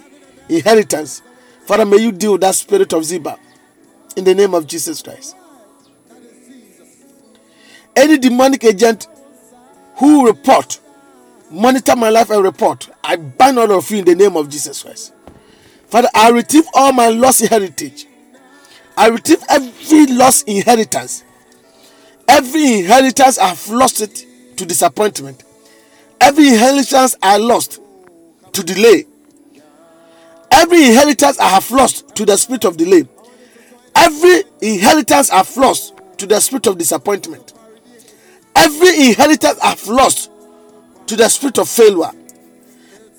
inheritance, 0.50 1.22
Father, 1.66 1.86
may 1.86 1.98
you 1.98 2.12
deal 2.12 2.34
with 2.34 2.42
that 2.42 2.56
spirit 2.56 2.94
of 2.94 3.04
Ziba 3.04 3.38
in 4.16 4.24
the 4.24 4.34
name 4.34 4.54
of 4.54 4.66
Jesus 4.66 5.02
Christ 5.02 5.36
any 7.98 8.18
demonic 8.20 8.64
agent 8.64 9.08
who 9.98 10.28
report 10.28 10.80
monitor 11.50 11.96
my 11.96 12.10
life 12.10 12.30
and 12.30 12.44
report. 12.44 12.90
I 13.04 13.16
ban 13.16 13.58
all 13.58 13.72
of 13.72 13.90
you 13.90 14.00
in 14.00 14.06
the 14.06 14.16
name 14.16 14.36
of 14.36 14.50
jesus 14.50 14.84
christ. 14.84 15.14
Father 15.88 16.10
i 16.14 16.30
retrieve 16.30 16.66
all 16.74 16.92
my 16.92 17.08
lost 17.10 17.46
heritage. 17.48 18.06
I 18.96 19.08
retrieve 19.10 19.44
every 19.50 20.08
lost 20.08 20.48
inheritance. 20.48 21.24
Every 22.28 22.80
inheritance 22.80 23.38
i've 23.38 23.68
lost 23.70 24.02
it 24.02 24.26
to 24.58 24.66
disappointment. 24.66 25.44
Every 26.20 26.50
inheritance 26.50 27.16
i 27.22 27.38
lost 27.38 27.80
to 28.54 28.64
delay. 28.64 29.06
Every 30.52 30.86
inheritance 30.88 31.40
i 31.40 31.48
have 31.50 31.70
lost 31.72 32.16
to 32.16 32.26
the 32.26 32.38
spirit 32.38 32.66
of 32.66 32.78
delay. 32.78 33.08
Every 33.96 34.44
inheritance 34.62 35.32
i've 35.32 35.56
lost 35.58 35.94
to 36.18 36.26
the 36.26 36.40
spirit 36.40 36.68
of 36.68 36.78
disappointment 36.78 37.54
Every 38.58 39.10
inheritance 39.10 39.60
I've 39.64 39.88
lost 39.88 40.32
to 41.06 41.16
the 41.16 41.30
spirit 41.30 41.60
of 41.60 41.70
failure. 41.70 42.10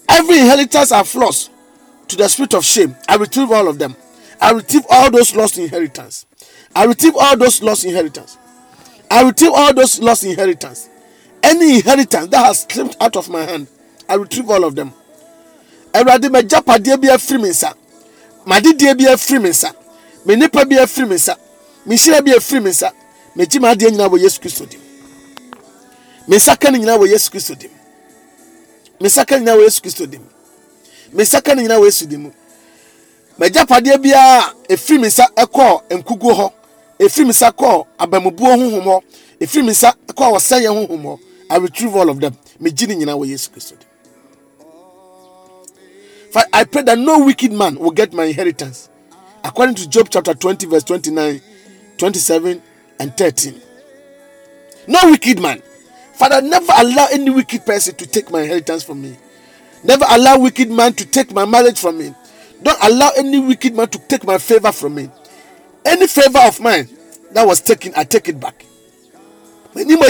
Every 0.08 0.40
inheritance 0.40 0.90
I've 0.90 1.14
lost 1.14 1.52
to 2.08 2.16
the 2.16 2.28
spirit 2.28 2.54
of 2.54 2.64
shame. 2.64 2.96
I 3.08 3.14
retrieve 3.16 3.52
all 3.52 3.68
of 3.68 3.78
them. 3.78 3.94
I 4.40 4.50
retrieve 4.50 4.84
all 4.90 5.10
those 5.12 5.36
lost 5.36 5.56
inheritance. 5.58 6.26
I 6.74 6.84
retrieve 6.86 7.14
all 7.16 7.36
those 7.36 7.62
lost 7.62 7.84
inheritance. 7.84 8.36
I 9.10 9.22
retrieve 9.22 9.52
all 9.54 9.72
those 9.72 10.00
lost 10.00 10.24
inheritance. 10.24 10.88
Any 11.42 11.76
inheritance 11.76 12.26
that 12.28 12.44
has 12.44 12.62
slipped 12.68 12.96
out 13.00 13.14
of 13.16 13.28
my 13.28 13.42
hand, 13.42 13.68
I 14.08 14.14
retrieve 14.14 14.50
all 14.50 14.64
of 14.64 14.74
them. 14.74 14.92
Awurade 15.92 16.28
m'agyapadeɛ 16.28 17.00
bi 17.00 17.08
afiri 17.08 17.40
me 17.40 17.48
nsa 17.48 17.72
m'adedeɛ 18.44 18.98
bi 18.98 19.04
afiri 19.06 19.40
me 19.42 19.48
nsa 19.50 19.72
me 20.26 20.36
nipa 20.36 20.64
bi 20.66 20.76
afiri 20.76 21.08
me 21.08 21.14
nsa 21.16 21.34
me 21.86 21.96
hyira 21.96 22.20
bi 22.22 22.32
me 22.60 22.70
nsa 22.70 22.92
megye 23.34 23.58
m'adeɛ 23.60 23.90
nyinaa 23.90 24.08
wɔ 24.12 24.20
yesu 24.20 24.38
kristo 24.40 24.66
me 26.28 26.36
nsa 26.36 26.56
no 26.70 26.78
nyinaa 26.78 26.96
wɔ 26.98 27.08
yesu 27.10 27.30
kristo 27.30 27.54
dim 27.54 27.70
me 29.00 29.06
nsa 29.08 29.24
no 29.30 29.36
nyinaa 29.38 29.56
wɔ 29.56 29.62
yesu 29.64 29.80
kristo 29.82 30.06
dim 30.06 30.22
me 31.12 31.22
nsa 31.24 31.40
no 31.54 31.62
nyinaa 31.62 31.78
wɔ 31.80 31.84
yesu 31.84 32.06
dim 32.06 32.30
m'agyapadeɛ 33.38 33.98
biara 34.02 34.54
efiri 34.68 34.98
me 35.00 35.08
nsa 35.08 35.24
kɔɔ 35.36 35.82
nkuguo 35.98 36.32
hɔ 36.34 36.52
efiri 36.98 37.24
me 37.26 37.30
nsa 37.32 37.50
kɔɔ 37.52 37.86
abamubuo 37.98 38.46
honhom 38.56 38.84
hɔ 38.84 39.02
efiri 39.40 39.62
me 39.64 39.72
nsa 39.72 39.94
kɔɔ 40.08 40.36
ɔsɛyɛ 40.36 40.68
honhom 40.68 41.02
hɔ 41.02 41.18
i 41.50 41.56
retrieve 41.58 41.96
all 41.96 42.10
of 42.10 42.20
them 42.20 42.36
megye 42.60 42.86
no 42.88 42.94
nyinaa 42.94 43.16
wɔ 43.18 43.26
yesu 43.28 43.50
kristo 43.50 43.74
dim 43.78 43.88
For 46.30 46.42
I 46.52 46.64
pray 46.64 46.82
that 46.82 46.98
no 46.98 47.24
wicked 47.24 47.52
man 47.52 47.76
will 47.78 47.90
get 47.90 48.12
my 48.12 48.24
inheritance. 48.24 48.90
According 49.42 49.76
to 49.76 49.88
Job 49.88 50.08
chapter 50.10 50.34
20, 50.34 50.66
verse 50.66 50.84
29, 50.84 51.40
27, 51.96 52.62
and 53.00 53.16
13. 53.16 53.60
No 54.88 54.98
wicked 55.10 55.40
man. 55.40 55.62
Father, 56.18 56.42
never 56.42 56.72
allow 56.76 57.06
any 57.12 57.30
wicked 57.30 57.64
person 57.64 57.94
to 57.94 58.04
take 58.04 58.28
my 58.32 58.40
inheritance 58.42 58.82
from 58.82 59.00
me. 59.00 59.16
Never 59.84 60.04
allow 60.10 60.36
wicked 60.40 60.68
man 60.68 60.92
to 60.94 61.06
take 61.06 61.32
my 61.32 61.44
marriage 61.44 61.78
from 61.78 61.96
me. 61.96 62.12
Don't 62.60 62.76
allow 62.82 63.10
any 63.16 63.38
wicked 63.38 63.76
man 63.76 63.86
to 63.90 63.98
take 64.00 64.24
my 64.24 64.36
favor 64.36 64.72
from 64.72 64.96
me. 64.96 65.08
Any 65.84 66.08
favor 66.08 66.40
of 66.40 66.58
mine 66.58 66.88
that 67.30 67.46
was 67.46 67.60
taken, 67.60 67.92
I 67.94 68.02
take 68.02 68.28
it 68.28 68.40
back. 68.40 68.64
That 69.74 70.02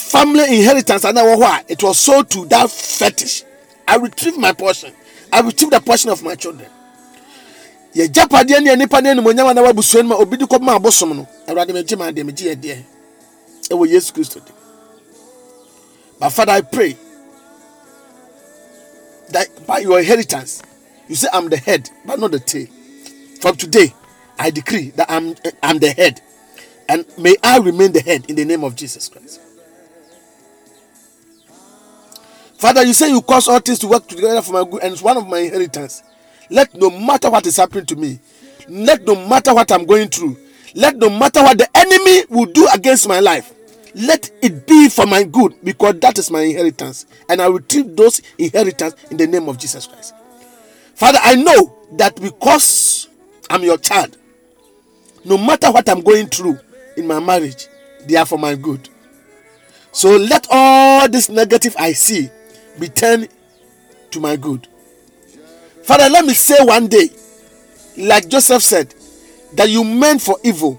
family 0.00 0.44
inheritance, 0.58 1.04
know 1.04 1.36
why 1.38 1.64
it 1.66 1.82
was 1.82 1.98
sold 1.98 2.28
to 2.32 2.44
that 2.46 2.70
fetish. 2.70 3.42
I 3.88 3.96
retrieve 3.96 4.36
my 4.36 4.52
portion. 4.52 4.92
I 5.32 5.40
retrieve 5.40 5.70
the 5.70 5.80
portion 5.80 6.10
of 6.10 6.22
my 6.22 6.34
children. 6.34 6.68
yɛgyapadeɛ 7.94 8.60
ne 8.60 8.76
nipa 8.76 9.00
ne 9.00 9.08
animonyam 9.14 9.54
na 9.54 9.62
wabusua 9.62 10.02
no 10.02 10.08
ma 10.08 10.16
obi 10.16 10.36
de 10.36 10.44
no 10.44 11.24
yɛ 12.34 12.84
ɛwɔ 13.68 13.88
yesu 13.90 14.12
kristo 14.12 14.40
dim 14.44 14.54
but 16.18 16.30
father 16.30 16.52
i 16.52 16.60
pray 16.60 16.96
that 19.30 19.48
by 19.66 19.78
your 19.78 19.98
inheritance 20.00 20.62
you 21.08 21.14
say 21.14 21.28
i'm 21.32 21.48
the 21.48 21.56
head 21.56 21.88
but 22.04 22.18
not 22.18 22.30
the 22.30 22.40
tail. 22.40 22.66
From 23.40 23.56
today 23.56 23.92
i 24.38 24.50
decree 24.50 24.90
that 24.90 25.10
i'm 25.10 25.34
i'm 25.62 25.78
the 25.78 25.90
head 25.90 26.20
and 26.88 27.04
may 27.18 27.34
i 27.42 27.58
remain 27.58 27.92
the 27.92 28.00
head 28.00 28.24
in 28.28 28.36
the 28.36 28.44
name 28.44 28.64
of 28.64 28.74
jesus 28.76 29.08
christ. 29.08 29.40
Father 32.58 32.84
you 32.84 32.94
say 32.94 33.10
you 33.10 33.20
cause 33.20 33.48
all 33.48 33.60
things 33.60 33.78
to 33.80 33.88
work 33.88 34.06
together 34.08 34.40
for 34.40 34.52
my 34.52 34.64
good 34.64 34.82
and 34.82 34.92
it's 34.92 35.02
one 35.02 35.16
of 35.16 35.26
my 35.28 35.38
inheritance. 35.38 36.02
Let 36.48 36.74
no 36.74 36.90
matter 36.90 37.30
what 37.30 37.46
is 37.46 37.56
happening 37.56 37.86
to 37.86 37.96
me, 37.96 38.18
let 38.68 39.04
no 39.04 39.14
matter 39.28 39.52
what 39.54 39.70
I'm 39.70 39.84
going 39.84 40.08
through, 40.08 40.36
let 40.74 40.96
no 40.96 41.10
matter 41.10 41.42
what 41.42 41.58
the 41.58 41.68
enemy 41.76 42.24
will 42.30 42.46
do 42.46 42.66
against 42.72 43.08
my 43.08 43.20
life, 43.20 43.52
let 43.96 44.30
it 44.42 44.66
be 44.66 44.90
for 44.90 45.06
my 45.06 45.24
good 45.24 45.54
because 45.64 45.98
that 46.00 46.18
is 46.18 46.30
my 46.30 46.42
inheritance. 46.42 47.06
And 47.30 47.40
I 47.40 47.48
will 47.48 47.60
treat 47.60 47.96
those 47.96 48.20
inheritance 48.36 48.94
in 49.10 49.16
the 49.16 49.26
name 49.26 49.48
of 49.48 49.56
Jesus 49.58 49.86
Christ. 49.86 50.14
Father, 50.94 51.18
I 51.22 51.34
know 51.34 51.74
that 51.92 52.20
because 52.20 53.08
I'm 53.48 53.62
your 53.62 53.78
child, 53.78 54.18
no 55.24 55.38
matter 55.38 55.72
what 55.72 55.88
I'm 55.88 56.02
going 56.02 56.26
through 56.26 56.58
in 56.98 57.06
my 57.06 57.20
marriage, 57.20 57.68
they 58.06 58.16
are 58.16 58.26
for 58.26 58.38
my 58.38 58.54
good. 58.54 58.86
So 59.92 60.14
let 60.16 60.46
all 60.50 61.08
this 61.08 61.30
negative 61.30 61.74
I 61.78 61.92
see 61.94 62.28
be 62.78 62.88
turned 62.88 63.28
to 64.10 64.20
my 64.20 64.36
good. 64.36 64.68
Father, 65.84 66.10
let 66.10 66.26
me 66.26 66.34
say 66.34 66.56
one 66.60 66.88
day, 66.88 67.08
like 67.96 68.28
Joseph 68.28 68.62
said, 68.62 68.94
that 69.54 69.70
you 69.70 69.84
meant 69.84 70.20
for 70.20 70.36
evil, 70.44 70.78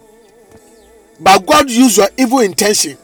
but 1.19 1.47
God 1.47 1.67
used 1.71 1.97
your 1.97 2.09
evil 2.15 2.39
intention 2.39 2.95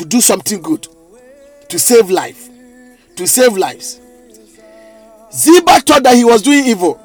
to 0.00 0.06
do 0.06 0.18
something 0.22 0.62
good, 0.62 0.88
to 1.68 1.78
save 1.78 2.08
life, 2.10 2.48
to 3.16 3.26
save 3.26 3.54
lives. 3.54 4.00
Ziba 5.30 5.78
thought 5.80 6.02
that 6.04 6.16
he 6.16 6.24
was 6.24 6.40
doing 6.40 6.64
evil, 6.64 6.98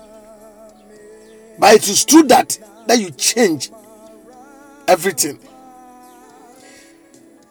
but 1.59 1.75
it 1.75 1.89
is 1.89 2.05
true 2.05 2.23
that 2.23 2.57
that 2.87 2.97
you 2.97 3.11
change 3.11 3.69
everything. 4.87 5.37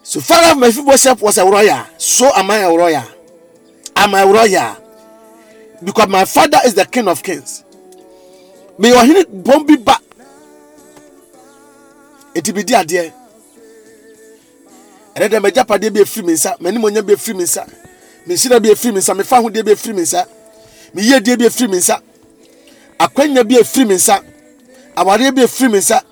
So 0.03 0.21
Father 0.21 0.59
Mephibosheth 0.59 1.21
was 1.21 1.37
a 1.37 1.45
royal, 1.45 1.85
so 1.99 2.31
am 2.35 2.51
I 2.51 2.57
a 2.61 2.71
royal. 2.71 3.05
Am 3.97 4.15
I 4.15 4.25
royal? 4.25 4.77
Because 5.85 6.09
my 6.09 6.25
father 6.25 6.59
is 6.65 6.73
the 6.75 6.87
king 6.87 7.07
of 7.07 7.23
kings. 7.23 7.65
May 8.79 8.89
your 8.89 9.05
healing 9.05 9.43
bomb 9.43 9.67
be 9.67 9.77
back. 9.77 10.01
It 12.35 12.47
will 12.47 12.55
be 12.55 12.63
dear 12.63 12.83
dear. 12.83 13.13
Ɛnɛ 15.15 15.29
dɛ 15.29 15.39
m'agyapadeɛ 15.41 15.91
bi 15.93 16.01
efiri 16.01 16.27
mi 16.27 16.33
nsa 16.33 16.57
m'animonya 16.61 17.03
bi 17.03 17.13
efiri 17.13 17.37
mi 17.37 17.45
nsa 17.45 17.67
m'nsira 18.27 18.61
bi 18.61 18.69
efiri 18.71 18.93
mi 18.93 18.99
nsa 18.99 19.15
m'fa 19.15 19.37
ahodeɛ 19.39 19.63
bi 19.65 19.71
efiri 19.73 19.95
mi 19.95 20.03
nsa 20.03 20.27
m'yiedie 20.95 21.37
bi 21.39 21.45
efiri 21.47 21.69
mi 21.71 21.77
nsa 21.79 22.01
akwanya 22.99 23.45
bi 23.45 23.55
efiri 23.61 23.85
mi 23.87 23.95
nsa 23.95 24.21
awareɛ 24.97 25.31
bi 25.35 25.43
efiri 25.43 25.69
mi 25.71 25.79
nsa 25.79 26.03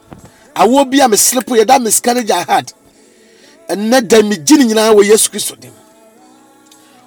awoɔ 0.54 0.90
bi 0.90 1.00
a 1.00 1.08
meslepo 1.08 1.56
yɛ 1.56 1.66
that 1.66 1.82
miscarriage 1.82 2.30
I 2.30 2.42
had 2.42 2.72
ɛnɛ 3.68 4.00
dɛ 4.08 4.22
mi 4.28 4.36
gyi 4.36 4.58
ne 4.58 4.64
nyinaa 4.66 4.94
wɔ 4.94 5.04
Yesu 5.04 5.30
Kristo 5.30 5.56
dim. 5.58 5.72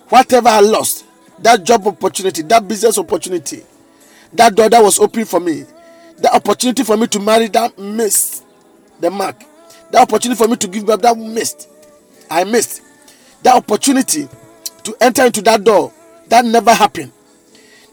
Whatever 0.09 0.49
I 0.49 0.59
lost 0.59 1.05
that 1.39 1.63
job 1.63 1.87
opportunity 1.87 2.41
that 2.43 2.67
business 2.67 2.97
opportunity 2.97 3.63
that 4.33 4.53
door 4.55 4.69
that 4.69 4.81
was 4.83 4.99
open 4.99 5.25
for 5.25 5.39
me 5.39 5.63
that 6.17 6.33
opportunity 6.33 6.83
for 6.83 6.97
me 6.97 7.07
to 7.07 7.19
marry 7.19 7.47
that 7.47 7.77
missed 7.77 8.43
the 8.99 9.09
mark 9.09 9.41
that 9.91 10.01
opportunity 10.01 10.37
for 10.37 10.47
me 10.47 10.55
to 10.57 10.67
give 10.67 10.85
birth 10.85 11.01
that 11.01 11.17
missed 11.17 11.69
I 12.29 12.43
missed 12.43 12.81
that 13.43 13.55
opportunity 13.55 14.27
to 14.83 14.95
enter 15.01 15.25
into 15.25 15.41
that 15.43 15.63
door. 15.63 15.91
That 16.27 16.45
never 16.45 16.73
happened. 16.73 17.11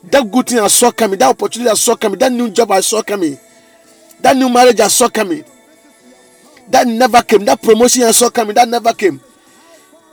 That 0.05 0.31
good 0.31 0.47
thing 0.47 0.59
I 0.59 0.69
saw 0.69 0.91
coming, 0.91 1.19
that 1.21 1.31
opportunity 1.31 1.71
I 1.71 1.75
saw 1.75 1.95
coming, 1.95 2.19
that 2.19 2.33
new 2.33 2.51
job 2.51 2.71
I 2.73 2.81
saw 2.81 3.03
coming, 3.03 3.39
that 4.21 4.37
new 4.37 4.49
marriage 4.49 4.81
I 4.81 4.89
saw 4.89 5.09
coming, 5.09 5.45
that 6.69 6.87
never 6.87 7.23
came. 7.23 7.45
That 7.45 7.63
promotion 7.63 8.05
I 8.05 8.11
saw 8.13 8.31
coming, 8.31 8.55
that 8.55 8.69
never 8.69 8.93
came. 8.95 9.21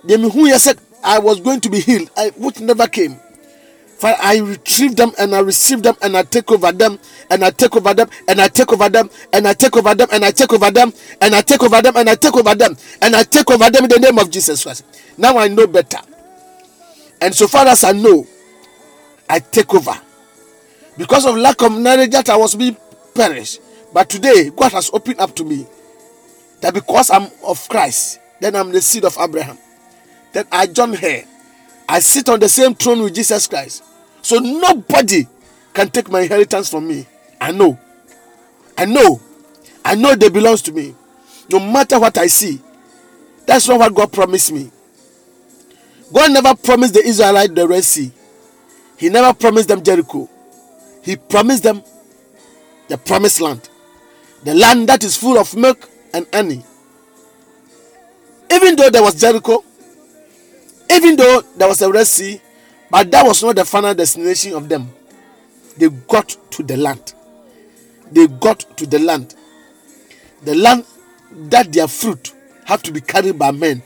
Who 0.08 0.58
said 0.60 0.80
I 1.04 1.20
was 1.20 1.40
going 1.40 1.62
to 1.62 1.70
be 1.70 1.80
healed, 1.80 2.10
I, 2.16 2.30
which 2.38 2.60
never 2.60 2.88
came. 2.88 3.20
For 4.00 4.08
I 4.18 4.38
retrieve 4.38 4.96
them 4.96 5.12
and 5.20 5.36
I 5.36 5.40
receive 5.42 5.84
them 5.84 5.96
and 6.02 6.16
I 6.16 6.24
take 6.24 6.50
over 6.54 6.72
them 6.72 6.98
and 7.30 7.44
I 7.44 7.50
take 7.52 7.76
over 7.76 7.94
them 7.94 8.10
and 8.30 8.40
I 8.40 8.48
take 8.48 8.72
over 8.72 8.88
them 8.88 9.10
and 9.34 9.46
I 9.46 9.52
take 9.54 9.76
over 9.76 9.94
them 9.94 10.10
and 10.14 10.24
I 10.26 10.32
take 10.32 10.54
over 10.54 10.72
them 10.72 10.94
and 11.20 11.36
I 11.36 11.42
take 11.42 11.62
over 11.62 11.82
them 11.82 11.98
and 11.98 12.10
I 12.10 12.16
take 12.16 12.36
over 12.38 12.56
them 12.56 12.78
and 13.02 13.16
I 13.16 13.24
take 13.24 13.52
over 13.52 13.70
them 13.70 13.84
in 13.84 13.90
the 13.90 14.00
name 14.00 14.18
of 14.18 14.30
Jesus 14.32 14.64
Christ. 14.64 14.86
Now 15.18 15.38
I 15.38 15.50
know 15.50 15.68
better. 15.68 16.00
And 17.20 17.36
so 17.36 17.46
far 17.48 17.68
as 17.68 17.84
I 17.84 17.92
know, 17.92 18.26
I 19.30 19.40
take 19.40 19.74
over. 19.76 20.00
Because 20.98 21.26
of 21.26 21.36
lack 21.36 21.62
of 21.62 21.78
knowledge 21.78 22.12
that 22.12 22.30
I 22.30 22.38
was 22.38 22.56
being 22.56 22.78
perished. 23.14 23.60
But 23.94 24.10
today, 24.10 24.50
God 24.50 24.72
has 24.72 24.90
opened 24.94 25.20
up 25.20 25.36
to 25.36 25.44
me 25.44 25.68
that 26.62 26.74
because 26.74 27.10
I'm 27.10 27.30
of 27.46 27.68
Christ, 27.68 28.20
then 28.40 28.56
I'm 28.56 28.72
the 28.72 28.80
seed 28.82 29.04
of 29.04 29.18
Abraham. 29.20 29.58
Then 30.32 30.46
I 30.52 30.68
join 30.68 30.94
her. 30.94 31.24
I 31.92 32.00
sit 32.02 32.30
on 32.30 32.40
the 32.40 32.48
same 32.48 32.76
throne 32.76 33.02
with 33.02 33.16
Jesus 33.16 33.48
Christ. 33.48 33.84
So 34.22 34.38
nobody 34.38 35.26
can 35.74 35.90
take 35.90 36.08
my 36.10 36.22
inheritance 36.22 36.70
from 36.70 36.88
me. 36.88 37.08
I 37.42 37.52
know. 37.52 37.80
I 38.78 38.86
know. 38.86 39.20
I 39.84 39.96
know 39.96 40.14
they 40.16 40.30
belongs 40.30 40.62
to 40.64 40.72
me. 40.72 40.94
No 41.50 41.60
matter 41.60 42.00
what 42.00 42.16
I 42.20 42.28
see. 42.28 42.62
That's 43.48 43.68
not 43.68 43.80
what 43.80 43.96
God 43.96 44.14
promised 44.14 44.52
me. 44.52 44.72
God 46.14 46.32
never 46.32 46.54
promised 46.54 46.94
the 46.94 47.04
Israelites 47.04 47.54
the 47.56 47.68
Red 47.68 47.84
Sea. 47.84 48.12
He 48.98 49.10
never 49.10 49.34
promised 49.34 49.70
them 49.70 49.82
Jericho. 49.82 50.30
He 51.02 51.16
promised 51.16 51.64
them 51.64 51.82
the 52.88 53.00
promised 53.00 53.42
land. 53.42 53.68
The 54.44 54.54
land 54.54 54.90
that 54.90 55.04
is 55.04 55.18
full 55.18 55.40
of 55.40 55.56
milk 55.56 55.90
and 56.14 56.28
honey. 56.32 56.64
Even 58.52 58.76
though 58.76 58.92
there 58.92 59.02
was 59.02 59.20
Jericho, 59.20 59.64
even 60.90 61.16
though 61.16 61.42
there 61.58 61.68
was 61.68 61.82
a 61.82 61.92
Red 61.92 62.08
Sea, 62.08 62.42
but 62.90 63.12
that 63.12 63.26
was 63.26 63.44
not 63.44 63.56
the 63.56 63.66
final 63.66 63.94
destination 63.94 64.54
of 64.54 64.68
them. 64.68 64.92
They 65.78 65.90
got 65.90 66.36
to 66.52 66.64
the 66.64 66.78
land. 66.78 67.14
They 68.12 68.28
got 68.28 68.60
to 68.78 68.86
the 68.86 69.00
land. 69.00 69.36
The 70.44 70.56
land 70.56 70.86
that 71.50 71.72
their 71.72 71.88
fruit 71.88 72.34
had 72.66 72.84
to 72.84 72.92
be 72.92 73.02
carried 73.02 73.38
by 73.38 73.52
men. 73.52 73.84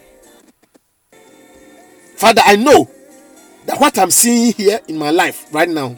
Father, 2.16 2.42
I 2.46 2.56
know 2.56 2.90
that 3.66 3.80
what 3.80 3.98
I'm 3.98 4.12
seeing 4.12 4.54
here 4.54 4.80
in 4.88 4.98
my 4.98 5.10
life 5.10 5.54
right 5.54 5.68
now, 5.70 5.96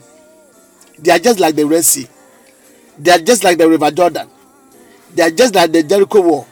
they 0.98 1.12
are 1.12 1.20
just 1.20 1.40
like 1.40 1.56
the 1.56 1.66
Red 1.66 1.84
Sea. 1.86 2.08
They 2.98 3.12
are 3.12 3.20
just 3.20 3.44
like 3.44 3.58
the 3.58 3.70
River 3.70 3.92
Jordan. 3.92 4.30
They 5.14 5.24
are 5.24 5.32
just 5.32 5.54
like 5.56 5.72
the 5.72 5.84
Jericho 5.84 6.22
Wall. 6.22 6.48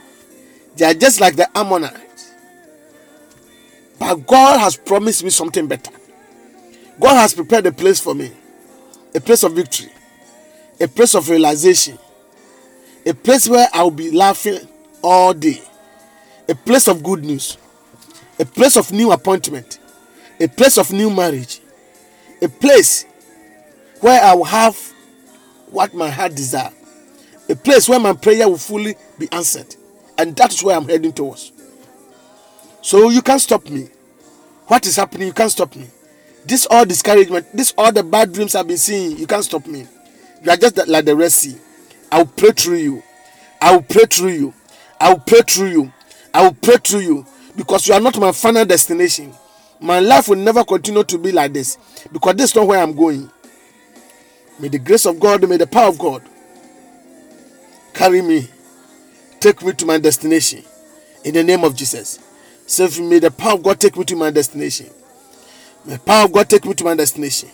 They 0.75 0.85
are 0.85 0.93
just 0.93 1.19
like 1.21 1.35
the 1.35 1.49
Ammonites. 1.57 2.12
But 3.99 4.27
God 4.27 4.59
has 4.59 4.75
promised 4.75 5.23
me 5.23 5.29
something 5.29 5.67
better. 5.67 5.91
God 6.99 7.15
has 7.15 7.33
prepared 7.33 7.65
a 7.65 7.71
place 7.71 7.99
for 7.99 8.13
me, 8.13 8.31
a 9.15 9.21
place 9.21 9.43
of 9.43 9.53
victory, 9.53 9.89
a 10.79 10.87
place 10.87 11.15
of 11.15 11.29
realization, 11.29 11.97
a 13.05 13.13
place 13.13 13.47
where 13.47 13.67
I'll 13.73 13.91
be 13.91 14.11
laughing 14.11 14.59
all 15.01 15.33
day, 15.33 15.61
a 16.49 16.55
place 16.55 16.87
of 16.87 17.03
good 17.03 17.23
news, 17.23 17.57
a 18.39 18.45
place 18.45 18.75
of 18.75 18.91
new 18.91 19.11
appointment, 19.11 19.79
a 20.39 20.47
place 20.47 20.77
of 20.77 20.91
new 20.91 21.09
marriage, 21.09 21.61
a 22.41 22.49
place 22.49 23.05
where 24.01 24.21
I 24.21 24.33
will 24.35 24.43
have 24.43 24.77
what 25.69 25.93
my 25.93 26.09
heart 26.09 26.35
desires, 26.35 26.73
a 27.49 27.55
place 27.55 27.87
where 27.87 27.99
my 27.99 28.13
prayer 28.13 28.47
will 28.47 28.57
fully 28.57 28.95
be 29.17 29.27
answered, 29.31 29.75
and 30.17 30.35
that 30.35 30.53
is 30.53 30.63
where 30.63 30.75
I'm 30.75 30.87
heading 30.87 31.13
towards. 31.13 31.52
So 32.83 33.09
you 33.09 33.21
can't 33.21 33.39
stop 33.41 33.67
me. 33.69 33.87
What 34.67 34.85
is 34.85 34.97
happening? 34.97 35.27
You 35.27 35.33
can't 35.33 35.49
stop 35.49 35.73
me. 35.73 35.87
This 36.45 36.67
all 36.69 36.83
discouragement, 36.85 37.47
this 37.55 37.73
all 37.77 37.93
the 37.93 38.03
bad 38.03 38.33
dreams 38.33 38.55
I've 38.55 38.67
been 38.67 38.77
seeing, 38.77 39.17
you 39.17 39.25
can't 39.25 39.43
stop 39.45 39.65
me. 39.65 39.87
You 40.43 40.51
are 40.51 40.57
just 40.57 40.85
like 40.89 41.05
the 41.05 41.15
Red 41.15 41.31
Sea. 41.31 41.55
I 42.11 42.17
will 42.17 42.25
pray 42.25 42.51
through 42.51 42.77
you. 42.77 43.03
I 43.61 43.73
will 43.73 43.83
pray 43.83 44.03
through 44.03 44.31
you. 44.33 44.53
I 44.99 45.13
will 45.13 45.21
pray 45.21 45.39
through 45.47 45.69
you. 45.69 45.93
I 46.33 46.43
will 46.43 46.53
pray 46.55 46.75
through 46.75 46.99
you 46.99 47.25
because 47.55 47.87
you 47.87 47.93
are 47.93 48.01
not 48.01 48.19
my 48.19 48.33
final 48.33 48.65
destination. 48.65 49.33
My 49.79 50.01
life 50.01 50.27
will 50.27 50.35
never 50.37 50.65
continue 50.65 51.05
to 51.05 51.17
be 51.17 51.31
like 51.31 51.53
this 51.53 51.77
because 52.11 52.35
this 52.35 52.49
is 52.49 52.55
not 52.57 52.67
where 52.67 52.83
I'm 52.83 52.93
going. 52.93 53.31
May 54.59 54.67
the 54.67 54.79
grace 54.79 55.05
of 55.05 55.21
God, 55.21 55.47
may 55.47 55.55
the 55.55 55.67
power 55.67 55.87
of 55.87 55.97
God 55.97 56.21
carry 57.93 58.21
me, 58.21 58.49
take 59.39 59.63
me 59.63 59.71
to 59.71 59.85
my 59.85 59.99
destination 59.99 60.63
in 61.23 61.33
the 61.33 61.43
name 61.45 61.63
of 61.63 61.75
Jesus. 61.77 62.19
So 62.65 62.87
may 63.01 63.19
the 63.19 63.31
power 63.31 63.53
of 63.53 63.63
God 63.63 63.79
take 63.79 63.97
me 63.97 64.03
to 64.05 64.15
my 64.15 64.31
destination. 64.31 64.89
May 65.85 65.93
the 65.95 65.99
power 65.99 66.25
of 66.25 66.31
God 66.31 66.49
take 66.49 66.65
me 66.65 66.73
to 66.73 66.83
my 66.83 66.95
destination. 66.95 67.49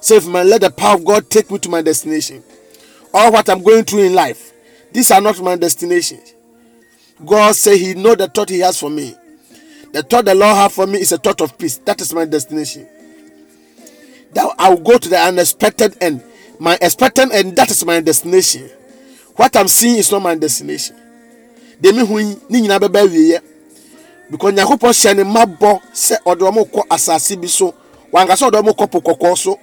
Save 0.00 0.28
may 0.28 0.44
let 0.44 0.60
the 0.60 0.70
power 0.70 0.96
of 0.96 1.04
God 1.04 1.30
take 1.30 1.50
me 1.50 1.58
to 1.58 1.68
my 1.68 1.82
destination. 1.82 2.42
All 3.12 3.32
what 3.32 3.48
I'm 3.48 3.62
going 3.62 3.84
through 3.84 4.02
in 4.02 4.14
life, 4.14 4.52
these 4.92 5.10
are 5.10 5.20
not 5.20 5.40
my 5.40 5.56
destinations. 5.56 6.34
God 7.24 7.54
say 7.54 7.78
He 7.78 7.94
know 7.94 8.14
the 8.14 8.28
thought 8.28 8.50
He 8.50 8.60
has 8.60 8.78
for 8.78 8.90
me. 8.90 9.14
The 9.92 10.02
thought 10.02 10.24
the 10.24 10.34
Lord 10.34 10.56
have 10.56 10.72
for 10.72 10.86
me 10.86 10.98
is 11.00 11.12
a 11.12 11.18
thought 11.18 11.40
of 11.40 11.56
peace. 11.56 11.78
That 11.78 12.00
is 12.00 12.12
my 12.12 12.24
destination. 12.24 12.88
That 14.32 14.54
I 14.58 14.68
will 14.70 14.80
go 14.80 14.98
to 14.98 15.08
the 15.08 15.18
unexpected 15.18 15.96
end. 16.00 16.22
My 16.58 16.76
expected 16.82 17.30
end, 17.32 17.56
that 17.56 17.70
is 17.70 17.84
my 17.84 18.00
destination. 18.00 18.68
What 19.36 19.56
I'm 19.56 19.68
seeing 19.68 19.96
is 19.96 20.10
not 20.10 20.22
my 20.22 20.34
destination. 20.34 20.96
Demi 21.80 22.04
hu 22.04 22.18
because 24.30 24.54
nyankopɔn 24.54 24.92
hyɛ 24.92 25.16
ne 25.16 25.22
mma 25.24 25.46
bɔ 25.46 25.80
sɛ 25.92 26.16
ɔde 26.24 26.40
wɔn 26.40 26.70
kɔ 26.70 27.40
bi 27.40 27.46
so. 27.48 27.74
Wankasa 28.12 28.50
ɔde 28.50 28.62
wɔn 28.62 28.74
kɔ 28.76 28.90
po 28.90 29.00
kɔkɔɔ 29.00 29.36
so. 29.36 29.58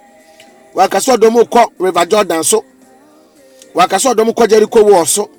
Waka 0.73 0.97
sɛ 0.97 1.17
ɔdɔm 1.17 1.43
kɔ 1.49 1.65
river 1.79 2.05
jordan 2.05 2.43
so. 2.43 2.63
Waka 3.73 3.95
sɛ 3.97 4.13
ɔdɔm 4.13 4.33
kɔ 4.33 4.47
jericho 4.49 4.83
wɔ 4.83 5.05
so. 5.07 5.29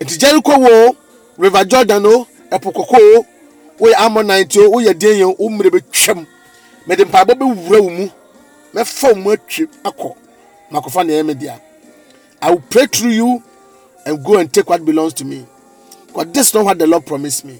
Nti 0.00 0.18
jericho 0.18 0.52
wɔ 0.52 0.96
river 1.38 1.64
jordan 1.64 2.06
o 2.06 2.26
ɛpo 2.50 2.72
kɔkɔ 2.72 2.98
o 3.18 3.26
woyɛ 3.80 3.94
ammonite 3.98 4.56
o 4.58 4.70
woyɛ 4.70 4.98
den 4.98 5.18
yɛn 5.18 5.36
o 5.38 5.48
mmerɛ 5.48 5.70
bɛtwam 5.70 6.26
mɛde 6.86 7.04
mpaebɔ 7.04 7.34
bɛwura 7.34 7.80
wo 7.82 7.90
mu. 7.90 8.08
Mɛfa 8.74 9.08
wo 9.08 9.14
mu 9.14 9.30
atwi 9.32 9.68
akɔ. 9.84 10.14
Makɔfa 10.72 11.06
nea 11.06 11.22
me 11.24 11.34
dea. 11.34 11.60
I 12.40 12.50
will 12.50 12.62
pray 12.70 12.86
through 12.86 13.10
you 13.10 13.42
and 14.06 14.24
go 14.24 14.38
and 14.38 14.52
take 14.52 14.68
what 14.68 14.84
belongs 14.84 15.14
to 15.14 15.24
me. 15.24 15.46
Because 16.06 16.26
this 16.32 16.48
is 16.48 16.54
not 16.54 16.64
what 16.64 16.78
the 16.78 16.86
lord 16.86 17.04
promised 17.04 17.44
me 17.44 17.58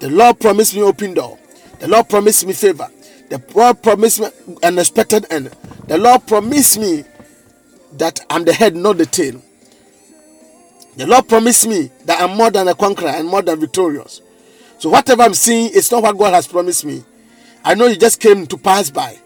the 0.00 0.10
lord 0.10 0.38
promised 0.40 0.74
me 0.74 0.82
open 0.82 1.14
door. 1.14 1.38
The 1.78 1.88
lord 1.88 2.08
promised 2.08 2.46
me 2.46 2.52
favor. 2.52 2.88
The 3.28 3.42
lord 3.54 3.82
promised 3.82 4.20
me 4.20 4.26
an 4.26 4.58
unexpected 4.62 5.26
end. 5.30 5.50
The 5.88 5.98
lord 5.98 6.26
promised 6.26 6.78
me 6.78 7.04
that 7.94 8.20
i'm 8.30 8.44
the 8.44 8.52
head 8.52 8.76
not 8.76 8.98
the 8.98 9.06
tail. 9.06 9.40
The 10.96 11.06
lord 11.06 11.28
promised 11.28 11.66
me 11.68 11.90
that 12.04 12.20
i'm 12.20 12.36
more 12.36 12.50
than 12.50 12.68
a 12.68 12.74
conqueror 12.74 13.08
and 13.08 13.28
more 13.28 13.42
than 13.42 13.58
victorious. 13.60 14.20
So 14.78 14.90
whatever 14.90 15.22
i'm 15.22 15.34
seeing 15.34 15.70
is 15.72 15.90
not 15.90 16.02
what 16.02 16.18
god 16.18 16.34
has 16.34 16.46
promised 16.46 16.84
me. 16.84 17.04
I 17.64 17.74
know 17.74 17.86
you 17.86 17.96
just 17.96 18.20
came 18.20 18.46
to 18.46 18.56
pass 18.56 18.90
by 18.90 19.18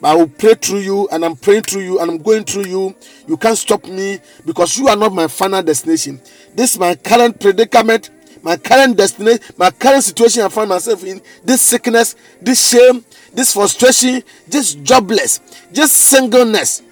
but 0.00 0.08
I 0.08 0.14
will 0.14 0.28
pray 0.28 0.54
through 0.54 0.78
you 0.80 1.08
and 1.12 1.24
I'm 1.24 1.36
praying 1.36 1.64
through 1.64 1.82
you 1.82 2.00
and 2.00 2.10
I'm 2.10 2.18
going 2.18 2.44
through 2.44 2.64
you. 2.66 2.94
You 3.28 3.36
can't 3.36 3.56
stop 3.58 3.84
me 3.86 4.18
because 4.46 4.78
you 4.78 4.88
are 4.88 4.96
not 4.96 5.12
my 5.12 5.28
final 5.28 5.62
destination. 5.62 6.20
This 6.54 6.72
is 6.74 6.78
my 6.80 6.94
current 6.94 7.38
predicament, 7.38 8.10
my 8.42 8.56
current 8.56 8.96
destination, 8.96 9.42
my 9.56 9.70
current 9.70 10.02
situation 10.02 10.42
I 10.42 10.48
find 10.48 10.68
myself 10.68 11.04
in. 11.04 11.20
This 11.44 11.60
sickness, 11.62 12.16
this 12.40 12.68
shame, 12.68 13.04
this 13.34 13.52
frustration, 13.52 14.22
this 14.48 14.74
jobless, 14.74 15.38
this 15.70 15.92
singleness. 15.92 16.82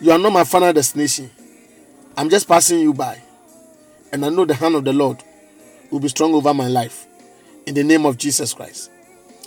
You 0.00 0.12
are 0.12 0.18
not 0.18 0.32
my 0.32 0.44
final 0.44 0.72
destination. 0.72 1.30
I'm 2.16 2.30
just 2.30 2.48
passing 2.48 2.80
you 2.80 2.94
by. 2.94 3.20
And 4.12 4.24
I 4.24 4.28
know 4.28 4.44
the 4.44 4.54
hand 4.54 4.74
of 4.74 4.84
the 4.84 4.92
Lord 4.92 5.22
will 5.90 6.00
be 6.00 6.08
strong 6.08 6.34
over 6.34 6.54
my 6.54 6.68
life. 6.68 7.06
In 7.66 7.74
the 7.74 7.84
name 7.84 8.06
of 8.06 8.16
Jesus 8.16 8.54
Christ. 8.54 8.90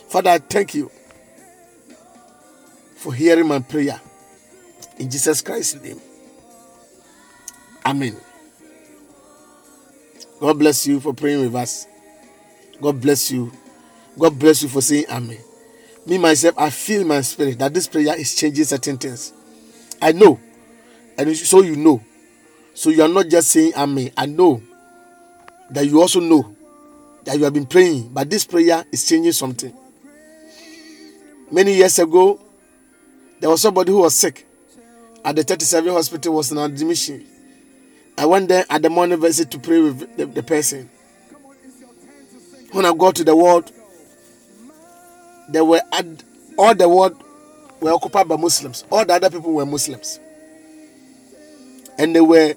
Father, 0.10 0.32
I 0.32 0.40
thank 0.40 0.76
you 0.76 0.92
for 2.96 3.14
hearing 3.14 3.48
my 3.48 3.60
prayer. 3.60 4.00
In 4.98 5.10
Jesus 5.10 5.42
Christ's 5.42 5.82
name. 5.82 6.02
Amen. 7.86 8.18
God 10.40 10.58
bless 10.58 10.88
you 10.88 11.00
for 11.00 11.14
praying 11.14 11.42
with 11.42 11.56
us. 11.56 11.86
God 12.82 13.02
bless 13.02 13.30
you. 13.32 13.52
God 14.18 14.40
bless 14.40 14.64
you 14.64 14.70
for 14.70 14.82
saying 14.82 15.06
Amen. 15.10 15.38
Me, 16.06 16.18
myself, 16.18 16.56
I 16.58 16.70
feel 16.70 17.02
in 17.02 17.08
my 17.08 17.22
spirit 17.22 17.60
that 17.60 17.74
this 17.74 17.88
prayer 17.88 18.18
is 18.18 18.34
changing 18.36 18.66
certain 18.66 18.98
things. 18.98 19.34
I 20.02 20.14
know. 20.14 20.40
And 21.18 21.36
so 21.36 21.62
you 21.62 21.76
know. 21.76 22.02
So 22.74 22.90
you 22.90 23.02
are 23.02 23.10
not 23.10 23.28
just 23.28 23.50
saying 23.52 23.74
Amen. 23.76 24.12
I 24.16 24.26
know 24.26 24.62
that 25.72 25.86
you 25.86 26.00
also 26.02 26.20
know 26.22 26.56
that 27.26 27.38
you 27.38 27.44
have 27.44 27.54
been 27.54 27.66
praying, 27.66 28.10
but 28.14 28.30
this 28.30 28.46
prayer 28.46 28.86
is 28.92 29.08
changing 29.08 29.34
something. 29.34 29.74
Many 31.52 31.74
years 31.76 32.00
ago, 32.00 32.40
there 33.40 33.50
was 33.50 33.62
somebody 33.62 33.92
who 33.92 34.00
was 34.00 34.16
sick 34.16 34.46
at 35.24 35.36
the 35.36 35.44
37 35.44 35.92
hospital 35.92 36.34
was 36.36 36.52
an 36.52 36.60
admission 36.60 37.26
i 38.20 38.26
went 38.26 38.48
there 38.50 38.66
at 38.70 38.82
the 38.82 38.90
morning 38.90 39.20
visit 39.20 39.50
to 39.52 39.60
pray 39.60 39.80
with 39.80 40.18
the, 40.18 40.26
the 40.26 40.44
person. 40.44 40.90
When 42.72 42.86
i 42.86 42.94
got 42.94 43.16
to 43.16 43.24
the 43.24 43.36
world, 43.36 43.72
there 45.48 45.66
were 45.66 45.82
all 46.58 46.76
the 46.76 46.88
world 46.90 47.24
were 47.80 47.92
occupied 47.92 48.28
by 48.28 48.36
muslims. 48.36 48.84
All 48.92 49.06
the 49.06 49.14
other 49.14 49.30
people 49.30 49.54
were 49.54 49.66
muslims. 49.66 50.20
And 51.98 52.16
they 52.16 52.22
were 52.22 52.54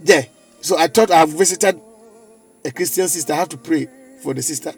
there. 0.00 0.26
So 0.60 0.78
i 0.78 0.86
thought 0.88 1.10
i 1.10 1.18
have 1.18 1.30
visited 1.30 1.80
a 2.64 2.70
christian 2.72 3.06
sister. 3.08 3.32
I 3.34 3.36
have 3.36 3.50
to 3.50 3.58
pray 3.58 3.88
for 4.22 4.34
the 4.34 4.42
sister. 4.42 4.72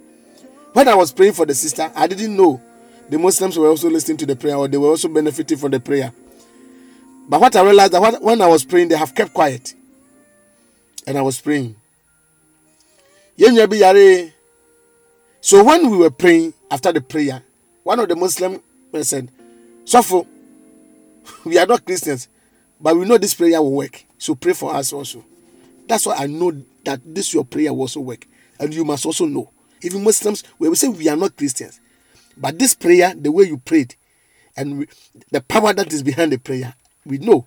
When 0.73 0.89
i 0.89 0.95
was 0.95 1.13
praying 1.13 1.33
for 1.35 1.47
the 1.47 1.55
sister 1.55 1.91
i 1.95 2.07
didn't 2.07 2.37
know 2.37 2.61
the 3.09 3.19
Muslims 3.19 3.57
were 3.57 3.69
also 3.69 3.89
listening 3.89 4.17
to 4.19 4.27
the 4.27 4.35
prayer 4.35 4.57
or 4.57 4.67
they 4.69 4.79
were 4.79 4.89
also 4.89 5.09
benefiting 5.09 5.59
from 5.59 5.71
the 5.71 5.79
prayer. 5.81 6.13
But 7.29 7.41
what 7.41 7.55
I 7.55 7.63
realized 7.63 7.93
that 7.93 8.23
when 8.23 8.41
I 8.41 8.47
was 8.49 8.65
praying, 8.65 8.89
they 8.89 8.97
have 8.97 9.15
kept 9.15 9.33
quiet. 9.33 9.75
And 11.07 11.17
I 11.17 11.23
was 11.23 11.41
praying. 11.41 11.77
So 15.41 15.63
when 15.63 15.91
we 15.91 15.99
were 15.99 16.11
praying 16.11 16.55
after 16.71 16.93
the 16.93 17.01
prayer, 17.01 17.43
one 17.85 18.01
of 18.01 18.09
the 18.09 18.17
Muslims 18.17 18.61
said, 19.03 19.31
Sofo, 19.85 20.27
we 21.45 21.59
are 21.59 21.67
not 21.67 21.85
Christians, 21.85 22.29
but 22.81 22.97
we 22.97 23.05
know 23.05 23.19
this 23.19 23.35
prayer 23.35 23.61
will 23.63 23.73
work. 23.73 24.05
So 24.19 24.35
pray 24.35 24.53
for 24.53 24.75
us 24.75 24.93
also. 24.93 25.25
That's 25.87 26.07
why 26.07 26.17
I 26.17 26.27
know 26.27 26.53
that 26.85 27.01
this 27.05 27.33
your 27.33 27.45
prayer 27.45 27.73
will 27.73 27.83
also 27.83 28.01
work. 28.01 28.27
And 28.59 28.75
you 28.75 28.85
must 28.85 29.07
also 29.07 29.27
know. 29.27 29.51
Even 29.83 30.03
Muslims, 30.03 30.43
we 30.59 30.75
say 30.75 30.89
we 30.89 31.09
are 31.09 31.17
not 31.17 31.37
Christians, 31.37 31.81
but 32.37 32.59
this 32.59 32.75
prayer, 32.75 33.15
the 33.15 33.31
way 33.31 33.45
you 33.45 33.59
prayed, 33.59 33.95
and 34.57 34.79
we, 34.81 34.89
the 35.31 35.43
power 35.43 35.73
that 35.75 35.93
is 35.93 36.03
behind 36.03 36.33
the 36.33 36.39
prayer, 36.39 36.75
we 37.05 37.19
know 37.19 37.47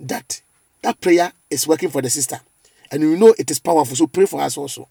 that 0.00 0.42
that 0.84 1.00
prayer 1.00 1.32
is 1.50 1.66
working 1.66 1.90
for 1.90 2.00
the 2.02 2.10
sister. 2.10 2.40
And 2.90 3.02
you 3.02 3.16
know 3.16 3.34
it 3.38 3.50
is 3.50 3.58
powerful. 3.58 3.96
So 3.96 4.06
pray 4.06 4.26
for 4.26 4.40
us 4.40 4.56
also. 4.56 4.88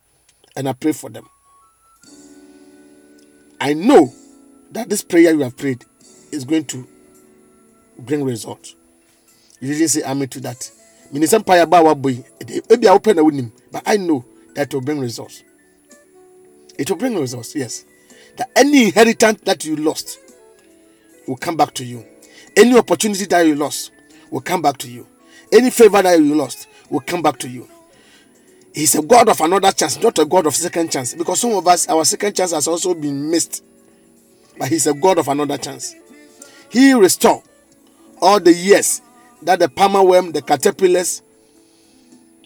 And 0.56 0.68
I 0.68 0.74
pray 0.74 0.92
for 0.92 1.10
them. 1.10 1.28
I 3.62 3.74
know 3.74 4.14
that 4.72 4.90
this 4.90 5.04
prayer 5.04 5.32
you 5.34 5.40
have 5.42 5.56
prayed 5.58 5.86
is 6.32 6.44
going 6.44 6.66
to 6.66 6.88
bring 7.98 8.24
results. 8.24 8.76
You 9.62 9.74
didn't 9.74 9.90
say 9.90 10.04
amen 10.04 10.28
to 10.30 10.40
that. 10.42 10.70
Minister 11.12 11.40
Bawa 11.40 11.96
boy. 11.96 12.24
But 13.72 13.84
I 13.86 13.98
know 13.98 14.26
that 14.56 14.68
it 14.68 14.74
will 14.74 14.82
bring 14.82 15.00
results. 15.00 15.44
It 16.78 16.90
will 16.90 16.98
bring 16.98 17.18
results, 17.18 17.56
yes 17.56 17.86
that 18.38 18.50
any 18.56 18.86
inheritance 18.86 19.42
that 19.46 19.66
you 19.66 19.76
lost 19.76 20.20
will 21.28 21.36
come 21.38 21.56
back 21.58 21.74
to 21.76 21.86
you. 21.86 22.06
Any 22.56 22.78
opportunity 22.78 23.26
that 23.26 23.42
you 23.46 23.56
lost 23.56 23.92
will 24.32 24.42
come 24.42 24.62
back 24.62 24.78
to 24.80 24.90
you. 24.92 25.08
Any 25.54 25.70
favor 25.70 26.02
that 26.02 26.20
you 26.20 26.34
lost 26.34 26.68
will 26.90 27.02
come 27.02 27.22
back 27.22 27.38
to 27.40 27.48
you. 27.48 27.70
He's 28.74 28.96
a 28.96 29.04
God 29.04 29.30
of 29.30 29.40
another 29.40 29.72
chance, 29.72 30.02
not 30.02 30.18
a 30.18 30.26
God 30.26 30.48
of 30.48 30.56
second 30.56 30.92
chance. 30.92 31.14
Because 31.14 31.42
some 31.42 31.52
of 31.54 31.68
us, 31.68 31.88
our 31.88 32.04
second 32.06 32.36
chance 32.36 32.52
has 32.52 32.68
also 32.68 32.96
been 32.96 33.30
missed. 33.30 33.64
But 34.58 34.70
He's 34.70 34.88
a 34.88 34.96
God 34.96 35.20
of 35.20 35.28
another 35.28 35.60
chance. 35.60 35.96
He 36.70 36.94
restore 36.94 37.44
all 38.20 38.40
the 38.40 38.52
years 38.52 39.02
that 39.44 39.60
the 39.60 39.70
palmer 39.70 40.02
worm, 40.02 40.32
the 40.32 40.42
caterpillars, 40.42 41.22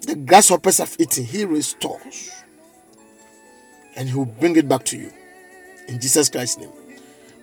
the 0.02 0.16
grasshoppers 0.16 0.80
have 0.80 0.94
eaten. 1.00 1.24
He 1.24 1.46
restores. 1.46 2.32
And 3.96 4.10
He 4.10 4.16
will 4.16 4.26
bring 4.26 4.58
it 4.58 4.68
back 4.68 4.84
to 4.86 4.98
you. 4.98 5.14
In 5.88 6.02
Jesus 6.02 6.30
Christ's 6.30 6.58
name. 6.58 6.72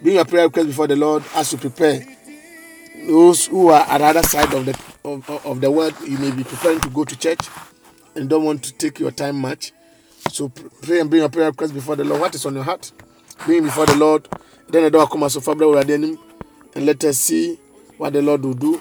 Bring 0.02 0.16
your 0.16 0.26
prayer 0.26 0.44
request 0.44 0.68
before 0.68 0.88
the 0.88 0.96
Lord 0.96 1.22
as 1.34 1.50
you 1.52 1.58
prepare. 1.58 2.06
Those 2.94 3.46
who 3.46 3.68
are 3.68 3.80
at 3.82 3.98
the 3.98 4.04
other 4.04 4.22
side 4.22 4.52
of 4.54 4.64
the 4.66 4.78
of, 5.04 5.28
of 5.46 5.60
the 5.60 5.70
world, 5.70 5.94
you 6.06 6.16
may 6.18 6.30
be 6.30 6.44
preparing 6.44 6.80
to 6.80 6.88
go 6.90 7.04
to 7.04 7.16
church 7.18 7.40
and 8.14 8.28
don't 8.28 8.44
want 8.44 8.62
to 8.64 8.72
take 8.72 8.98
your 9.00 9.10
time 9.10 9.36
much. 9.40 9.72
So 10.30 10.48
pray 10.48 11.00
and 11.00 11.10
bring 11.10 11.20
your 11.20 11.28
prayer 11.28 11.48
request 11.50 11.74
before 11.74 11.96
the 11.96 12.04
Lord. 12.04 12.20
What 12.20 12.34
is 12.34 12.46
on 12.46 12.54
your 12.54 12.64
heart? 12.64 12.92
Bring 13.44 13.64
before 13.64 13.86
the 13.86 13.96
Lord. 13.96 14.28
Then 14.68 14.84
the 14.84 14.90
door 14.90 15.06
come 15.06 15.24
as 15.24 15.36
and 15.36 16.86
let 16.86 17.04
us 17.04 17.18
see 17.18 17.58
what 17.98 18.12
the 18.12 18.22
Lord 18.22 18.42
will 18.44 18.54
do. 18.54 18.80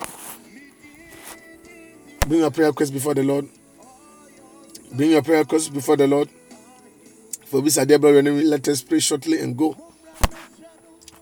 Bring 2.27 2.39
your 2.39 2.51
prayer 2.51 2.67
request 2.69 2.93
before 2.93 3.13
the 3.13 3.23
Lord. 3.23 3.47
Bring 4.93 5.11
your 5.11 5.21
prayer 5.21 5.39
request 5.39 5.73
before 5.73 5.97
the 5.97 6.07
Lord. 6.07 6.29
For 7.45 7.61
this 7.61 7.77
Adebra, 7.77 8.23
let 8.45 8.67
us 8.67 8.81
pray 8.81 8.99
shortly 8.99 9.39
and 9.39 9.57
go. 9.57 9.75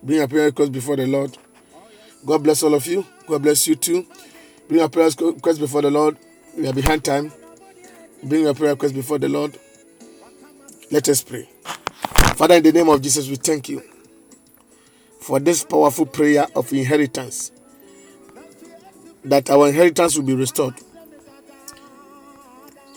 Bring 0.04 0.20
your 0.20 0.28
prayer 0.28 0.46
request 0.46 0.72
before 0.72 0.96
the 0.98 1.08
Lord. 1.08 1.38
God 2.26 2.44
bless 2.44 2.62
all 2.64 2.74
of 2.74 2.86
you. 2.86 3.06
God 3.28 3.42
bless 3.42 3.68
you 3.68 3.76
too. 3.76 4.06
Bring 4.68 4.80
your 4.80 4.90
prayer 4.90 5.10
request 5.20 5.60
before 5.60 5.82
the 5.82 5.92
Lord. 5.92 6.18
We 6.56 6.68
are 6.68 6.74
behind 6.74 7.04
time. 7.04 7.32
Bring 8.24 8.44
your 8.44 8.54
prayer 8.54 8.72
request 8.74 8.94
before 8.94 9.18
the 9.18 9.28
Lord. 9.30 9.58
Let 10.92 11.10
us 11.10 11.24
pray. 11.24 11.50
Father, 12.36 12.56
in 12.56 12.64
the 12.64 12.72
name 12.72 12.90
of 12.90 13.02
Jesus, 13.02 13.28
we 13.28 13.36
thank 13.36 13.70
you 13.70 13.82
for 15.20 15.40
this 15.40 15.64
powerful 15.64 16.06
prayer 16.06 16.46
of 16.56 16.72
inheritance. 16.74 17.52
That 19.24 19.50
our 19.50 19.68
inheritance 19.70 20.16
will 20.16 20.24
be 20.26 20.36
restored. 20.36 20.76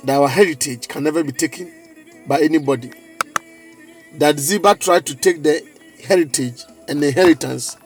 That 0.05 0.17
our 0.21 0.29
heritage 0.29 0.89
can 0.89 1.05
never 1.05 1.25
be 1.25 1.33
taken 1.33 1.73
by 2.27 2.41
anybody. 2.41 2.91
That 4.19 4.39
Ziba 4.39 4.75
tried 4.75 5.07
to 5.07 5.15
take 5.15 5.43
the 5.43 5.67
heritage 6.03 6.63
and 6.89 7.03
the 7.03 7.09
inheritance 7.09 7.77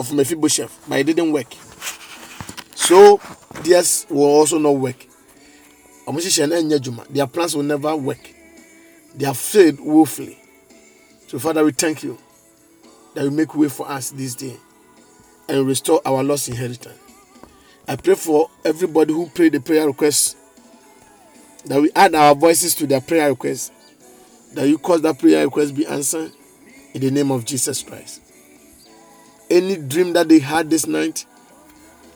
of 0.00 0.12
Mephibosheth, 0.12 0.84
but 0.88 0.98
it 0.98 1.04
didn't 1.04 1.30
work. 1.32 1.52
So 2.74 3.20
theirs 3.62 4.06
will 4.10 4.24
also 4.24 4.58
not 4.58 4.72
work. 4.72 5.06
Their 7.10 7.26
plans 7.28 7.54
will 7.54 7.62
never 7.62 7.94
work. 7.94 8.34
They 9.14 9.26
have 9.26 9.36
failed 9.36 9.78
woefully. 9.78 10.38
So, 11.28 11.38
Father, 11.38 11.64
we 11.64 11.70
thank 11.72 12.02
you 12.02 12.18
that 13.14 13.22
you 13.24 13.30
make 13.30 13.54
way 13.54 13.68
for 13.68 13.88
us 13.88 14.10
this 14.10 14.34
day. 14.34 14.56
and 15.50 15.66
restore 15.66 16.00
our 16.06 16.22
lost 16.22 16.48
inheritance. 16.48 16.98
I 17.88 17.96
pray 17.96 18.14
for 18.14 18.48
everybody 18.64 19.12
who 19.12 19.28
prayed 19.28 19.52
the 19.52 19.60
prayer 19.60 19.86
request 19.86 20.36
that 21.64 21.80
we 21.82 21.90
add 21.94 22.14
our 22.14 22.34
voices 22.36 22.74
to 22.76 22.86
their 22.86 23.00
prayer 23.00 23.30
request, 23.30 23.72
that 24.54 24.68
you 24.68 24.78
cause 24.78 25.02
that 25.02 25.18
prayer 25.18 25.44
request 25.44 25.74
be 25.74 25.86
answered 25.86 26.30
in 26.94 27.00
the 27.00 27.10
name 27.10 27.32
of 27.32 27.44
Jesus 27.44 27.82
Christ. 27.82 28.22
Any 29.50 29.76
dream 29.76 30.12
that 30.12 30.28
they 30.28 30.38
had 30.38 30.70
this 30.70 30.86
night, 30.86 31.26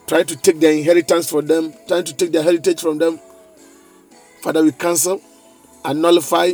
trying 0.07 0.27
to 0.27 0.37
take 0.37 0.61
their 0.61 0.73
inheritance 0.73 1.29
from 1.29 1.47
them, 1.47 1.75
trying 1.89 2.05
to 2.05 2.15
take 2.15 2.33
their 2.33 2.43
heritage 2.43 2.81
from 2.81 2.99
them, 2.99 3.19
Father, 4.43 4.63
we 4.63 4.73
cancel 4.73 5.21
and 5.85 6.01
nullify 6.01 6.53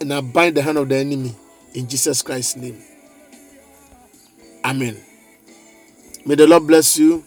and 0.00 0.12
I 0.14 0.20
bind 0.20 0.56
the 0.56 0.62
hand 0.62 0.78
of 0.78 0.88
the 0.88 0.96
enemy 0.96 1.34
in 1.74 1.88
Jesus 1.88 2.22
Christ's 2.22 2.56
name. 2.56 2.82
Amen. 4.64 4.96
May 6.24 6.34
the 6.34 6.46
Lord 6.46 6.66
bless 6.66 6.98
you. 6.98 7.24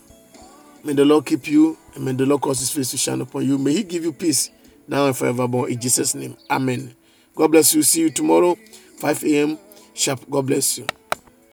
May 0.84 0.94
the 0.94 1.06
Lord 1.06 1.26
keep 1.26 1.48
you. 1.48 1.78
And 1.96 2.06
may 2.06 2.14
the 2.14 2.26
Lord 2.26 2.42
cause 2.42 2.60
his 2.60 2.72
face 2.72 2.92
to 2.92 2.98
shine 2.98 3.22
upon 3.22 3.46
you. 3.46 3.58
May 3.58 3.74
he 3.74 3.84
give 3.84 4.04
you 4.04 4.14
peace 4.14 4.52
now 4.88 5.08
and 5.08 5.18
forevermore 5.18 5.70
in 5.70 5.80
Jesus' 5.80 6.16
name. 6.16 6.38
Amen. 6.50 6.96
God 7.36 7.52
bless 7.52 7.74
you. 7.74 7.84
See 7.84 8.02
you 8.02 8.10
tomorrow, 8.10 8.58
5 9.00 9.24
a.m. 9.26 9.60
sharp. 9.94 10.30
God 10.30 10.48
bless 10.48 10.78
you. 10.78 10.88